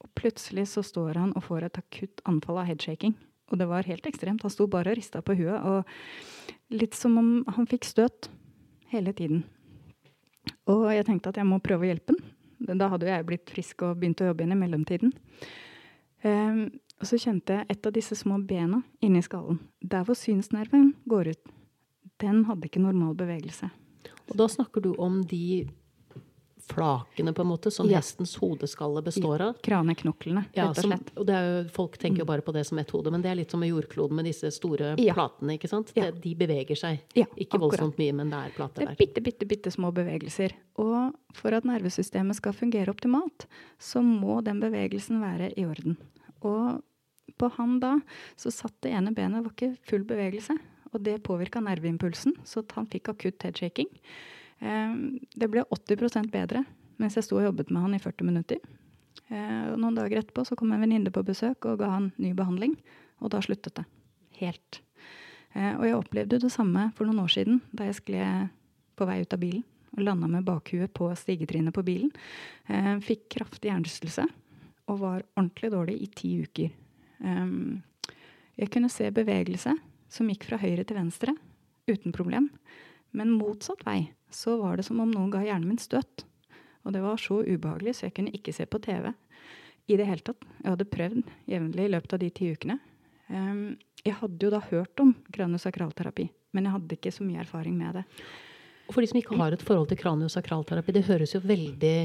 Og 0.05 0.11
plutselig 0.19 0.67
så 0.75 0.85
står 0.85 1.23
han 1.23 1.33
og 1.39 1.47
får 1.47 1.71
et 1.71 1.81
akutt 1.81 2.21
anfall 2.29 2.61
av 2.61 2.69
headshaking. 2.69 3.15
Og 3.53 3.61
det 3.61 3.71
var 3.71 3.89
helt 3.89 4.05
ekstremt. 4.09 4.45
Han 4.45 4.53
sto 4.53 4.67
bare 4.69 4.93
og 4.93 4.99
rista 4.99 5.23
på 5.25 5.39
huet. 5.39 5.57
Og 5.65 6.75
litt 6.75 6.99
som 6.99 7.17
om 7.21 7.31
han 7.57 7.71
fikk 7.71 7.87
støt 7.89 8.29
hele 8.93 9.15
tiden. 9.17 9.45
Og 10.69 10.91
jeg 10.93 11.07
tenkte 11.09 11.33
at 11.33 11.41
jeg 11.41 11.49
må 11.49 11.63
prøve 11.65 11.87
å 11.87 11.93
hjelpe 11.95 12.17
han. 12.17 12.34
Da 12.65 12.89
hadde 12.93 13.09
jo 13.09 13.13
jeg 13.13 13.29
blitt 13.29 13.53
frisk 13.53 13.85
og 13.87 13.99
begynt 14.01 14.23
å 14.25 14.31
jobbe 14.31 14.45
igjen 14.45 14.57
i 14.57 14.61
mellomtiden. 14.61 15.15
Um, 16.25 16.67
og 17.01 17.09
så 17.11 17.19
kjente 17.21 17.59
jeg 17.59 17.69
et 17.75 17.87
av 17.87 17.93
disse 17.93 18.17
små 18.17 18.39
bena 18.49 18.81
inni 19.05 19.21
skallen. 19.25 19.59
Der 19.83 20.07
hvor 20.07 20.17
synsnerven 20.17 20.95
går 21.11 21.35
ut. 21.35 21.55
Den 22.23 22.45
hadde 22.49 22.69
ikke 22.69 22.83
normal 22.83 23.17
bevegelse. 23.19 23.69
Og 24.31 24.37
da 24.39 24.47
snakker 24.49 24.85
du 24.85 24.95
om 25.03 25.21
de 25.29 25.67
flakene, 26.69 27.33
på 27.35 27.43
en 27.45 27.49
måte, 27.51 27.71
som 27.73 27.89
Ja. 27.89 27.99
hestens 27.99 28.37
hodeskalle 28.41 29.03
består 29.05 29.41
av. 29.41 29.55
Kraneknoklene, 29.63 30.47
Ja, 30.55 30.69
rett 30.69 30.79
og 30.79 30.83
som, 30.83 30.91
slett. 30.93 31.11
og 31.17 31.27
det 31.27 31.35
er 31.35 31.45
jo, 31.65 31.69
folk 31.71 31.99
tenker 31.99 32.19
jo 32.19 32.25
bare 32.25 32.43
på 32.43 32.53
det 32.53 32.65
som 32.67 32.79
ett 32.79 32.91
hode, 32.91 33.11
men 33.11 33.23
det 33.23 33.31
er 33.31 33.35
litt 33.37 33.51
som 33.51 33.61
med 33.61 33.69
jordkloden 33.71 34.13
med 34.17 34.25
disse 34.25 34.51
store 34.53 34.95
Ja. 34.99 35.15
platene. 35.15 35.59
ikke 35.59 35.69
sant? 35.69 35.93
Det, 35.95 36.21
de 36.21 36.35
beveger 36.35 36.77
seg. 36.77 37.01
Ikke 37.15 37.29
akkurat. 37.59 37.61
voldsomt 37.61 37.99
mye, 37.99 38.13
men 38.15 38.31
det 38.31 38.39
er 38.39 38.51
plater 38.57 38.87
Det 38.87 38.89
er 38.91 38.97
bitte, 38.97 39.23
bitte, 39.23 39.47
bitte 39.47 39.71
små 39.71 39.93
bevegelser. 39.93 40.53
Og 40.79 41.15
for 41.35 41.53
at 41.55 41.65
nervesystemet 41.65 42.35
skal 42.37 42.53
fungere 42.53 42.89
optimalt, 42.89 43.47
så 43.79 44.01
må 44.03 44.43
den 44.43 44.61
bevegelsen 44.61 45.21
være 45.21 45.53
i 45.57 45.65
orden. 45.65 45.97
Og 46.43 46.83
på 47.39 47.51
han 47.57 47.81
da, 47.81 48.01
så 48.37 48.53
satt 48.53 48.81
det 48.83 48.93
ene 48.93 49.15
benet, 49.15 49.43
var 49.43 49.51
ikke 49.53 49.77
full 49.89 50.05
bevegelse. 50.05 50.59
Og 50.95 51.03
det 51.03 51.23
påvirka 51.25 51.61
nerveimpulsen, 51.61 52.35
så 52.45 52.63
han 52.75 52.87
fikk 52.87 53.09
akutt 53.09 53.43
headshaking. 53.43 53.87
Eh, 54.61 54.95
Det 55.35 55.51
ble 55.51 55.65
80% 55.65 56.31
bedre 56.31 56.65
mens 56.99 57.17
jeg 57.17 57.25
sto 57.27 57.37
og 57.41 57.43
jobbet 57.49 57.71
med 57.75 57.83
han 57.83 57.95
i 57.97 57.99
40 57.99 58.25
minutter. 58.25 58.59
Eh, 59.29 59.73
og 59.73 59.79
Noen 59.83 59.97
dager 59.99 60.21
etterpå 60.21 60.45
så 60.47 60.57
kom 60.57 60.73
en 60.73 60.81
venninne 60.81 61.11
på 61.11 61.25
besøk 61.27 61.67
og 61.67 61.79
ga 61.79 61.89
han 61.91 62.13
ny 62.19 62.33
behandling. 62.35 62.77
Og 63.21 63.31
da 63.31 63.41
sluttet 63.43 63.75
det. 63.75 63.85
Helt. 64.39 64.81
Eh, 65.55 65.75
Og 65.77 65.85
jeg 65.85 65.97
opplevde 65.97 66.41
det 66.41 66.53
samme 66.53 66.93
for 66.95 67.07
noen 67.07 67.25
år 67.25 67.33
siden, 67.35 67.61
da 67.73 67.85
jeg 67.85 67.95
skled 68.03 68.51
på 68.97 69.07
vei 69.07 69.21
ut 69.23 69.33
av 69.33 69.41
bilen 69.41 69.65
og 69.97 70.03
landa 70.03 70.27
med 70.27 70.45
bakhuet 70.45 70.93
på 70.93 71.07
stigetrinnet 71.15 71.75
på 71.75 71.85
bilen. 71.87 72.11
Fikk 73.01 73.29
kraftig 73.31 73.71
hjernerystelse 73.71 74.25
og 74.91 74.99
var 74.99 75.23
ordentlig 75.37 75.71
dårlig 75.71 76.03
i 76.03 76.09
ti 76.11 76.43
uker. 76.43 76.73
Jeg 78.59 78.71
kunne 78.75 78.91
se 78.91 79.11
bevegelse 79.15 79.77
som 80.11 80.29
gikk 80.31 80.49
fra 80.49 80.59
høyre 80.59 80.83
til 80.83 80.99
venstre 80.99 81.35
uten 81.87 82.11
problem. 82.15 82.51
Men 83.15 83.31
motsatt 83.39 83.87
vei 83.87 84.11
så 84.35 84.57
var 84.61 84.77
det 84.77 84.87
som 84.87 85.01
om 85.03 85.11
noen 85.11 85.31
ga 85.33 85.43
hjernen 85.45 85.71
min 85.71 85.81
støt. 85.81 86.25
Og 86.85 86.93
det 86.93 87.03
var 87.05 87.21
så 87.21 87.41
ubehagelig, 87.47 87.97
så 87.97 88.09
jeg 88.09 88.17
kunne 88.19 88.35
ikke 88.35 88.53
se 88.53 88.67
på 88.69 88.81
TV 88.83 89.13
i 89.87 89.99
det 90.01 90.09
hele 90.09 90.25
tatt. 90.25 90.43
Jeg 90.63 90.73
hadde 90.73 90.89
prøvd 90.91 91.31
jevnlig 91.51 91.87
i 91.87 91.93
løpet 91.93 92.17
av 92.17 92.23
de 92.23 92.31
ti 92.35 92.51
ukene. 92.53 92.79
Um, 93.29 93.77
jeg 94.05 94.19
hadde 94.21 94.45
jo 94.45 94.51
da 94.53 94.61
hørt 94.67 95.01
om 95.01 95.15
kraniosakralterapi, 95.33 96.27
men 96.53 96.67
jeg 96.67 96.77
hadde 96.77 96.99
ikke 96.99 97.13
så 97.15 97.25
mye 97.25 97.41
erfaring 97.45 97.77
med 97.79 98.01
det. 98.01 98.05
Og 98.85 98.93
for 98.93 99.01
de 99.01 99.09
som 99.09 99.21
ikke 99.21 99.39
har 99.41 99.55
et 99.57 99.65
forhold 99.65 99.89
til 99.93 100.01
kraniosakralterapi, 100.03 100.93
det 100.93 101.07
høres 101.09 101.33
jo 101.33 101.41
veldig 101.45 101.97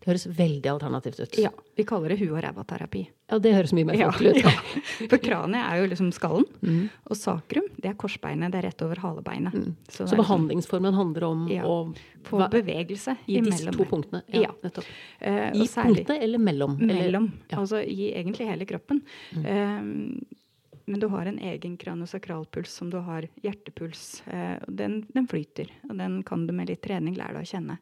det 0.00 0.06
høres 0.08 0.24
veldig 0.26 0.66
alternativt 0.70 1.20
ut. 1.20 1.34
Ja, 1.38 1.50
vi 1.76 1.84
kaller 1.84 2.08
det 2.08 2.18
hu- 2.22 2.32
og 2.34 2.40
ræva-terapi. 2.42 3.02
Ja, 3.30 3.38
det 3.38 3.52
høres 3.54 3.72
mye 3.76 3.84
mer 3.84 3.94
Ja, 4.00 4.08
folkelig 4.10 4.30
ut. 4.38 4.44
ja. 4.44 4.50
For 5.10 5.18
kraniet 5.18 5.60
er 5.60 5.82
jo 5.82 5.88
liksom 5.92 6.08
skallen, 6.16 6.46
Mm. 6.62 6.88
og 7.06 7.16
sakrum 7.16 7.66
det 7.76 7.90
er 7.90 7.94
korsbeinet, 8.00 8.50
det 8.52 8.58
er 8.62 8.68
rett 8.70 8.82
over 8.82 8.96
halebeinet. 8.96 9.52
Mm. 9.54 9.76
Så, 9.88 10.06
Så 10.06 10.16
liksom 10.16 10.22
behandlingsformen 10.24 10.94
handler 10.96 11.24
om 11.28 11.46
Ja. 11.48 11.62
å 11.64 11.94
få 12.24 12.48
bevegelse 12.50 13.16
i 13.28 13.40
disse 13.40 13.70
to 13.76 13.84
punktene. 13.84 14.22
Ja, 14.32 14.40
Ja. 14.48 14.52
nettopp. 14.64 14.84
Uh, 15.20 15.52
I 15.52 15.66
punktet 15.68 16.16
eller 16.22 16.38
mellom? 16.38 16.80
Eller- 16.80 16.94
mellom, 17.02 17.32
ja. 17.50 17.56
Mm. 17.56 17.60
altså 17.62 17.84
i 17.86 18.12
egentlig 18.14 18.48
hele 18.48 18.64
kroppen. 18.66 19.02
Eh, 19.36 19.80
men 20.90 20.98
du 20.98 21.06
har 21.08 21.26
en 21.26 21.38
egen 21.38 21.76
kraniosakralpuls 21.76 22.66
som 22.68 22.88
du 22.90 22.96
har 23.00 23.28
hjertepuls. 23.44 24.22
Eh, 24.26 24.58
den, 24.66 25.06
den 25.14 25.28
flyter, 25.28 25.68
og 25.88 25.96
den 25.98 26.22
kan 26.22 26.46
du 26.46 26.52
med 26.52 26.68
litt 26.68 26.82
trening 26.82 27.14
lære 27.16 27.34
deg 27.36 27.44
å 27.44 27.50
kjenne. 27.52 27.78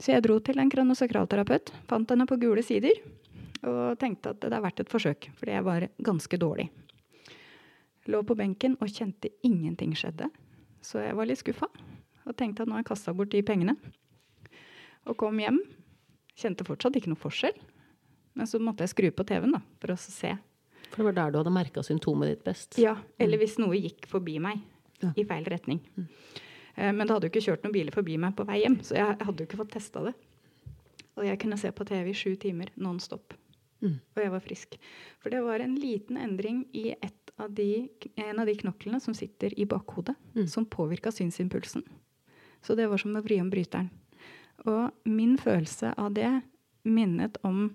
Så 0.00 0.14
jeg 0.14 0.24
dro 0.24 0.38
til 0.40 0.58
en 0.62 0.70
kraniosakralterapeut, 0.72 1.72
fant 1.90 2.08
henne 2.10 2.26
på 2.28 2.38
gule 2.40 2.62
sider, 2.64 2.96
og 3.68 3.98
tenkte 4.00 4.32
at 4.32 4.40
det 4.40 4.52
er 4.56 4.62
verdt 4.64 4.80
et 4.80 4.88
forsøk, 4.92 5.28
fordi 5.36 5.52
jeg 5.58 5.66
var 5.66 5.84
ganske 6.06 6.38
dårlig. 6.40 6.70
Lå 8.08 8.22
på 8.24 8.36
benken 8.38 8.78
og 8.80 8.88
kjente 8.88 9.28
ingenting 9.44 9.92
skjedde, 9.98 10.30
så 10.80 11.02
jeg 11.04 11.16
var 11.18 11.28
litt 11.28 11.42
skuffa. 11.42 11.68
Og 12.24 12.36
tenkte 12.38 12.64
at 12.64 12.68
nå 12.70 12.76
har 12.78 12.82
jeg 12.84 12.88
kasta 12.92 13.12
bort 13.16 13.32
de 13.32 13.42
pengene. 13.44 13.74
Og 15.08 15.16
kom 15.20 15.38
hjem. 15.40 15.58
Kjente 16.40 16.64
fortsatt 16.64 16.96
ikke 16.96 17.10
noe 17.12 17.20
forskjell. 17.20 17.56
Men 18.38 18.48
så 18.48 18.60
måtte 18.62 18.84
jeg 18.86 18.92
skru 18.94 19.08
på 19.12 19.24
TV-en 19.28 19.56
da, 19.56 19.60
for 19.82 19.92
å 19.92 19.98
se. 20.00 20.32
For 20.90 21.02
det 21.02 21.06
var 21.10 21.16
der 21.18 21.32
du 21.34 21.38
hadde 21.40 21.52
merka 21.54 21.82
symptomet 21.84 22.30
ditt 22.32 22.44
best. 22.46 22.78
Ja, 22.80 22.96
Eller 23.20 23.40
hvis 23.42 23.58
noe 23.60 23.76
gikk 23.76 24.06
forbi 24.08 24.38
meg 24.40 24.60
Ja. 25.02 25.12
i 25.16 25.24
feil 25.24 25.44
retning. 25.48 25.80
Eh, 25.98 26.04
Men 26.80 27.02
det 27.04 27.12
hadde 27.12 27.28
jo 27.28 27.32
ikke 27.34 27.44
kjørt 27.44 27.64
noen 27.66 27.74
biler 27.74 27.92
forbi 27.94 28.16
meg 28.20 28.34
på 28.38 28.46
vei 28.48 28.62
hjem, 28.62 28.78
så 28.86 28.96
jeg 28.96 29.16
hadde 29.20 29.42
jo 29.42 29.48
ikke 29.48 29.58
fått 29.60 29.72
testa 29.76 30.02
det. 30.06 30.14
Og 31.18 31.26
jeg 31.26 31.40
kunne 31.42 31.58
se 31.60 31.70
på 31.76 31.84
TV 31.84 32.10
i 32.12 32.16
sju 32.16 32.34
timer 32.40 32.70
non 32.80 33.00
stop. 33.02 33.34
Mm. 33.82 33.98
Og 34.14 34.20
jeg 34.22 34.32
var 34.32 34.44
frisk. 34.44 34.76
For 35.20 35.32
det 35.32 35.40
var 35.44 35.60
en 35.60 35.74
liten 35.80 36.16
endring 36.20 36.62
i 36.76 36.90
et 36.96 37.32
av 37.40 37.52
de, 37.56 37.88
en 38.20 38.40
av 38.40 38.48
de 38.48 38.54
knoklene 38.60 39.00
som 39.00 39.16
sitter 39.16 39.52
i 39.60 39.66
bakhodet, 39.68 40.14
Mm. 40.34 40.46
som 40.46 40.64
påvirka 40.66 41.10
synsimpulsen. 41.12 41.82
Så 42.62 42.76
det 42.76 42.86
var 42.88 42.98
som 42.98 43.16
å 43.16 43.22
vri 43.24 43.40
om 43.40 43.50
bryteren. 43.50 43.90
Og 44.68 44.90
min 45.04 45.36
følelse 45.40 45.94
av 45.96 46.12
det 46.14 46.42
minnet 46.84 47.36
om 47.42 47.74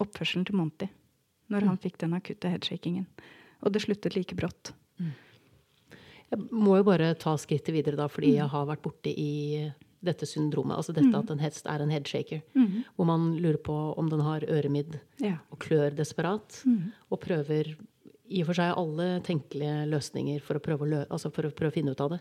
oppførselen 0.00 0.46
til 0.46 0.56
Monty 0.56 0.88
når 1.50 1.66
han 1.66 1.78
fikk 1.78 1.98
den 1.98 2.14
akutte 2.14 2.48
headshakingen. 2.48 3.06
Og 3.62 3.72
det 3.72 3.82
sluttet 3.82 4.16
like 4.16 4.34
brått. 4.34 4.72
Jeg 6.32 6.46
må 6.50 6.78
jo 6.80 6.84
bare 6.88 7.10
ta 7.20 7.34
skrittet 7.36 7.74
videre 7.76 7.98
da, 8.00 8.06
fordi 8.08 8.34
jeg 8.38 8.48
har 8.48 8.66
vært 8.70 8.82
borte 8.86 9.12
i 9.12 9.66
dette 10.02 10.26
syndromet. 10.26 10.74
Altså 10.80 10.94
dette 10.96 11.14
at 11.14 11.30
en 11.30 11.38
hest 11.44 11.66
er 11.70 11.82
en 11.84 11.92
headshaker. 11.92 12.40
Hvor 12.96 13.06
man 13.06 13.34
lurer 13.38 13.60
på 13.62 13.76
om 14.00 14.08
den 14.10 14.20
har 14.24 14.40
øremidd 14.48 14.96
Ja. 15.22 15.36
og 15.52 15.60
klør 15.62 15.94
desperat. 15.94 16.62
Og 17.12 17.20
prøver 17.20 17.74
i 18.32 18.40
og 18.40 18.46
for 18.48 18.56
seg 18.56 18.72
alle 18.80 19.20
tenkelige 19.26 19.84
løsninger 19.92 20.40
for 20.40 20.56
å 20.56 20.62
prøve 20.64 20.88
å, 20.88 21.02
altså 21.12 21.28
for 21.30 21.44
å, 21.44 21.50
prøve 21.52 21.68
å 21.70 21.76
finne 21.76 21.92
ut 21.92 22.00
av 22.00 22.14
det. 22.16 22.20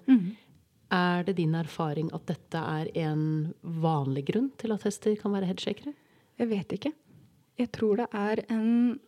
Er 0.92 1.24
det 1.24 1.38
din 1.38 1.56
erfaring 1.56 2.10
at 2.14 2.26
dette 2.28 2.60
er 2.60 2.90
en 3.00 3.54
vanlig 3.64 4.26
grunn 4.28 4.50
til 4.60 4.74
at 4.76 4.84
hester 4.84 5.16
kan 5.16 5.32
være 5.32 5.48
headshakere? 5.48 5.94
Jeg 6.38 6.50
vet 6.52 6.76
ikke. 6.76 6.92
Jeg 7.58 7.72
tror 7.72 8.02
det 8.02 8.10
er 8.12 8.44
en, 8.52 9.00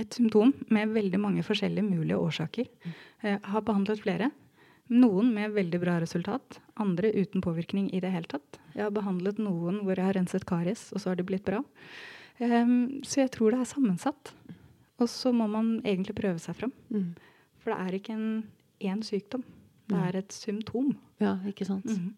et 0.00 0.16
symptom 0.16 0.54
med 0.72 0.94
veldig 0.96 1.20
mange 1.20 1.44
forskjellige 1.44 1.84
mulige 1.84 2.16
årsaker. 2.16 2.66
Jeg 3.22 3.40
har 3.44 3.60
behandlet 3.68 4.00
flere. 4.00 4.30
Noen 4.92 5.32
med 5.34 5.54
veldig 5.56 5.80
bra 5.82 5.96
resultat, 5.98 6.60
andre 6.78 7.10
uten 7.16 7.42
påvirkning 7.42 7.88
i 7.90 8.00
det 8.02 8.12
hele 8.14 8.30
tatt. 8.30 8.60
Jeg 8.76 8.84
har 8.84 8.94
behandlet 8.94 9.40
noen 9.42 9.80
hvor 9.82 9.98
jeg 9.98 10.06
har 10.06 10.14
renset 10.14 10.46
karies, 10.46 10.92
og 10.94 11.02
så 11.02 11.10
har 11.10 11.18
det 11.18 11.26
blitt 11.26 11.46
bra. 11.48 11.62
Um, 12.38 13.02
så 13.02 13.24
jeg 13.24 13.32
tror 13.34 13.54
det 13.54 13.64
er 13.64 13.70
sammensatt. 13.72 14.32
Og 15.02 15.08
så 15.10 15.32
må 15.34 15.48
man 15.50 15.80
egentlig 15.84 16.14
prøve 16.16 16.38
seg 16.40 16.56
fram. 16.56 16.72
For 17.60 17.72
det 17.72 17.78
er 17.82 17.98
ikke 17.98 18.14
en 18.14 18.28
én 18.80 19.02
sykdom. 19.04 19.42
Det 19.90 19.98
er 20.08 20.18
et 20.20 20.32
symptom. 20.32 20.94
Ja, 21.22 21.36
ikke 21.46 21.66
sant? 21.68 21.86
Mhm. 21.86 22.14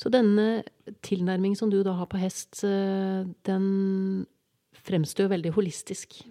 Så 0.00 0.08
denne 0.08 0.62
tilnærmingen 1.04 1.56
som 1.56 1.70
du 1.70 1.82
da 1.84 1.92
har 1.92 2.06
på 2.06 2.16
hest, 2.16 2.64
eh, 2.64 3.26
den 3.44 4.26
fremstår 4.72 5.28
veldig 5.28 5.52
holistisk. 5.52 6.22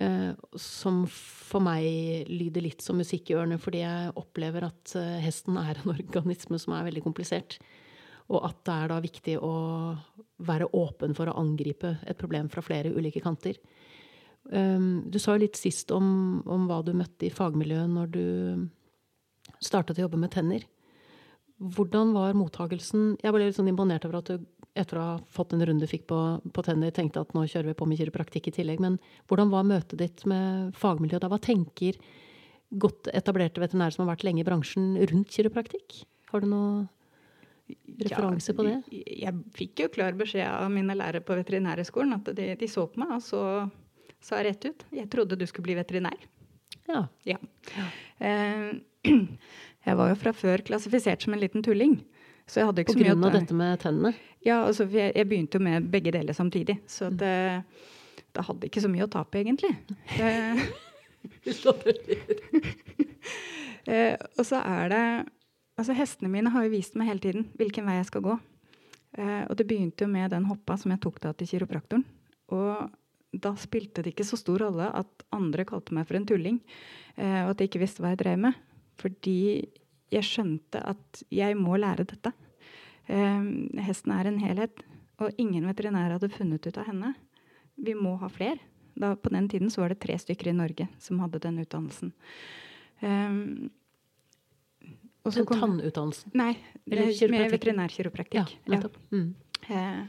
Eh, 0.00 0.32
Som 0.56 1.04
for 1.10 1.60
meg 1.64 2.28
lyder 2.30 2.64
litt 2.64 2.84
som 2.84 2.98
musikk 3.00 3.30
i 3.30 3.36
ørene, 3.36 3.60
fordi 3.60 3.82
jeg 3.82 4.14
opplever 4.16 4.64
at 4.70 4.94
eh, 4.96 5.20
hesten 5.24 5.58
er 5.60 5.80
en 5.82 5.92
organisme 5.96 6.60
som 6.60 6.76
er 6.76 6.88
veldig 6.88 7.04
komplisert. 7.04 7.58
Og 8.30 8.44
at 8.46 8.60
det 8.64 8.74
er 8.76 8.90
da 8.92 9.00
viktig 9.02 9.36
å 9.42 9.54
være 10.46 10.70
åpen 10.78 11.16
for 11.18 11.28
å 11.28 11.36
angripe 11.40 11.96
et 12.06 12.18
problem 12.18 12.48
fra 12.52 12.62
flere 12.62 12.92
ulike 12.94 13.22
kanter. 13.24 13.58
Um, 14.50 15.10
Du 15.10 15.18
sa 15.18 15.34
jo 15.34 15.42
litt 15.42 15.58
sist 15.58 15.90
om, 15.92 16.40
om 16.48 16.68
hva 16.70 16.78
du 16.86 16.94
møtte 16.96 17.26
i 17.26 17.34
fagmiljøet 17.34 17.90
når 17.90 18.12
du 18.14 18.24
startet 19.60 19.98
å 19.98 20.06
jobbe 20.06 20.20
med 20.22 20.32
tenner. 20.32 20.62
Hvordan 21.60 22.14
var 22.14 22.38
mottagelsen? 22.38 23.18
Jeg 23.20 23.34
ble 23.34 23.50
litt 23.50 23.58
sånn 23.58 23.68
imponert 23.68 24.06
over 24.06 24.22
at 24.22 24.30
du 24.30 24.46
etter 24.78 24.98
å 25.00 25.04
ha 25.04 25.14
fått 25.32 25.54
en 25.54 25.64
runde 25.66 25.88
fikk 25.90 26.06
på, 26.10 26.18
på 26.54 26.64
tenner, 26.66 26.92
tenkte 26.94 27.22
at 27.24 27.32
nå 27.34 27.42
kjører 27.50 27.72
vi 27.72 27.78
på 27.78 27.88
med 27.90 27.98
kiropraktikk 28.00 28.50
i 28.50 28.54
tillegg. 28.60 28.82
Men 28.82 28.98
hvordan 29.30 29.50
var 29.52 29.66
møtet 29.66 29.98
ditt 30.00 30.24
med 30.30 30.70
fagmiljøet 30.78 31.24
da? 31.24 31.30
Hva 31.32 31.40
tenker 31.42 31.98
godt 32.70 33.10
etablerte 33.10 33.62
veterinærer 33.62 33.96
som 33.96 34.04
har 34.04 34.14
vært 34.14 34.24
lenge 34.28 34.44
i 34.44 34.46
bransjen 34.46 34.94
rundt 35.10 35.34
kiropraktikk? 35.34 36.02
Har 36.30 36.44
du 36.44 36.50
noe 36.52 36.86
referanse 38.00 38.54
på 38.54 38.66
det? 38.66 38.76
Jeg, 38.94 39.06
jeg 39.24 39.56
fikk 39.58 39.84
jo 39.84 39.92
klar 39.96 40.18
beskjed 40.18 40.46
av 40.46 40.70
mine 40.72 40.94
lærere 40.98 41.24
på 41.24 41.38
veterinærhøgskolen 41.40 42.18
at 42.20 42.30
de, 42.38 42.52
de 42.60 42.70
så 42.70 42.86
på 42.90 43.02
meg, 43.02 43.16
og 43.18 43.24
så 43.26 43.42
sa 44.22 44.42
rett 44.44 44.68
ut 44.68 44.86
jeg 44.94 45.08
trodde 45.10 45.38
du 45.38 45.46
skulle 45.48 45.70
bli 45.70 45.78
veterinær. 45.80 46.28
Ja. 46.90 47.04
Ja. 47.26 47.38
Eh, 48.18 48.70
jeg 49.86 49.98
var 49.98 50.12
jo 50.12 50.18
fra 50.22 50.34
før 50.36 50.62
klassifisert 50.66 51.26
som 51.26 51.34
en 51.34 51.42
liten 51.42 51.64
tulling. 51.66 51.98
Så 52.50 52.60
jeg 52.60 52.66
hadde 52.66 52.82
ikke 52.82 52.94
På 52.94 52.98
så 52.98 53.02
mye 53.02 53.10
grunn 53.12 53.24
å 53.24 53.28
av 53.28 53.36
dette 53.38 53.56
med 53.56 53.82
tennene? 53.82 54.10
Ja, 54.46 54.62
altså, 54.64 54.86
jeg, 54.88 55.12
jeg 55.16 55.28
begynte 55.28 55.58
jo 55.58 55.64
med 55.64 55.88
begge 55.92 56.12
deler 56.14 56.36
samtidig. 56.36 56.78
Så 56.88 57.10
det, 57.12 57.34
det 58.32 58.44
hadde 58.46 58.68
ikke 58.70 58.82
så 58.84 58.90
mye 58.92 59.04
å 59.06 59.12
tape, 59.12 59.42
egentlig. 59.42 59.72
Det, 60.16 60.30
Eh, 63.88 64.12
og 64.36 64.44
så 64.44 64.58
er 64.60 64.90
det 64.92 65.04
Altså, 65.80 65.94
hestene 65.96 66.28
mine 66.28 66.50
har 66.52 66.66
jo 66.66 66.72
vist 66.74 66.92
meg 67.00 67.08
hele 67.08 67.22
tiden 67.24 67.46
hvilken 67.56 67.86
vei 67.88 67.94
jeg 67.96 68.10
skal 68.10 68.22
gå. 68.26 68.34
Eh, 69.16 69.44
og 69.46 69.54
det 69.56 69.64
begynte 69.70 70.04
jo 70.04 70.12
med 70.12 70.28
den 70.34 70.44
hoppa 70.50 70.76
som 70.76 70.92
jeg 70.92 71.00
tok 71.00 71.16
da 71.24 71.32
til 71.32 71.48
kiropraktoren. 71.48 72.04
Og 72.52 72.90
da 73.32 73.54
spilte 73.56 74.04
det 74.04 74.12
ikke 74.12 74.26
så 74.28 74.36
stor 74.36 74.60
rolle 74.66 74.90
at 75.00 75.24
andre 75.32 75.64
kalte 75.64 75.96
meg 75.96 76.04
for 76.04 76.18
en 76.18 76.26
tulling, 76.28 76.58
eh, 77.16 77.40
og 77.46 77.54
at 77.54 77.62
jeg 77.62 77.70
ikke 77.70 77.82
visste 77.84 78.04
hva 78.04 78.12
jeg 78.12 78.20
drev 78.20 78.42
med. 78.44 78.60
Fordi 79.00 79.38
jeg 80.12 80.28
skjønte 80.28 80.84
at 80.92 81.22
jeg 81.32 81.56
må 81.56 81.80
lære 81.80 82.04
dette. 82.10 82.34
Eh, 83.10 83.82
hesten 83.86 84.14
er 84.14 84.30
en 84.30 84.40
helhet, 84.42 84.84
og 85.20 85.34
ingen 85.40 85.66
veterinær 85.68 86.14
hadde 86.16 86.30
funnet 86.32 86.66
ut 86.66 86.78
av 86.80 86.88
henne. 86.88 87.14
Vi 87.80 87.96
må 87.98 88.14
ha 88.20 88.30
flere. 88.32 88.60
Da, 89.00 89.14
på 89.16 89.32
den 89.32 89.48
tiden 89.48 89.70
så 89.72 89.84
var 89.84 89.92
det 89.92 90.00
tre 90.02 90.16
stykker 90.18 90.50
i 90.50 90.56
Norge 90.56 90.88
som 91.00 91.20
hadde 91.22 91.40
den 91.42 91.60
utdannelsen. 91.62 92.10
Um, 93.00 93.70
den 95.24 95.46
tannutdannelsen? 95.46 96.32
Nei, 96.36 96.54
med 96.84 97.52
veterinærkiropraktikk. 97.52 98.56
Ja. 98.66 98.80
Ja. 98.80 98.90
Mm. 99.12 99.34
Eh, 99.68 100.04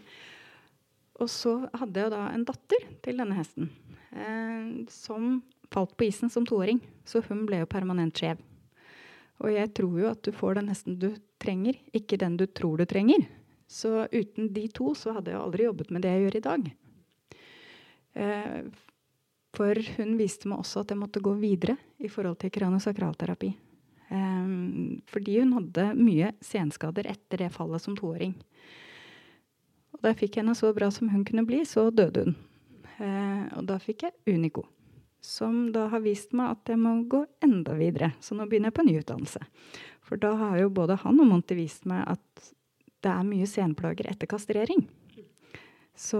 og 1.22 1.30
så 1.30 1.58
hadde 1.78 2.06
jeg 2.06 2.14
da 2.14 2.22
en 2.32 2.46
datter 2.48 2.86
til 3.06 3.20
denne 3.22 3.38
hesten 3.38 3.70
eh, 4.10 4.88
som 4.92 5.42
falt 5.72 5.94
på 6.00 6.08
isen 6.08 6.32
som 6.34 6.48
toåring. 6.48 6.82
Så 7.06 7.22
hun 7.28 7.46
ble 7.50 7.62
jo 7.62 7.70
permanent 7.70 8.18
skjev. 8.18 8.40
Og 9.42 9.52
jeg 9.54 9.72
tror 9.78 10.00
jo 10.00 10.10
at 10.12 10.24
du 10.26 10.32
får 10.36 10.60
den 10.60 10.72
hesten 10.72 10.98
du 11.02 11.12
trenger, 11.42 11.80
ikke 11.98 12.20
den 12.22 12.38
du 12.40 12.46
tror 12.48 12.82
du 12.82 12.86
trenger. 12.90 13.26
Så 13.72 14.06
uten 14.12 14.52
de 14.54 14.68
to 14.74 14.94
så 14.98 15.16
hadde 15.16 15.34
jeg 15.34 15.42
aldri 15.42 15.68
jobbet 15.68 15.92
med 15.92 16.06
det 16.06 16.14
jeg 16.14 16.26
gjør 16.26 16.38
i 16.38 16.46
dag. 16.48 16.72
Eh, 18.22 18.64
for 19.56 19.80
hun 19.98 20.16
viste 20.20 20.48
meg 20.48 20.62
også 20.64 20.84
at 20.84 20.94
jeg 20.94 21.00
måtte 21.00 21.24
gå 21.24 21.34
videre 21.40 21.76
i 22.00 22.10
forhold 22.12 22.40
til 22.42 22.54
kraniosakralterapi. 22.56 23.52
Um, 24.12 25.00
fordi 25.08 25.38
hun 25.40 25.54
hadde 25.56 25.86
mye 25.96 26.34
senskader 26.44 27.08
etter 27.08 27.46
det 27.46 27.52
fallet 27.56 27.84
som 27.84 27.96
toåring. 27.96 28.34
Og 29.96 30.04
da 30.04 30.12
jeg 30.12 30.26
fikk 30.26 30.42
henne 30.42 30.56
så 30.58 30.74
bra 30.76 30.90
som 30.92 31.08
hun 31.12 31.24
kunne 31.28 31.46
bli, 31.48 31.62
så 31.68 31.88
døde 31.96 32.26
hun. 32.26 32.36
Uh, 33.00 33.48
og 33.60 33.68
da 33.70 33.80
fikk 33.82 34.04
jeg 34.08 34.36
Unico, 34.36 34.66
som 35.24 35.70
da 35.72 35.88
har 35.94 36.04
vist 36.04 36.36
meg 36.36 36.58
at 36.58 36.74
jeg 36.74 36.82
må 36.82 36.98
gå 37.12 37.24
enda 37.44 37.76
videre. 37.80 38.12
Så 38.20 38.36
nå 38.36 38.48
begynner 38.52 38.72
jeg 38.72 38.80
på 38.80 38.88
ny 38.88 38.98
utdannelse. 39.00 39.44
For 40.12 40.20
da 40.20 40.34
har 40.36 40.58
jo 40.60 40.68
både 40.76 40.98
han 41.06 41.22
og 41.24 41.28
Monty 41.30 41.56
vist 41.56 41.86
meg 41.88 42.02
at 42.12 42.48
det 43.00 43.12
er 43.14 43.24
mye 43.24 43.46
senplager 43.48 44.10
etter 44.12 44.28
kastrering. 44.28 44.84
Så 45.96 46.20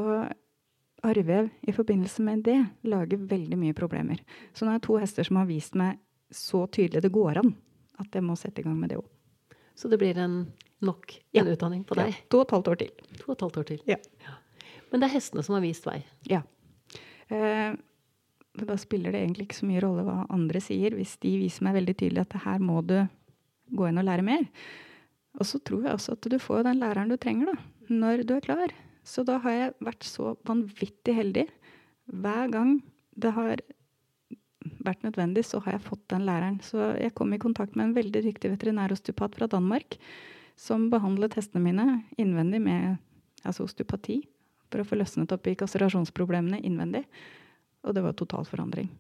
arrvev 1.04 1.50
i 1.68 1.74
forbindelse 1.76 2.24
med 2.24 2.46
det 2.46 2.56
lager 2.88 3.20
veldig 3.34 3.60
mye 3.60 3.76
problemer. 3.76 4.22
Så 4.56 4.64
nå 4.64 4.72
er 4.72 4.80
det 4.80 4.88
to 4.88 4.96
hester 5.02 5.28
som 5.28 5.42
har 5.42 5.50
vist 5.50 5.76
meg 5.76 6.00
så 6.32 6.64
tydelig 6.72 7.04
det 7.04 7.12
går 7.12 7.42
an 7.42 7.52
at 8.00 8.16
jeg 8.16 8.24
må 8.24 8.40
sette 8.40 8.64
i 8.64 8.66
gang 8.70 8.80
med 8.80 8.94
det 8.94 9.02
òg. 9.02 9.12
Så 9.76 9.92
det 9.92 10.00
blir 10.00 10.16
en 10.24 10.46
nok 10.80 11.12
en 11.20 11.44
ja. 11.44 11.52
utdanning 11.52 11.84
på 11.84 12.00
deg? 12.00 12.16
Ja. 12.16 12.26
To 12.32 12.46
og 12.46 12.48
et 12.48 12.56
halvt 12.56 12.72
år 12.72 12.84
til. 12.86 12.92
To 13.20 13.28
og 13.28 13.36
et 13.36 13.48
halvt 13.50 13.60
år 13.60 13.70
til. 13.74 13.86
Ja. 13.92 14.00
ja. 14.24 14.40
Men 14.94 15.04
det 15.04 15.10
er 15.10 15.18
hestene 15.20 15.44
som 15.44 15.60
har 15.60 15.68
vist 15.68 15.92
vei? 15.92 16.00
Ja. 16.32 16.46
Eh, 17.28 17.76
da 18.72 18.78
spiller 18.80 19.12
det 19.12 19.26
egentlig 19.26 19.50
ikke 19.50 19.60
så 19.66 19.68
mye 19.68 19.84
rolle 19.84 20.08
hva 20.08 20.22
andre 20.32 20.64
sier, 20.64 20.96
hvis 20.96 21.20
de 21.24 21.36
viser 21.44 21.68
meg 21.68 21.82
veldig 21.82 22.00
tydelig 22.00 22.24
at 22.24 22.40
her 22.48 22.64
må 22.64 22.80
du 22.88 23.02
gå 23.72 23.90
inn 23.90 24.02
og 24.02 24.08
lære 24.08 24.26
mer. 24.26 24.48
Og 25.40 25.48
så 25.48 25.62
tror 25.64 25.86
jeg 25.86 25.96
også 25.96 26.16
at 26.18 26.30
du 26.32 26.38
får 26.42 26.66
den 26.68 26.82
læreren 26.82 27.12
du 27.12 27.18
trenger, 27.20 27.54
da, 27.54 27.60
når 27.90 28.26
du 28.28 28.36
er 28.36 28.46
klar. 28.46 28.74
Så 29.08 29.24
da 29.26 29.40
har 29.42 29.58
jeg 29.58 29.78
vært 29.82 30.06
så 30.06 30.36
vanvittig 30.48 31.16
heldig. 31.18 31.46
Hver 32.12 32.52
gang 32.54 32.76
det 33.18 33.32
har 33.36 33.64
vært 34.86 35.06
nødvendig, 35.06 35.46
så 35.48 35.62
har 35.64 35.78
jeg 35.78 35.86
fått 35.88 36.04
den 36.14 36.26
læreren. 36.28 36.60
Så 36.64 36.94
jeg 37.00 37.16
kom 37.18 37.34
i 37.34 37.42
kontakt 37.42 37.76
med 37.76 37.90
en 37.90 37.96
veldig 37.98 38.26
dyktig 38.28 38.52
veterinærosteopat 38.54 39.40
fra 39.40 39.50
Danmark 39.50 39.98
som 40.60 40.90
behandlet 40.92 41.38
hestene 41.38 41.64
mine 41.64 41.86
innvendig 42.22 42.62
med 42.62 43.00
altså 43.48 43.66
osteopati 43.66 44.20
for 44.72 44.82
å 44.82 44.88
få 44.88 45.00
løsnet 45.00 45.32
opp 45.34 45.48
i 45.50 45.56
kastrasjonsproblemene 45.58 46.62
innvendig. 46.68 47.04
Og 47.88 47.96
det 47.98 48.04
var 48.06 48.14
total 48.18 48.46
forandring. 48.46 48.92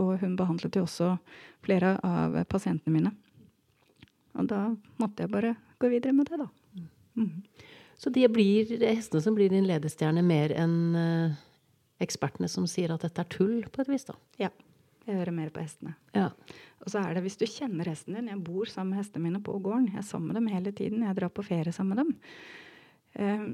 Og 0.00 0.16
hun 0.22 0.38
behandlet 0.38 0.78
jo 0.78 0.86
også 0.86 1.12
flere 1.64 1.98
av 2.02 2.40
pasientene 2.50 2.94
mine. 2.94 3.12
Og 4.34 4.50
da 4.50 4.60
måtte 5.00 5.24
jeg 5.24 5.32
bare 5.32 5.54
gå 5.82 5.90
videre 5.92 6.14
med 6.16 6.30
det, 6.30 6.40
da. 6.42 6.48
Mm. 7.14 7.42
Så 7.96 8.10
det 8.10 8.26
blir 8.34 8.70
hestene 8.82 9.22
som 9.22 9.36
blir 9.36 9.52
din 9.52 9.66
ledestjerne, 9.68 10.22
mer 10.26 10.52
enn 10.58 10.78
uh, 10.98 11.42
ekspertene 12.02 12.50
som 12.50 12.66
sier 12.68 12.92
at 12.94 13.04
dette 13.06 13.22
er 13.22 13.30
tull, 13.30 13.60
på 13.70 13.84
et 13.84 13.90
vis? 13.92 14.06
da? 14.08 14.16
Ja. 14.42 14.50
Jeg 15.04 15.18
hører 15.18 15.36
mer 15.36 15.50
på 15.52 15.60
hestene. 15.60 15.94
Ja. 16.16 16.30
Og 16.84 16.92
så 16.92 17.02
er 17.02 17.16
det 17.16 17.24
hvis 17.26 17.36
du 17.40 17.44
kjenner 17.48 17.88
hesten 17.90 18.16
din 18.16 18.30
Jeg 18.30 18.40
bor 18.44 18.68
sammen 18.70 18.94
med 18.94 19.02
hestene 19.02 19.26
mine 19.26 19.40
på 19.44 19.56
gården. 19.60 19.90
Jeg 19.92 20.00
er 20.00 20.06
sammen 20.08 20.30
med 20.30 20.38
dem 20.40 20.48
hele 20.52 20.72
tiden. 20.76 21.04
Jeg 21.04 21.16
drar 21.18 21.32
på 21.32 21.44
ferie 21.44 21.72
sammen 21.76 21.92
med 21.92 22.00
dem. 22.00 22.14
Eh, 23.20 23.44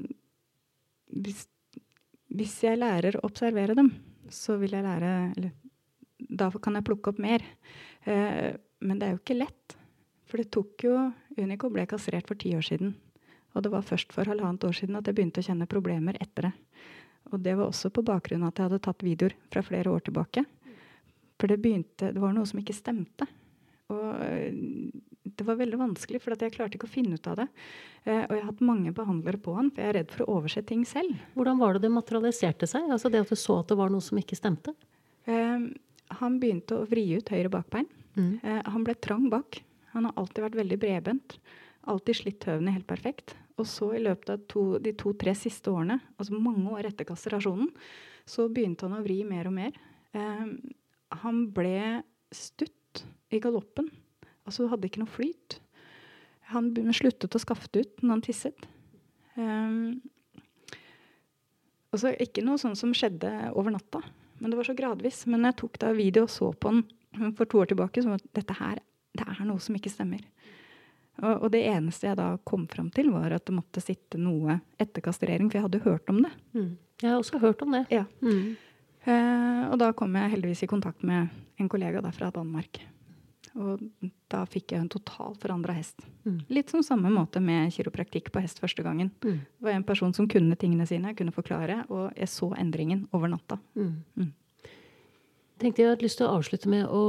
hvis, 1.25 1.43
hvis, 2.31 2.55
jeg 2.63 2.79
lærer 2.79 3.19
å 3.19 3.25
observere 3.27 3.75
dem, 3.75 3.91
så 4.31 4.55
vil 4.61 4.77
jeg 4.77 4.87
lære 4.87 5.11
Eller 5.35 5.51
da 6.39 6.47
kan 6.63 6.79
jeg 6.79 6.87
plukke 6.87 7.11
opp 7.11 7.19
mer. 7.19 7.43
Eh, 8.07 8.55
men 8.79 8.99
det 8.99 9.07
er 9.07 9.15
jo 9.17 9.21
ikke 9.21 9.41
lett. 9.41 9.75
For 10.31 10.39
det 10.39 10.51
tok 10.55 10.85
jo 10.87 10.95
Unico 11.35 11.67
ble 11.71 11.83
kastrert 11.91 12.29
for 12.31 12.39
ti 12.39 12.53
år 12.55 12.63
siden. 12.63 12.93
Og 13.51 13.65
det 13.65 13.71
var 13.73 13.83
først 13.83 14.13
for 14.15 14.29
halvannet 14.31 14.63
år 14.63 14.77
siden 14.77 14.95
at 14.95 15.07
jeg 15.07 15.17
begynte 15.17 15.43
å 15.43 15.47
kjenne 15.49 15.67
problemer 15.67 16.15
etter 16.23 16.47
det. 16.47 16.53
Og 17.31 17.43
det 17.43 17.57
var 17.59 17.67
også 17.67 17.91
på 17.93 18.03
bakgrunn 18.07 18.45
av 18.45 18.53
at 18.53 18.59
jeg 18.59 18.69
hadde 18.69 18.83
tatt 18.87 19.03
videoer 19.05 19.35
fra 19.51 19.63
flere 19.65 19.91
år 19.91 20.05
tilbake. 20.07 20.45
For 21.39 21.51
det 21.51 21.59
begynte 21.61 22.13
Det 22.13 22.21
var 22.21 22.33
noe 22.35 22.47
som 22.47 22.61
ikke 22.61 22.75
stemte. 22.77 23.27
Og 23.91 24.23
eh, 24.23 24.55
det 25.21 25.45
var 25.45 25.59
veldig 25.59 25.79
vanskelig, 25.79 26.21
for 26.23 26.35
jeg 26.37 26.53
klarte 26.55 26.77
ikke 26.77 26.87
å 26.87 26.91
finne 26.91 27.17
ut 27.19 27.27
av 27.27 27.41
det. 27.41 27.47
Eh, 28.05 28.23
og 28.23 28.31
jeg 28.31 28.41
har 28.41 28.49
hatt 28.53 28.63
mange 28.63 28.93
behandlere 28.95 29.41
på 29.41 29.55
han, 29.57 29.71
for 29.71 29.83
jeg 29.83 29.91
er 29.91 29.97
redd 29.99 30.13
for 30.15 30.25
å 30.25 30.37
overse 30.39 30.63
ting 30.67 30.85
selv. 30.87 31.17
Hvordan 31.35 31.59
var 31.59 31.75
det 31.75 31.83
det 31.85 31.93
materialiserte 31.93 32.69
seg? 32.71 32.87
Altså 32.87 33.11
det 33.11 33.25
at 33.25 33.33
du 33.33 33.39
så 33.39 33.59
at 33.61 33.71
det 33.71 33.79
var 33.79 33.91
noe 33.91 34.05
som 34.05 34.21
ikke 34.21 34.39
stemte? 34.39 34.75
Eh, 35.27 35.67
han 36.21 36.39
begynte 36.39 36.79
å 36.79 36.87
vri 36.87 37.09
ut 37.17 37.35
høyre 37.35 37.51
bakbein. 37.51 37.89
Mm. 38.19 38.33
Han 38.43 38.83
ble 38.83 38.97
trang 38.99 39.29
bak. 39.31 39.61
Han 39.93 40.07
har 40.07 40.17
alltid 40.19 40.45
vært 40.45 40.59
veldig 40.61 40.79
bredbent. 40.81 41.37
Alltid 41.91 42.19
slitt 42.21 42.45
høvene 42.47 42.73
helt 42.75 42.87
perfekt. 42.89 43.35
Og 43.59 43.67
så 43.69 43.91
i 43.95 44.03
løpet 44.03 44.33
av 44.33 44.45
to, 44.51 44.65
de 44.81 44.93
to-tre 44.97 45.33
siste 45.37 45.71
årene, 45.71 45.99
altså 46.17 46.37
mange 46.37 46.69
år 46.71 46.87
etter 46.89 47.07
kastrasjonen, 47.09 47.69
så 48.25 48.47
begynte 48.53 48.87
han 48.87 48.99
å 48.99 49.03
vri 49.03 49.21
mer 49.27 49.49
og 49.49 49.55
mer. 49.57 49.75
Eh, 50.15 50.45
han 51.21 51.41
ble 51.53 52.01
stutt 52.33 53.03
i 53.33 53.41
galoppen. 53.43 53.89
Altså 54.47 54.69
hadde 54.71 54.87
ikke 54.87 55.03
noe 55.03 55.11
flyt. 55.11 55.59
Han 56.51 56.71
sluttet 56.95 57.35
å 57.35 57.41
skafte 57.41 57.83
ut 57.83 58.01
når 58.03 58.13
han 58.15 58.23
tisset. 58.25 58.65
Eh, 59.35 59.75
altså 61.91 62.15
ikke 62.23 62.45
noe 62.45 62.61
sånn 62.61 62.77
som 62.79 62.95
skjedde 62.95 63.51
over 63.57 63.75
natta, 63.75 64.03
men 64.39 64.51
det 64.51 64.59
var 64.59 64.69
så 64.69 64.77
gradvis. 64.77 65.25
Men 65.31 65.49
jeg 65.49 65.59
tok 65.61 65.81
da 65.81 65.91
video 65.97 66.25
og 66.27 66.33
så 66.33 66.53
på 66.55 66.71
han 66.71 67.35
for 67.35 67.49
to 67.49 67.59
år 67.59 67.73
tilbake, 67.73 68.03
så 68.03 68.15
dette 68.31 68.55
her 68.55 68.79
det 69.17 69.27
er 69.27 69.43
noe 69.47 69.61
som 69.63 69.75
ikke 69.77 69.91
stemmer. 69.91 70.23
Og, 71.21 71.33
og, 71.33 71.47
det 71.53 71.65
eneste 71.69 72.07
jeg 72.07 72.17
da 72.17 72.29
kom 72.47 72.65
fram 72.71 72.89
til, 72.93 73.11
var 73.13 73.33
at 73.35 73.45
det 73.47 73.55
måtte 73.55 73.83
sitte 73.83 74.19
noe 74.21 74.59
etter 74.81 75.03
kastrering, 75.05 75.49
for 75.51 75.59
jeg 75.59 75.67
hadde 75.67 75.83
hørt 75.85 76.13
om 76.13 76.21
det. 76.23 76.31
Mm. 76.55 76.71
Jeg 77.01 77.09
har 77.09 77.19
også 77.19 77.41
hørt 77.41 77.61
om 77.65 77.75
det. 77.75 77.83
Ja. 77.93 78.05
Mm. 78.23 78.55
Uh, 79.01 79.63
og 79.71 79.77
da 79.81 79.91
kom 79.97 80.15
jeg 80.17 80.33
heldigvis 80.35 80.63
i 80.65 80.69
kontakt 80.69 81.05
med 81.05 81.29
en 81.61 81.69
kollega 81.69 82.01
der 82.05 82.15
fra 82.15 82.29
Danmark. 82.33 82.79
Og 83.59 83.81
da 84.31 84.45
fikk 84.47 84.71
jeg 84.71 84.85
en 84.85 84.91
totalt 84.91 85.41
forandra 85.43 85.73
hest. 85.75 85.99
Mm. 86.23 86.37
Litt 86.55 86.71
som 86.71 86.83
samme 86.85 87.11
måte 87.11 87.41
med 87.43 87.73
kiropraktikk 87.75 88.29
på 88.31 88.43
hest 88.43 88.61
første 88.63 88.85
gangen. 88.85 89.11
Mm. 89.25 89.41
Det 89.43 89.67
var 89.67 89.75
en 89.75 89.87
person 89.87 90.13
som 90.15 90.29
kunne 90.31 90.55
tingene 90.59 90.87
sine, 90.87 91.11
kunne 91.17 91.35
forklare, 91.35 91.81
og 91.91 92.13
jeg 92.15 92.31
så 92.31 92.53
endringen 92.61 93.07
over 93.11 93.33
natta. 93.33 93.59
Mm. 93.75 93.91
mm. 94.15 94.31
tenkte 95.61 95.83
Jeg 95.83 95.91
hadde 95.91 96.07
lyst 96.07 96.21
til 96.21 96.29
å 96.29 96.37
avslutte 96.39 96.71
med 96.71 96.87
å 96.87 97.03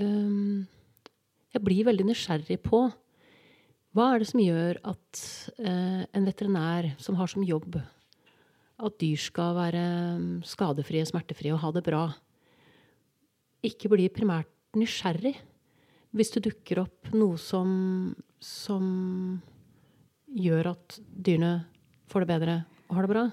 um, 0.00 0.66
Jeg 1.58 1.64
blir 1.66 1.86
veldig 1.88 2.04
nysgjerrig 2.06 2.60
på 2.62 2.84
hva 3.96 4.04
er 4.12 4.22
det 4.22 4.28
som 4.30 4.38
gjør 4.38 4.76
at 4.86 5.22
eh, 5.58 6.04
en 6.06 6.28
veterinær 6.28 6.86
som 7.02 7.16
har 7.18 7.26
som 7.32 7.42
jobb 7.42 7.80
at 8.78 8.98
dyr 9.02 9.18
skal 9.18 9.56
være 9.56 9.80
mm, 10.20 10.28
skadefrie, 10.46 11.02
smertefrie 11.08 11.50
og 11.56 11.58
ha 11.64 11.72
det 11.74 11.82
bra. 11.82 12.04
Ikke 13.66 13.90
bli 13.90 14.06
primært 14.06 14.52
nysgjerrig 14.78 15.34
hvis 16.14 16.30
det 16.36 16.44
dukker 16.46 16.84
opp 16.84 17.10
noe 17.18 17.34
som, 17.42 17.74
som 18.38 18.86
gjør 20.30 20.70
at 20.76 21.00
dyrene 21.10 21.64
får 22.06 22.22
det 22.22 22.30
bedre 22.36 22.56
og 22.86 23.00
har 23.00 23.08
det 23.08 23.14
bra, 23.16 23.26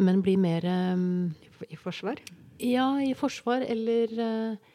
men 0.00 0.24
blir 0.24 0.40
mer 0.40 0.64
eh, 0.64 1.68
I 1.68 1.76
forsvar? 1.76 2.24
Ja, 2.64 2.94
i 3.04 3.12
forsvar, 3.12 3.60
eller 3.60 4.16
uh, 4.16 4.74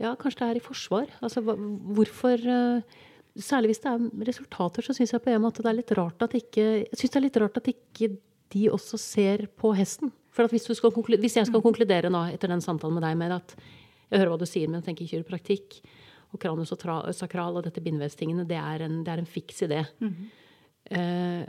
Ja, 0.00 0.14
kanskje 0.16 0.42
det 0.42 0.48
er 0.48 0.58
i 0.60 0.64
forsvar. 0.64 1.12
Altså 1.20 1.42
hvorfor 1.44 2.46
uh, 2.48 2.98
Særlig 3.40 3.70
hvis 3.70 3.78
det 3.84 3.90
er 3.92 4.26
resultater, 4.26 4.82
så 4.82 4.92
syns 4.92 5.12
jeg 5.14 5.22
på 5.22 5.30
en 5.30 5.42
måte 5.44 5.62
det 5.62 5.70
er 5.70 5.76
litt 5.78 5.92
rart 5.94 6.24
at 6.24 6.32
ikke 6.34 6.64
Jeg 6.82 6.98
syns 6.98 7.12
det 7.12 7.18
er 7.20 7.24
litt 7.28 7.36
rart 7.38 7.60
at 7.60 7.68
ikke 7.70 8.08
de 8.50 8.64
også 8.74 8.98
ser 8.98 9.44
på 9.54 9.70
hesten. 9.78 10.10
For 10.34 10.50
hvis, 10.50 10.66
hvis, 10.66 11.36
jeg 11.36 11.46
skal 11.46 11.62
konkludere 11.62 12.10
nå 12.10 12.24
etter 12.34 12.50
den 12.50 12.62
samtalen 12.62 12.96
med 12.98 13.04
deg 13.06 13.18
med 13.18 13.36
at 13.38 13.54
jeg 14.10 14.18
hører 14.18 14.32
hva 14.32 14.40
du 14.40 14.46
sier, 14.50 14.66
men 14.66 14.80
jeg 14.80 14.88
tenker 14.88 15.10
kiropraktikk 15.12 15.78
og 16.34 16.42
kranus 16.42 16.74
og 16.74 16.82
sakral 17.14 17.58
og 17.58 17.66
dette 17.66 17.82
bindvevstingene, 17.82 18.46
det, 18.50 18.58
en, 18.58 19.00
det 19.06 19.14
er 19.14 19.22
en 19.22 19.30
fiks 19.30 19.62
idé. 19.66 19.84
Mm 20.00 20.10
-hmm. 20.10 20.26
eh, 20.98 21.46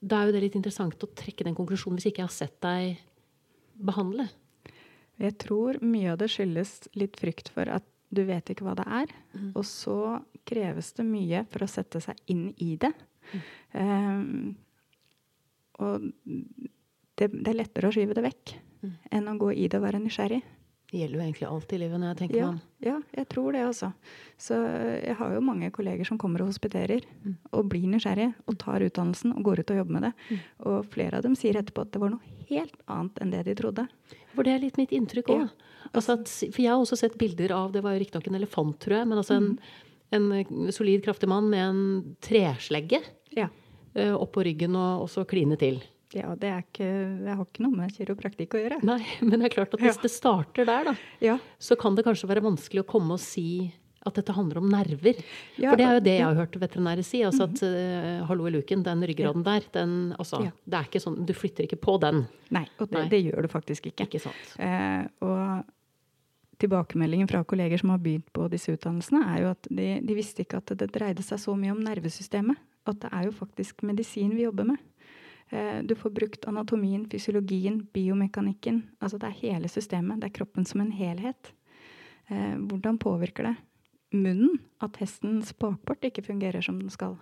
da 0.00 0.20
er 0.20 0.26
jo 0.26 0.32
det 0.32 0.42
litt 0.42 0.56
interessant 0.56 1.04
å 1.04 1.12
trekke 1.14 1.44
den 1.44 1.54
konklusjonen 1.54 1.96
hvis 1.96 2.06
ikke 2.10 2.22
jeg 2.22 2.28
har 2.28 2.36
sett 2.36 2.60
deg 2.60 2.98
behandle. 3.78 4.28
Jeg 5.20 5.36
tror 5.42 5.78
mye 5.84 6.12
av 6.14 6.20
det 6.22 6.30
skyldes 6.32 6.88
litt 6.98 7.18
frykt 7.20 7.50
for 7.52 7.68
at 7.70 7.86
du 8.12 8.24
vet 8.28 8.50
ikke 8.52 8.66
hva 8.66 8.74
det 8.76 8.86
er. 8.86 9.12
Mm. 9.36 9.50
Og 9.56 9.64
så 9.66 9.98
kreves 10.48 10.92
det 10.98 11.06
mye 11.08 11.44
for 11.52 11.64
å 11.64 11.70
sette 11.70 12.00
seg 12.04 12.18
inn 12.32 12.50
i 12.60 12.74
det. 12.80 12.92
Um, 13.72 14.54
og 15.80 16.10
det, 17.16 17.28
det, 17.32 17.48
er 17.48 17.56
lettere 17.56 17.88
å 17.88 17.94
skyve 17.94 18.16
det 18.18 18.24
vekk 18.26 18.54
mm. 18.82 18.96
enn 19.16 19.30
å 19.30 19.38
gå 19.40 19.52
i 19.54 19.68
det 19.70 19.80
og 19.80 19.86
være 19.86 20.02
nysgjerrig. 20.02 20.42
Det 20.92 21.00
gjelder 21.00 21.16
jo 21.16 21.24
egentlig 21.24 21.46
alt 21.48 21.70
i 21.72 21.76
livet 21.80 22.00
når 22.02 22.10
jeg 22.10 22.16
tenker 22.18 22.36
ja, 22.36 22.46
meg 22.50 22.52
om. 22.52 22.56
Ja, 22.84 22.94
jeg 23.16 23.28
tror 23.32 23.54
det, 23.56 23.60
altså. 23.64 23.88
Så 24.36 24.56
jeg 25.00 25.14
har 25.16 25.30
jo 25.32 25.44
mange 25.44 25.70
kolleger 25.72 26.04
som 26.04 26.18
kommer 26.20 26.42
og 26.44 26.50
hospiterer 26.50 27.06
mm. 27.22 27.36
og 27.56 27.70
blir 27.72 27.86
nysgjerrige 27.88 28.34
og 28.44 28.58
tar 28.60 28.84
utdannelsen 28.84 29.32
og 29.32 29.46
går 29.46 29.62
ut 29.62 29.72
og 29.72 29.78
jobber 29.80 29.96
med 29.96 30.04
det. 30.04 30.10
Mm. 30.28 30.42
Og 30.68 30.90
flere 30.92 31.16
av 31.16 31.24
dem 31.24 31.36
sier 31.38 31.56
etterpå 31.56 31.86
at 31.86 31.94
det 31.94 32.02
var 32.02 32.12
noe 32.12 32.36
helt 32.50 32.76
annet 32.92 33.22
enn 33.24 33.32
det 33.32 33.40
de 33.46 33.54
trodde. 33.62 33.86
For 34.34 34.44
det 34.44 34.52
er 34.52 34.60
litt 34.66 34.82
mitt 34.82 34.92
inntrykk 34.92 35.32
òg. 35.32 35.46
Ja. 35.46 35.88
Altså 35.96 36.18
for 36.26 36.60
jeg 36.60 36.68
har 36.68 36.84
også 36.84 37.00
sett 37.00 37.16
bilder 37.20 37.56
av 37.56 37.72
Det 37.72 37.82
var 37.84 37.96
riktignok 38.00 38.28
en 38.28 38.38
elefant, 38.42 38.76
tror 38.84 38.98
jeg, 39.00 39.08
men 39.08 39.22
altså 39.22 39.38
en, 39.40 39.48
mm. 40.12 40.36
en 40.52 40.76
solid, 40.76 41.00
kraftig 41.08 41.32
mann 41.32 41.48
med 41.52 41.64
en 41.70 41.82
treslegge 42.20 43.00
ja. 43.32 43.48
uh, 43.96 44.14
oppå 44.20 44.44
ryggen 44.44 44.76
og, 44.76 45.06
og 45.06 45.10
så 45.12 45.24
kline 45.24 45.56
til. 45.60 45.80
Ja, 46.12 46.32
det, 46.36 46.50
ikke, 46.66 46.86
Jeg 46.86 47.36
har 47.38 47.44
ikke 47.46 47.64
noe 47.64 47.76
med 47.76 47.94
kiropraktikk 47.96 48.56
å 48.56 48.64
gjøre. 48.64 48.80
Nei, 48.84 49.00
men 49.24 49.38
det 49.38 49.48
er 49.48 49.54
klart 49.54 49.76
at 49.76 49.82
hvis 49.82 49.96
ja. 49.96 50.02
det 50.04 50.12
starter 50.12 50.68
der, 50.68 50.90
da, 50.90 50.96
ja. 51.24 51.38
så 51.62 51.78
kan 51.80 51.96
det 51.96 52.04
kanskje 52.06 52.28
være 52.30 52.44
vanskelig 52.44 52.84
å 52.84 52.88
komme 52.88 53.16
og 53.16 53.22
si 53.22 53.70
at 54.02 54.16
dette 54.18 54.34
handler 54.34 54.58
om 54.58 54.70
nerver. 54.70 55.20
Ja, 55.56 55.72
For 55.72 55.78
det 55.78 55.84
er 55.86 55.98
jo 55.98 56.04
det 56.04 56.14
jeg 56.16 56.24
har 56.26 56.38
hørt 56.40 56.56
veterinærer 56.58 57.06
si. 57.06 57.20
altså 57.26 57.46
at 57.46 57.62
uh, 57.62 58.24
Hallo 58.26 58.48
i 58.48 58.54
luken, 58.56 58.82
den 58.86 59.04
ryggraden 59.06 59.44
der, 59.46 59.68
den, 59.74 59.92
altså, 60.18 60.42
det 60.66 60.78
er 60.78 60.88
ikke 60.90 61.02
sånn, 61.04 61.20
du 61.26 61.34
flytter 61.36 61.68
ikke 61.68 61.78
på 61.82 61.98
den. 62.02 62.24
Nei, 62.54 62.64
og 62.78 62.88
det, 62.88 62.98
Nei. 62.98 63.06
det 63.12 63.22
gjør 63.22 63.46
du 63.46 63.52
faktisk 63.52 63.86
ikke. 63.92 64.08
Ikke 64.08 64.22
sant. 64.24 64.56
Eh, 64.58 65.06
og 65.22 66.58
tilbakemeldingen 66.62 67.30
fra 67.30 67.42
kolleger 67.48 67.80
som 67.80 67.94
har 67.94 68.02
begynt 68.02 68.28
på 68.34 68.46
disse 68.50 68.74
utdannelsene, 68.74 69.22
er 69.34 69.44
jo 69.44 69.54
at 69.54 69.70
de, 69.70 69.88
de 70.02 70.18
visste 70.18 70.44
ikke 70.44 70.60
at 70.62 70.74
det 70.78 70.90
dreide 70.94 71.24
seg 71.26 71.40
så 71.42 71.54
mye 71.58 71.74
om 71.74 71.82
nervesystemet. 71.82 72.60
At 72.90 72.98
det 73.04 73.12
er 73.14 73.28
jo 73.28 73.34
faktisk 73.36 73.84
medisin 73.86 74.34
vi 74.34 74.42
jobber 74.42 74.66
med. 74.72 74.82
Eh, 75.52 75.82
du 75.82 75.94
får 75.94 76.10
brukt 76.10 76.44
anatomien, 76.44 77.04
fysiologien, 77.10 77.82
biomekanikken. 77.92 78.82
Altså 78.98 79.18
det 79.20 79.28
er 79.28 79.40
hele 79.42 79.68
systemet. 79.68 80.22
Det 80.22 80.30
er 80.30 80.38
kroppen 80.38 80.64
som 80.64 80.80
en 80.80 80.94
helhet. 80.96 81.52
Eh, 82.32 82.56
hvordan 82.56 82.98
påvirker 82.98 83.50
det 83.50 83.56
munnen 84.16 84.60
at 84.80 84.96
hestens 85.00 85.52
bakport 85.52 86.04
ikke 86.08 86.24
fungerer 86.24 86.64
som 86.64 86.80
den 86.80 86.92
skal? 86.92 87.18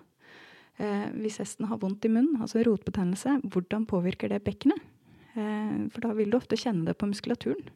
Eh, 0.78 1.10
hvis 1.18 1.40
hesten 1.42 1.66
har 1.66 1.82
vondt 1.82 2.06
i 2.06 2.12
munnen, 2.12 2.38
altså 2.40 2.62
rotbetennelse, 2.66 3.40
hvordan 3.50 3.86
påvirker 3.90 4.30
det 4.30 4.44
bekkenet? 4.46 4.78
For 5.30 6.02
da 6.02 6.10
vil 6.18 6.32
du 6.32 6.34
ofte 6.34 6.56
kjenne 6.58 6.82
det 6.88 6.96
på 6.98 7.06
muskulaturen. 7.06 7.68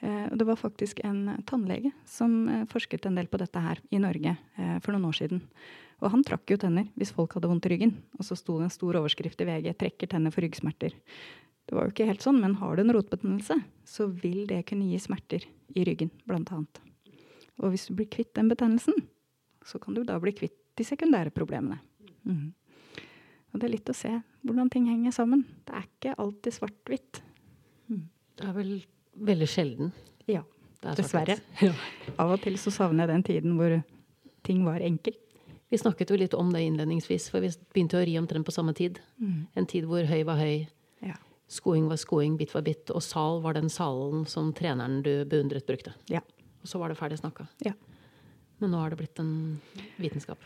Det 0.00 0.44
var 0.48 0.56
faktisk 0.56 1.02
en 1.04 1.44
tannlege 1.44 1.90
som 2.08 2.48
forsket 2.72 3.04
en 3.06 3.18
del 3.20 3.28
på 3.28 3.36
dette 3.38 3.60
her 3.60 3.78
i 3.92 4.00
Norge 4.00 4.32
for 4.80 4.94
noen 4.94 5.04
år 5.10 5.18
siden. 5.18 5.42
Og 6.02 6.10
han 6.10 6.24
trakk 6.26 6.50
jo 6.50 6.58
tenner 6.58 6.88
hvis 6.98 7.12
folk 7.14 7.36
hadde 7.36 7.48
vondt 7.50 7.68
i 7.68 7.72
ryggen. 7.74 7.94
Og 8.18 8.26
så 8.26 8.36
sto 8.38 8.58
det 8.58 8.66
en 8.66 8.74
stor 8.74 8.98
overskrift 8.98 9.40
i 9.40 9.46
VG 9.46 9.72
'trekker 9.78 10.10
tenner 10.10 10.34
for 10.34 10.42
ryggsmerter'. 10.42 10.96
Det 11.62 11.76
var 11.78 11.86
jo 11.86 11.92
ikke 11.94 12.08
helt 12.08 12.24
sånn, 12.24 12.40
men 12.42 12.58
har 12.58 12.76
du 12.76 12.82
en 12.82 12.92
rotbetennelse, 12.92 13.54
så 13.86 14.06
vil 14.10 14.46
det 14.50 14.66
kunne 14.66 14.88
gi 14.90 14.98
smerter 14.98 15.46
i 15.78 15.84
ryggen, 15.86 16.10
blant 16.26 16.50
annet. 16.52 16.80
Og 17.62 17.70
hvis 17.70 17.86
du 17.86 17.94
blir 17.94 18.10
kvitt 18.10 18.34
den 18.34 18.50
betennelsen, 18.50 18.96
så 19.64 19.78
kan 19.78 19.94
du 19.94 20.02
da 20.04 20.18
bli 20.18 20.34
kvitt 20.34 20.58
de 20.76 20.84
sekundære 20.84 21.30
problemene. 21.30 21.78
Mm. 22.26 22.50
Og 23.52 23.60
det 23.60 23.68
er 23.68 23.74
litt 23.76 23.92
å 23.92 23.96
se 23.96 24.10
hvordan 24.42 24.70
ting 24.72 24.88
henger 24.90 25.14
sammen. 25.14 25.44
Det 25.68 25.76
er 25.76 25.86
ikke 25.86 26.16
alltid 26.18 26.56
svart-hvitt. 26.56 27.22
Mm. 27.92 28.06
Det 28.40 28.48
er 28.48 28.54
vel 28.56 28.72
veldig 29.30 29.48
sjelden. 29.50 29.92
Ja, 30.26 30.42
dessverre. 30.82 31.38
Ja. 31.62 31.74
Av 32.18 32.32
og 32.34 32.40
til 32.42 32.56
så 32.58 32.72
savner 32.74 33.06
jeg 33.06 33.14
den 33.14 33.26
tiden 33.28 33.58
hvor 33.58 33.76
ting 34.42 34.64
var 34.66 34.82
enkelt. 34.82 35.20
Vi 35.72 35.78
snakket 35.80 36.10
jo 36.12 36.18
litt 36.20 36.34
om 36.36 36.50
det 36.52 36.60
innledningsvis, 36.66 37.30
for 37.32 37.40
vi 37.40 37.48
begynte 37.72 37.96
å 37.96 38.04
ri 38.04 38.18
omtrent 38.20 38.44
på 38.44 38.52
samme 38.52 38.74
tid. 38.76 38.98
Mm. 39.16 39.38
En 39.56 39.68
tid 39.70 39.86
hvor 39.88 40.04
høy 40.04 40.18
var 40.28 40.36
høy, 40.36 40.66
ja. 41.00 41.16
skoing 41.48 41.86
var 41.88 41.96
skoing, 41.96 42.34
bit 42.36 42.52
var 42.52 42.66
bit, 42.66 42.92
og 42.92 43.00
sal 43.00 43.40
var 43.40 43.56
den 43.56 43.72
salen 43.72 44.26
som 44.28 44.50
treneren 44.52 45.00
du 45.06 45.24
beundret, 45.24 45.64
brukte. 45.64 45.94
Ja. 46.12 46.20
Og 46.60 46.68
så 46.68 46.76
var 46.82 46.92
det 46.92 46.98
ferdig 47.00 47.22
snakka. 47.22 47.48
Ja. 47.64 47.72
Men 48.60 48.76
nå 48.76 48.82
har 48.82 48.92
det 48.92 49.00
blitt 49.00 49.24
en 49.24 49.32
vitenskap. 49.96 50.44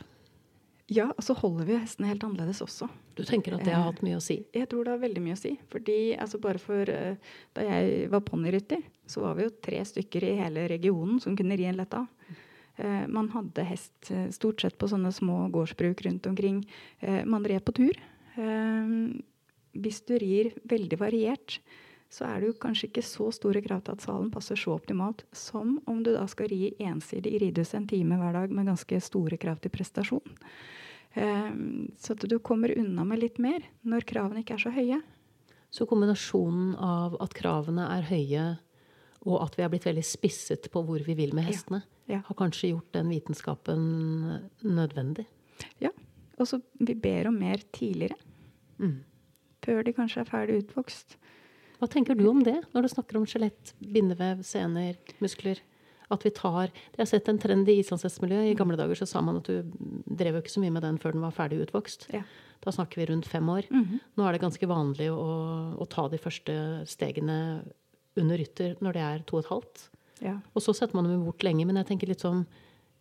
Ja, 0.95 1.09
og 1.11 1.25
så 1.27 1.35
holder 1.35 1.67
vi 1.67 1.81
hestene 1.81 2.13
helt 2.13 2.23
annerledes 2.23 2.63
også. 2.63 2.87
Du 3.19 3.25
tenker 3.27 3.57
at 3.57 3.67
det 3.67 3.75
har 3.75 3.89
hatt 3.89 4.07
mye 4.07 4.21
å 4.21 4.23
si? 4.23 4.39
Jeg 4.55 4.71
tror 4.71 4.87
det 4.87 4.95
har 4.95 5.03
veldig 5.03 5.27
mye 5.27 5.35
å 5.35 5.41
si. 5.43 5.57
Fordi 5.75 5.99
altså 6.15 6.39
bare 6.39 6.63
for 6.63 6.87
uh, 6.87 7.35
Da 7.59 7.67
jeg 7.67 8.07
var 8.15 8.23
ponnirytter, 8.23 8.87
så 9.11 9.27
var 9.27 9.35
vi 9.35 9.49
jo 9.49 9.59
tre 9.59 9.83
stykker 9.91 10.31
i 10.31 10.37
hele 10.39 10.69
regionen 10.71 11.19
som 11.19 11.35
kunne 11.35 11.59
ri 11.59 11.67
en 11.67 11.83
lett. 11.83 11.99
Eh, 11.99 12.45
man 13.09 13.31
hadde 13.33 13.65
hest 13.65 14.11
eh, 14.13 14.29
stort 14.35 14.61
sett 14.61 14.77
på 14.79 14.89
sånne 14.91 15.13
små 15.15 15.47
gårdsbruk 15.55 16.03
rundt 16.05 16.29
omkring. 16.29 16.61
Eh, 17.01 17.25
man 17.25 17.45
red 17.45 17.65
på 17.65 17.73
tur. 17.77 17.99
Hvis 19.77 20.03
du 20.05 20.13
rir 20.21 20.51
veldig 20.69 20.99
variert, 21.01 21.59
så 22.13 22.27
er 22.29 22.41
det 22.41 22.51
jo 22.51 22.59
kanskje 22.61 22.91
ikke 22.91 23.05
så 23.05 23.31
store 23.33 23.63
krav 23.65 23.81
til 23.85 23.97
at 23.97 24.05
salen 24.05 24.29
passer 24.33 24.61
så 24.61 24.75
optimalt 24.77 25.25
som 25.33 25.79
om 25.89 26.03
du 26.05 26.13
da 26.13 26.27
skal 26.29 26.51
ri 26.53 26.75
ensidig 26.77 27.33
i 27.33 27.41
ridehuset 27.47 27.79
en 27.81 27.89
time 27.89 28.21
hver 28.21 28.37
dag 28.37 28.53
med 28.53 28.69
ganske 28.69 29.01
store 29.01 29.41
krav 29.41 29.63
til 29.65 29.73
prestasjon. 29.73 30.37
Så 31.17 32.13
at 32.13 32.29
du 32.29 32.37
kommer 32.45 32.77
unna 32.77 33.09
med 33.09 33.25
litt 33.25 33.41
mer 33.41 33.65
når 33.89 34.05
kravene 34.13 34.45
ikke 34.45 34.59
er 34.59 34.65
så 34.67 34.75
høye. 34.77 35.01
Så 35.73 35.89
kombinasjonen 35.89 36.77
av 36.77 37.17
at 37.25 37.37
kravene 37.37 37.89
er 37.97 38.09
høye, 38.13 38.47
og 39.25 39.41
at 39.49 39.57
vi 39.57 39.65
har 39.65 39.73
blitt 39.73 39.89
veldig 39.89 40.05
spisset 40.05 40.69
på 40.73 40.85
hvor 40.85 41.01
vi 41.09 41.17
vil 41.17 41.33
med 41.37 41.49
hestene, 41.49 41.81
ja 41.81 41.96
ja. 42.11 42.23
har 42.27 42.39
kanskje 42.39 42.73
gjort 42.73 42.93
den 42.97 43.11
vitenskapen 43.13 43.83
nødvendig. 44.63 45.27
Ja. 45.83 45.93
Og 46.37 46.49
så 46.51 46.61
vi 46.79 46.95
ber 46.95 47.31
om 47.31 47.39
mer 47.41 47.63
tidligere. 47.73 48.19
Mm. 48.79 48.99
Før 49.65 49.87
de 49.87 49.95
kanskje 49.97 50.23
er 50.23 50.29
ferdig 50.29 50.59
utvokst. 50.65 51.17
Hva 51.81 51.89
tenker 51.93 52.17
du 52.17 52.27
om 52.31 52.43
det, 52.45 52.59
når 52.73 52.87
du 52.87 52.93
snakker 52.93 53.19
om 53.19 53.27
skjelett, 53.29 53.75
bindevev, 53.81 54.45
sener, 54.47 54.97
muskler? 55.21 55.61
At 56.07 56.23
vi 56.23 56.31
tar 56.31 56.71
Jeg 56.71 57.01
har 57.01 57.09
sett 57.11 57.29
en 57.29 57.39
trend 57.43 57.69
i 57.69 57.81
islandshestmiljøet. 57.81 58.53
I 58.53 58.59
gamle 58.59 58.77
dager 58.79 58.95
så 58.95 59.09
sa 59.11 59.21
man 59.27 59.41
at 59.41 59.49
du 59.51 59.73
drev 60.07 60.37
jo 60.37 60.43
ikke 60.45 60.53
så 60.55 60.63
mye 60.63 60.75
med 60.77 60.85
den 60.87 61.01
før 61.03 61.17
den 61.17 61.25
var 61.25 61.35
ferdig 61.35 61.59
utvokst. 61.65 62.07
Ja. 62.15 62.23
Da 62.63 62.73
snakker 62.73 63.01
vi 63.01 63.09
rundt 63.11 63.27
fem 63.27 63.49
år. 63.49 63.67
Mm 63.71 63.85
-hmm. 63.85 63.99
Nå 64.15 64.27
er 64.27 64.33
det 64.33 64.41
ganske 64.41 64.67
vanlig 64.67 65.11
å, 65.11 65.75
å, 65.79 65.85
ta 65.91 66.09
de 66.09 66.19
første 66.19 66.87
stegene 66.87 67.65
under 68.17 68.39
rytter 68.39 68.77
når 68.81 68.93
det 68.93 69.03
er 69.03 69.19
to 69.27 69.37
og 69.37 69.45
et 69.45 69.51
halvt. 69.51 69.91
Ja. 70.25 70.39
Og 70.55 70.65
så 70.65 70.75
setter 70.77 70.97
man 70.97 71.09
dem 71.11 71.25
bort 71.27 71.45
lenge. 71.45 71.67
Men 71.69 71.81
jeg 71.81 71.91
tenker 71.91 72.11
litt 72.11 72.25
sånn 72.25 72.45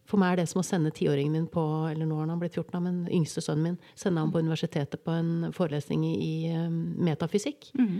for 0.05 0.21
meg 0.21 0.35
er 0.35 0.43
det 0.43 0.49
som 0.51 0.61
å 0.61 0.65
sende 0.65 0.91
tiåringen 0.93 1.33
min 1.33 1.47
på 1.49 1.61
eller 1.89 2.05
nå 2.05 2.19
har 2.19 2.29
han 2.29 2.41
blitt 2.41 2.53
14, 2.53 2.77
men 2.83 2.99
yngste 3.09 3.41
sønnen 3.41 3.71
min, 3.71 3.77
sende 3.97 4.21
ham 4.21 4.29
på 4.33 4.43
universitetet 4.43 5.01
på 5.01 5.13
en 5.15 5.49
forelesning 5.55 6.03
i, 6.05 6.13
i 6.21 6.35
um, 6.53 6.75
metafysikk. 7.07 7.71
Mm. 7.73 7.95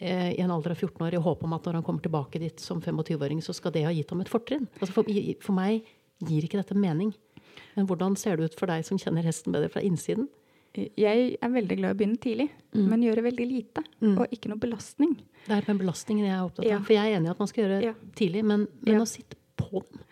Eh, 0.00 0.30
I 0.38 0.40
en 0.40 0.54
alder 0.54 0.72
av 0.72 0.80
14 0.80 1.04
år 1.04 1.18
i 1.18 1.20
håp 1.20 1.44
om 1.44 1.52
at 1.52 1.68
når 1.68 1.76
han 1.76 1.84
kommer 1.84 2.00
tilbake 2.00 2.40
dit 2.40 2.64
som 2.64 2.80
25-åring, 2.80 3.42
så 3.44 3.52
skal 3.56 3.74
det 3.76 3.84
ha 3.84 3.92
gitt 3.92 4.14
ham 4.14 4.24
et 4.24 4.32
fortrinn. 4.32 4.64
Altså 4.80 4.94
for, 4.94 5.10
for, 5.44 5.56
meg 5.58 5.84
gir 6.24 6.46
ikke 6.46 6.62
dette 6.62 6.78
mening. 6.78 7.12
Men 7.76 7.88
hvordan 7.90 8.16
ser 8.16 8.40
det 8.40 8.48
ut 8.48 8.56
for 8.56 8.72
deg 8.72 8.86
som 8.88 9.00
kjenner 9.00 9.28
hesten 9.28 9.52
bedre 9.52 9.68
fra 9.72 9.84
innsiden? 9.84 10.30
Jeg 10.74 11.36
er 11.42 11.50
veldig 11.50 11.76
glad 11.80 11.92
i 11.92 11.96
å 11.96 11.98
begynne 11.98 12.20
tidlig, 12.22 12.46
mm. 12.76 12.84
men 12.86 13.02
gjøre 13.02 13.24
veldig 13.26 13.46
lite. 13.48 13.82
Mm. 13.98 14.12
Og 14.14 14.34
ikke 14.36 14.52
noe 14.52 14.62
belastning. 14.62 15.16
Det 15.46 15.56
er 15.56 15.66
den 15.66 15.80
belastningen 15.80 16.28
jeg 16.28 16.36
er 16.36 16.44
opptatt 16.44 16.64
av. 16.64 16.70
Ja. 16.70 16.82
For 16.86 16.94
jeg 16.94 17.10
er 17.10 17.18
enig 17.18 17.30
i 17.30 17.32
at 17.32 17.42
man 17.42 17.50
skal 17.50 17.64
gjøre 17.64 17.80
ja. 17.88 17.94
tidlig, 18.18 18.44
men, 18.46 18.68
men 18.86 19.00
ja. 19.00 19.02
å 19.02 19.08
sitte 19.10 19.40
på 19.60 19.82
dem 19.82 20.04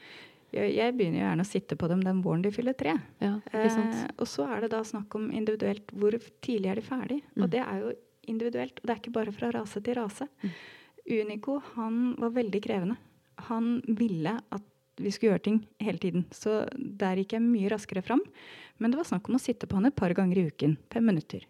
jeg 0.49 0.95
begynner 0.97 1.21
gjerne 1.21 1.45
å 1.45 1.49
sitte 1.49 1.77
på 1.77 1.89
dem 1.91 2.03
den 2.05 2.23
våren 2.25 2.43
de 2.45 2.53
fyller 2.53 2.77
tre. 2.79 2.95
Ja, 3.21 3.35
eh, 3.53 4.07
og 4.17 4.29
så 4.29 4.47
er 4.49 4.65
det 4.65 4.71
da 4.73 4.81
snakk 4.87 5.13
om 5.19 5.29
individuelt 5.35 5.93
hvor 5.93 6.17
tidlig 6.45 6.73
er 6.73 6.81
de 6.81 6.85
ferdig. 6.87 7.19
Mm. 7.35 7.43
Og 7.45 7.51
det 7.53 7.61
er 7.65 7.83
jo 7.83 7.93
individuelt. 8.33 8.81
Og 8.81 8.89
det 8.89 8.95
er 8.95 9.03
ikke 9.03 9.17
bare 9.19 9.35
fra 9.35 9.53
rase 9.53 9.83
til 9.85 9.99
rase. 9.99 10.29
Mm. 10.41 10.57
Unico 11.19 11.59
han 11.75 12.01
var 12.21 12.35
veldig 12.37 12.63
krevende. 12.65 12.97
Han 13.51 13.79
ville 13.87 14.35
at 14.39 14.65
vi 15.01 15.13
skulle 15.15 15.35
gjøre 15.35 15.45
ting 15.47 15.61
hele 15.83 16.01
tiden. 16.03 16.27
Så 16.35 16.65
der 16.75 17.21
gikk 17.21 17.37
jeg 17.37 17.45
mye 17.45 17.71
raskere 17.73 18.03
fram. 18.05 18.23
Men 18.79 18.93
det 18.93 19.01
var 19.01 19.09
snakk 19.09 19.29
om 19.31 19.39
å 19.39 19.43
sitte 19.43 19.69
på 19.69 19.79
han 19.79 19.89
et 19.89 19.97
par 19.99 20.15
ganger 20.17 20.41
i 20.41 20.47
uken. 20.51 20.77
Fem 20.93 21.07
minutter. 21.07 21.47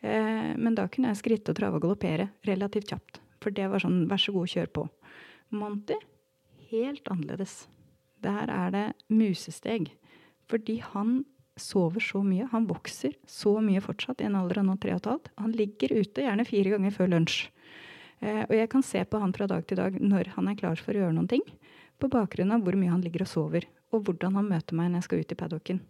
Eh, 0.00 0.52
men 0.56 0.76
da 0.76 0.86
kunne 0.90 1.12
jeg 1.12 1.20
skritte 1.20 1.52
og 1.52 1.58
trave 1.58 1.78
og 1.78 1.84
galoppere 1.84 2.30
relativt 2.48 2.92
kjapt. 2.92 3.20
For 3.40 3.54
det 3.54 3.68
var 3.72 3.82
sånn 3.82 4.04
vær 4.10 4.20
så 4.20 4.34
god, 4.36 4.52
kjør 4.52 4.72
på. 4.76 4.86
Monty 5.56 5.96
helt 6.70 7.10
annerledes. 7.10 7.64
Der 8.22 8.52
er 8.52 8.74
det 8.74 8.86
musesteg. 9.12 9.90
Fordi 10.50 10.80
han 10.92 11.22
sover 11.60 12.02
så 12.04 12.22
mye. 12.24 12.48
Han 12.52 12.68
vokser 12.68 13.16
så 13.28 13.58
mye 13.64 13.82
fortsatt 13.84 14.22
i 14.22 14.28
en 14.28 14.38
alder 14.38 14.62
av 14.62 14.68
nå 14.68 14.76
tre 14.80 14.94
og 14.94 15.02
et 15.02 15.10
halvt. 15.10 15.32
Han 15.40 15.56
ligger 15.56 15.96
ute 15.98 16.24
gjerne 16.24 16.46
fire 16.48 16.76
ganger 16.76 16.94
før 16.94 17.10
lunsj. 17.14 17.40
Eh, 18.20 18.44
og 18.46 18.54
jeg 18.56 18.70
kan 18.72 18.84
se 18.84 19.02
på 19.04 19.20
han 19.20 19.34
fra 19.36 19.48
dag 19.50 19.66
til 19.68 19.80
dag 19.80 19.96
når 20.00 20.34
han 20.36 20.50
er 20.50 20.58
klar 20.58 20.80
for 20.80 20.96
å 20.96 21.04
gjøre 21.04 21.16
noen 21.16 21.30
ting 21.30 21.44
på 22.00 22.10
bakgrunn 22.12 22.54
av 22.54 22.64
hvor 22.64 22.78
mye 22.78 22.92
han 22.92 23.04
ligger 23.04 23.26
og 23.26 23.30
sover, 23.30 23.68
og 23.94 24.06
hvordan 24.06 24.38
han 24.38 24.50
møter 24.50 24.78
meg 24.78 24.90
når 24.90 25.02
jeg 25.02 25.08
skal 25.08 25.22
ut 25.22 25.34
i 25.34 25.38
paddocken. 25.42 25.80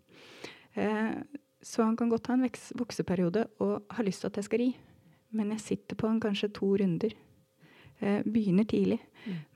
Eh, 0.75 1.17
så 1.63 1.85
han 1.85 1.97
kan 1.97 2.13
godt 2.13 2.31
ha 2.31 2.39
en 2.39 2.47
vokseperiode 2.81 3.47
og 3.61 3.97
ha 3.97 4.05
lyst 4.07 4.25
til 4.25 4.31
at 4.31 4.41
jeg 4.41 4.49
skal 4.49 4.63
ri, 4.63 4.71
men 5.37 5.53
jeg 5.55 5.67
sitter 5.67 5.99
på 5.99 6.09
han 6.09 6.23
kanskje 6.23 6.53
to 6.57 6.73
runder. 6.81 7.15
Eh, 8.01 8.23
begynner 8.25 8.65
tidlig. 8.65 8.99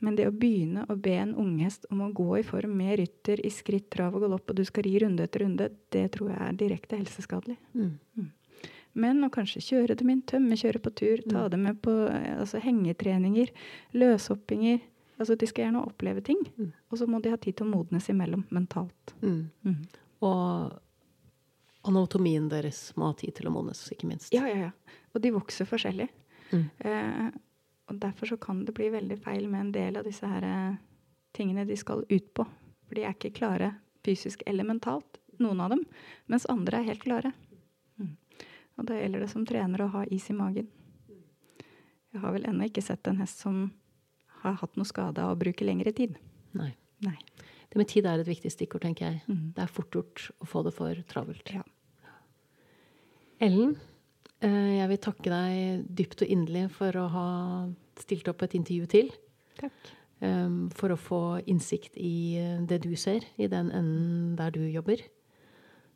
Men 0.04 0.16
det 0.18 0.26
å 0.28 0.34
begynne 0.36 0.84
å 0.92 0.96
be 1.00 1.14
en 1.16 1.32
unghest 1.40 1.86
om 1.88 2.02
å 2.04 2.10
gå 2.12 2.26
i 2.38 2.44
form 2.44 2.74
med 2.76 2.98
rytter 3.00 3.40
i 3.40 3.50
skritt, 3.52 3.88
trav 3.94 4.16
og 4.18 4.26
galopp, 4.26 4.50
og 4.52 4.58
du 4.58 4.64
skal 4.68 4.84
ri 4.84 4.98
runde 5.00 5.24
etter 5.24 5.46
runde, 5.46 5.70
det 5.94 6.10
tror 6.16 6.34
jeg 6.34 6.40
er 6.44 6.58
direkte 6.60 6.98
helseskadelig. 7.00 7.56
Mm. 7.72 8.32
Men 9.00 9.24
å 9.26 9.30
kanskje 9.32 9.62
kjøre 9.64 9.96
dem 9.98 10.12
inn, 10.12 10.20
tømmekjøre 10.28 10.82
på 10.84 10.92
tur, 11.00 11.22
ta 11.30 11.46
dem 11.50 11.64
med 11.66 11.80
på 11.82 11.94
eh, 12.10 12.34
altså, 12.36 12.60
hengetreninger, 12.62 13.50
løshoppinger. 13.96 14.84
Altså, 15.16 15.36
de 15.38 15.46
skal 15.46 15.68
gjerne 15.68 15.84
oppleve 15.86 16.22
ting. 16.26 16.40
Mm. 16.56 16.72
Og 16.90 16.98
så 16.98 17.06
må 17.06 17.20
de 17.22 17.30
ha 17.30 17.38
tid 17.38 17.58
til 17.58 17.68
å 17.68 17.70
modnes 17.70 18.08
imellom, 18.10 18.42
mentalt. 18.54 19.14
Mm. 19.22 19.44
Mm. 19.62 19.76
Og 20.26 20.74
anatomien 21.86 22.48
deres 22.50 22.88
må 22.98 23.10
ha 23.10 23.16
tid 23.18 23.36
til 23.38 23.48
å 23.50 23.54
modnes, 23.54 23.84
ikke 23.94 24.08
minst. 24.10 24.32
Ja, 24.34 24.46
ja, 24.48 24.68
ja. 24.68 24.98
Og 25.14 25.22
de 25.22 25.34
vokser 25.34 25.68
forskjellig. 25.68 26.08
Mm. 26.50 26.64
Eh, 26.78 27.28
og 27.92 28.00
derfor 28.00 28.32
så 28.32 28.38
kan 28.40 28.64
det 28.64 28.74
bli 28.74 28.88
veldig 28.90 29.18
feil 29.22 29.48
med 29.52 29.66
en 29.66 29.72
del 29.74 30.00
av 30.00 30.08
disse 30.08 30.28
her 30.28 30.46
eh, 30.48 30.76
tingene 31.36 31.66
de 31.68 31.76
skal 31.76 32.04
ut 32.08 32.30
på. 32.34 32.46
For 32.88 32.98
de 32.98 33.04
er 33.04 33.14
ikke 33.14 33.34
klare 33.36 33.74
fysisk 34.04 34.42
eller 34.46 34.66
mentalt, 34.66 35.20
noen 35.38 35.60
av 35.60 35.74
dem. 35.74 35.84
Mens 36.26 36.48
andre 36.50 36.80
er 36.80 36.90
helt 36.90 37.04
klare. 37.04 37.32
Mm. 38.00 38.16
Og 38.78 38.88
da 38.88 38.98
gjelder 38.98 39.24
det 39.24 39.30
som 39.32 39.46
trener 39.46 39.84
å 39.84 39.92
ha 39.94 40.04
is 40.10 40.26
i 40.30 40.36
magen. 40.36 40.68
Jeg 42.14 42.22
har 42.22 42.34
vel 42.34 42.46
ennå 42.46 42.68
ikke 42.68 42.84
sett 42.84 43.06
en 43.10 43.18
hest 43.18 43.40
som 43.42 43.66
har 44.44 44.60
hatt 44.60 44.76
noe 44.78 44.88
skade 44.88 45.22
av 45.24 45.34
å 45.34 45.40
bruke 45.40 45.66
lengre 45.66 45.92
tid. 45.96 46.18
Nei. 46.56 46.72
Nei. 47.04 47.16
Det 47.70 47.80
med 47.80 47.90
tid 47.90 48.06
er 48.06 48.20
et 48.22 48.28
viktig 48.28 48.52
stikkord, 48.52 48.84
tenker 48.84 49.08
jeg. 49.08 49.22
Mm. 49.26 49.48
Det 49.56 49.64
er 49.64 49.72
fort 49.72 49.96
gjort 49.96 50.28
å 50.38 50.48
få 50.48 50.62
det 50.66 50.74
for 50.76 51.00
travelt. 51.10 51.50
Ja. 51.50 51.64
Ellen, 53.42 53.74
eh, 54.40 54.78
jeg 54.78 54.92
vil 54.92 55.02
takke 55.08 55.32
deg 55.32 55.88
dypt 55.98 56.22
og 56.22 56.30
inderlig 56.30 56.68
for 56.76 57.00
å 57.00 57.08
ha 57.10 57.28
stilt 58.00 58.30
opp 58.30 58.44
et 58.46 58.54
intervju 58.60 58.86
til. 58.94 59.12
Takk. 59.58 59.92
Um, 60.24 60.70
for 60.72 60.94
å 60.94 60.96
få 60.96 61.20
innsikt 61.50 61.98
i 62.00 62.38
det 62.64 62.78
du 62.86 62.94
ser, 62.96 63.26
i 63.36 63.48
den 63.50 63.68
enden 63.74 64.36
der 64.38 64.54
du 64.54 64.62
jobber. 64.62 65.02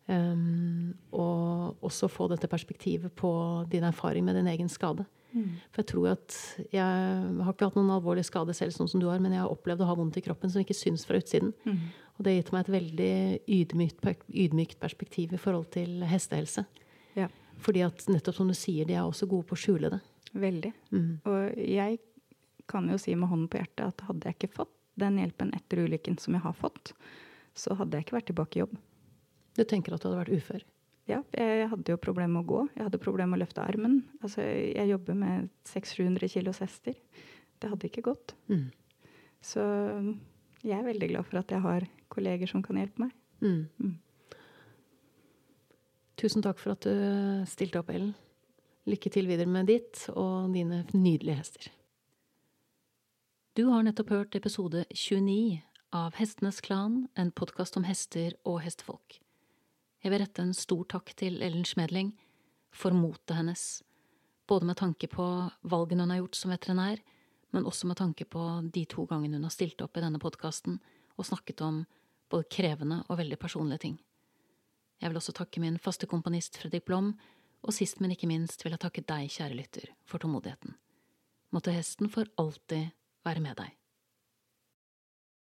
Um, 0.09 0.95
og 1.13 1.85
også 1.85 2.09
få 2.09 2.31
dette 2.33 2.49
perspektivet 2.49 3.13
på 3.13 3.31
din 3.69 3.85
erfaring 3.85 4.25
med 4.25 4.39
din 4.39 4.49
egen 4.49 4.71
skade. 4.73 5.05
Mm. 5.33 5.59
For 5.69 5.83
jeg 5.83 5.89
tror 5.91 6.07
at 6.15 6.37
Jeg 6.73 6.81
har 6.81 7.53
ikke 7.53 7.67
hatt 7.69 7.77
noen 7.77 7.91
alvorlig 7.93 8.25
skade 8.25 8.55
selv, 8.57 8.73
sånn 8.73 8.89
som 8.89 9.03
du 9.03 9.09
har, 9.11 9.21
men 9.21 9.35
jeg 9.37 9.43
har 9.45 9.53
opplevd 9.53 9.85
å 9.85 9.89
ha 9.91 9.97
vondt 9.99 10.17
i 10.17 10.25
kroppen 10.25 10.49
som 10.49 10.65
ikke 10.65 10.77
syns 10.77 11.05
fra 11.05 11.21
utsiden. 11.21 11.53
Mm. 11.69 11.83
Og 12.17 12.25
det 12.25 12.33
har 12.33 12.39
gitt 12.41 12.55
meg 12.55 12.65
et 12.65 12.73
veldig 12.75 13.13
ydmykt, 13.59 14.09
ydmykt 14.33 14.81
perspektiv 14.81 15.37
i 15.37 15.43
forhold 15.43 15.69
til 15.77 16.01
hestehelse. 16.09 16.65
Ja. 17.19 17.29
Fordi 17.61 17.85
at 17.85 18.09
nettopp 18.09 18.39
som 18.41 18.49
du 18.49 18.57
sier, 18.57 18.89
de 18.89 18.97
er 18.97 19.05
også 19.05 19.29
gode 19.29 19.47
på 19.51 19.59
å 19.59 19.61
skjule 19.61 19.93
det. 19.93 20.01
Veldig. 20.33 20.73
Mm. 20.95 21.13
Og 21.29 21.61
jeg 21.61 22.01
kan 22.69 22.89
jo 22.89 22.99
si 23.01 23.15
med 23.17 23.29
hånden 23.29 23.49
på 23.53 23.61
hjertet 23.61 23.87
at 23.93 24.09
hadde 24.09 24.29
jeg 24.29 24.41
ikke 24.41 24.55
fått 24.63 24.75
den 24.99 25.21
hjelpen 25.21 25.53
etter 25.55 25.85
ulykken 25.85 26.19
som 26.19 26.35
jeg 26.35 26.43
har 26.43 26.57
fått, 26.59 26.93
så 27.55 27.77
hadde 27.79 27.97
jeg 27.97 28.07
ikke 28.07 28.19
vært 28.19 28.31
tilbake 28.33 28.59
i 28.59 28.63
jobb. 28.65 28.75
Du 29.59 29.65
tenker 29.67 29.95
at 29.95 30.03
du 30.03 30.09
hadde 30.09 30.21
vært 30.21 30.37
ufør? 30.39 30.65
Ja, 31.09 31.23
jeg 31.33 31.69
hadde 31.71 31.95
jo 31.95 32.01
problemer 32.01 32.37
med 32.37 32.45
å 32.45 32.49
gå. 32.49 32.65
Jeg 32.77 32.85
hadde 32.85 33.01
problemer 33.01 33.33
med 33.33 33.41
å 33.41 33.45
løfte 33.47 33.65
armen. 33.65 34.03
Altså, 34.21 34.45
jeg 34.45 34.91
jobber 34.91 35.17
med 35.17 35.49
600-700 35.71 36.33
kilos 36.35 36.61
hester. 36.61 36.99
Det 37.59 37.71
hadde 37.73 37.89
ikke 37.89 38.05
gått. 38.11 38.35
Mm. 38.53 38.67
Så 39.41 39.65
jeg 40.61 40.77
er 40.77 40.85
veldig 40.85 41.09
glad 41.15 41.27
for 41.27 41.41
at 41.41 41.55
jeg 41.55 41.65
har 41.65 41.87
kolleger 42.13 42.51
som 42.51 42.63
kan 42.65 42.79
hjelpe 42.79 43.07
meg. 43.07 43.15
Mm. 43.41 43.65
Mm. 43.81 43.97
Tusen 46.19 46.45
takk 46.45 46.61
for 46.61 46.75
at 46.75 46.85
du 46.85 47.47
stilte 47.49 47.81
opp, 47.81 47.93
Ellen. 47.95 48.13
Lykke 48.89 49.13
til 49.13 49.29
videre 49.31 49.51
med 49.51 49.69
ditt 49.71 50.07
og 50.15 50.53
dine 50.55 50.83
nydelige 50.93 51.39
hester. 51.41 51.71
Du 53.57 53.65
har 53.73 53.83
nettopp 53.87 54.13
hørt 54.15 54.37
episode 54.39 54.85
29 54.93 55.63
av 55.97 56.19
Hestenes 56.21 56.61
Klan, 56.65 57.07
en 57.17 57.33
podkast 57.33 57.81
om 57.81 57.89
hester 57.89 58.37
og 58.45 58.61
hestefolk. 58.63 59.19
Jeg 60.03 60.13
vil 60.13 60.23
rette 60.23 60.43
en 60.45 60.55
stor 60.55 60.85
takk 60.95 61.13
til 61.19 61.41
Ellen 61.43 61.67
Schmedling 61.67 62.13
for 62.75 62.95
motet 62.95 63.37
hennes, 63.37 63.83
både 64.49 64.69
med 64.69 64.79
tanke 64.79 65.09
på 65.11 65.25
valgene 65.69 66.05
hun 66.07 66.13
har 66.15 66.21
gjort 66.23 66.39
som 66.39 66.53
veterinær, 66.55 67.01
men 67.51 67.67
også 67.67 67.89
med 67.89 67.99
tanke 67.99 68.27
på 68.29 68.45
de 68.75 68.85
to 68.87 69.07
gangene 69.11 69.41
hun 69.41 69.49
har 69.49 69.55
stilt 69.55 69.81
opp 69.83 69.97
i 69.97 70.05
denne 70.05 70.21
podkasten 70.23 70.79
og 71.17 71.27
snakket 71.27 71.65
om 71.67 71.83
både 72.31 72.47
krevende 72.53 73.01
og 73.09 73.19
veldig 73.19 73.39
personlige 73.41 73.85
ting. 73.87 73.97
Jeg 74.99 75.11
vil 75.11 75.19
også 75.21 75.35
takke 75.35 75.63
min 75.63 75.79
faste 75.83 76.07
komponist 76.11 76.59
Fredrik 76.61 76.87
Blom, 76.87 77.13
og 77.63 77.75
sist, 77.75 77.99
men 77.99 78.13
ikke 78.15 78.29
minst 78.31 78.63
vil 78.63 78.75
jeg 78.75 78.83
takke 78.85 79.03
deg, 79.03 79.31
kjære 79.35 79.59
lytter, 79.59 79.91
for 80.07 80.23
tålmodigheten. 80.23 80.77
Måtte 81.55 81.75
hesten 81.75 82.11
for 82.13 82.29
alltid 82.39 82.93
være 83.27 83.43
med 83.43 83.59
deg. 83.59 83.78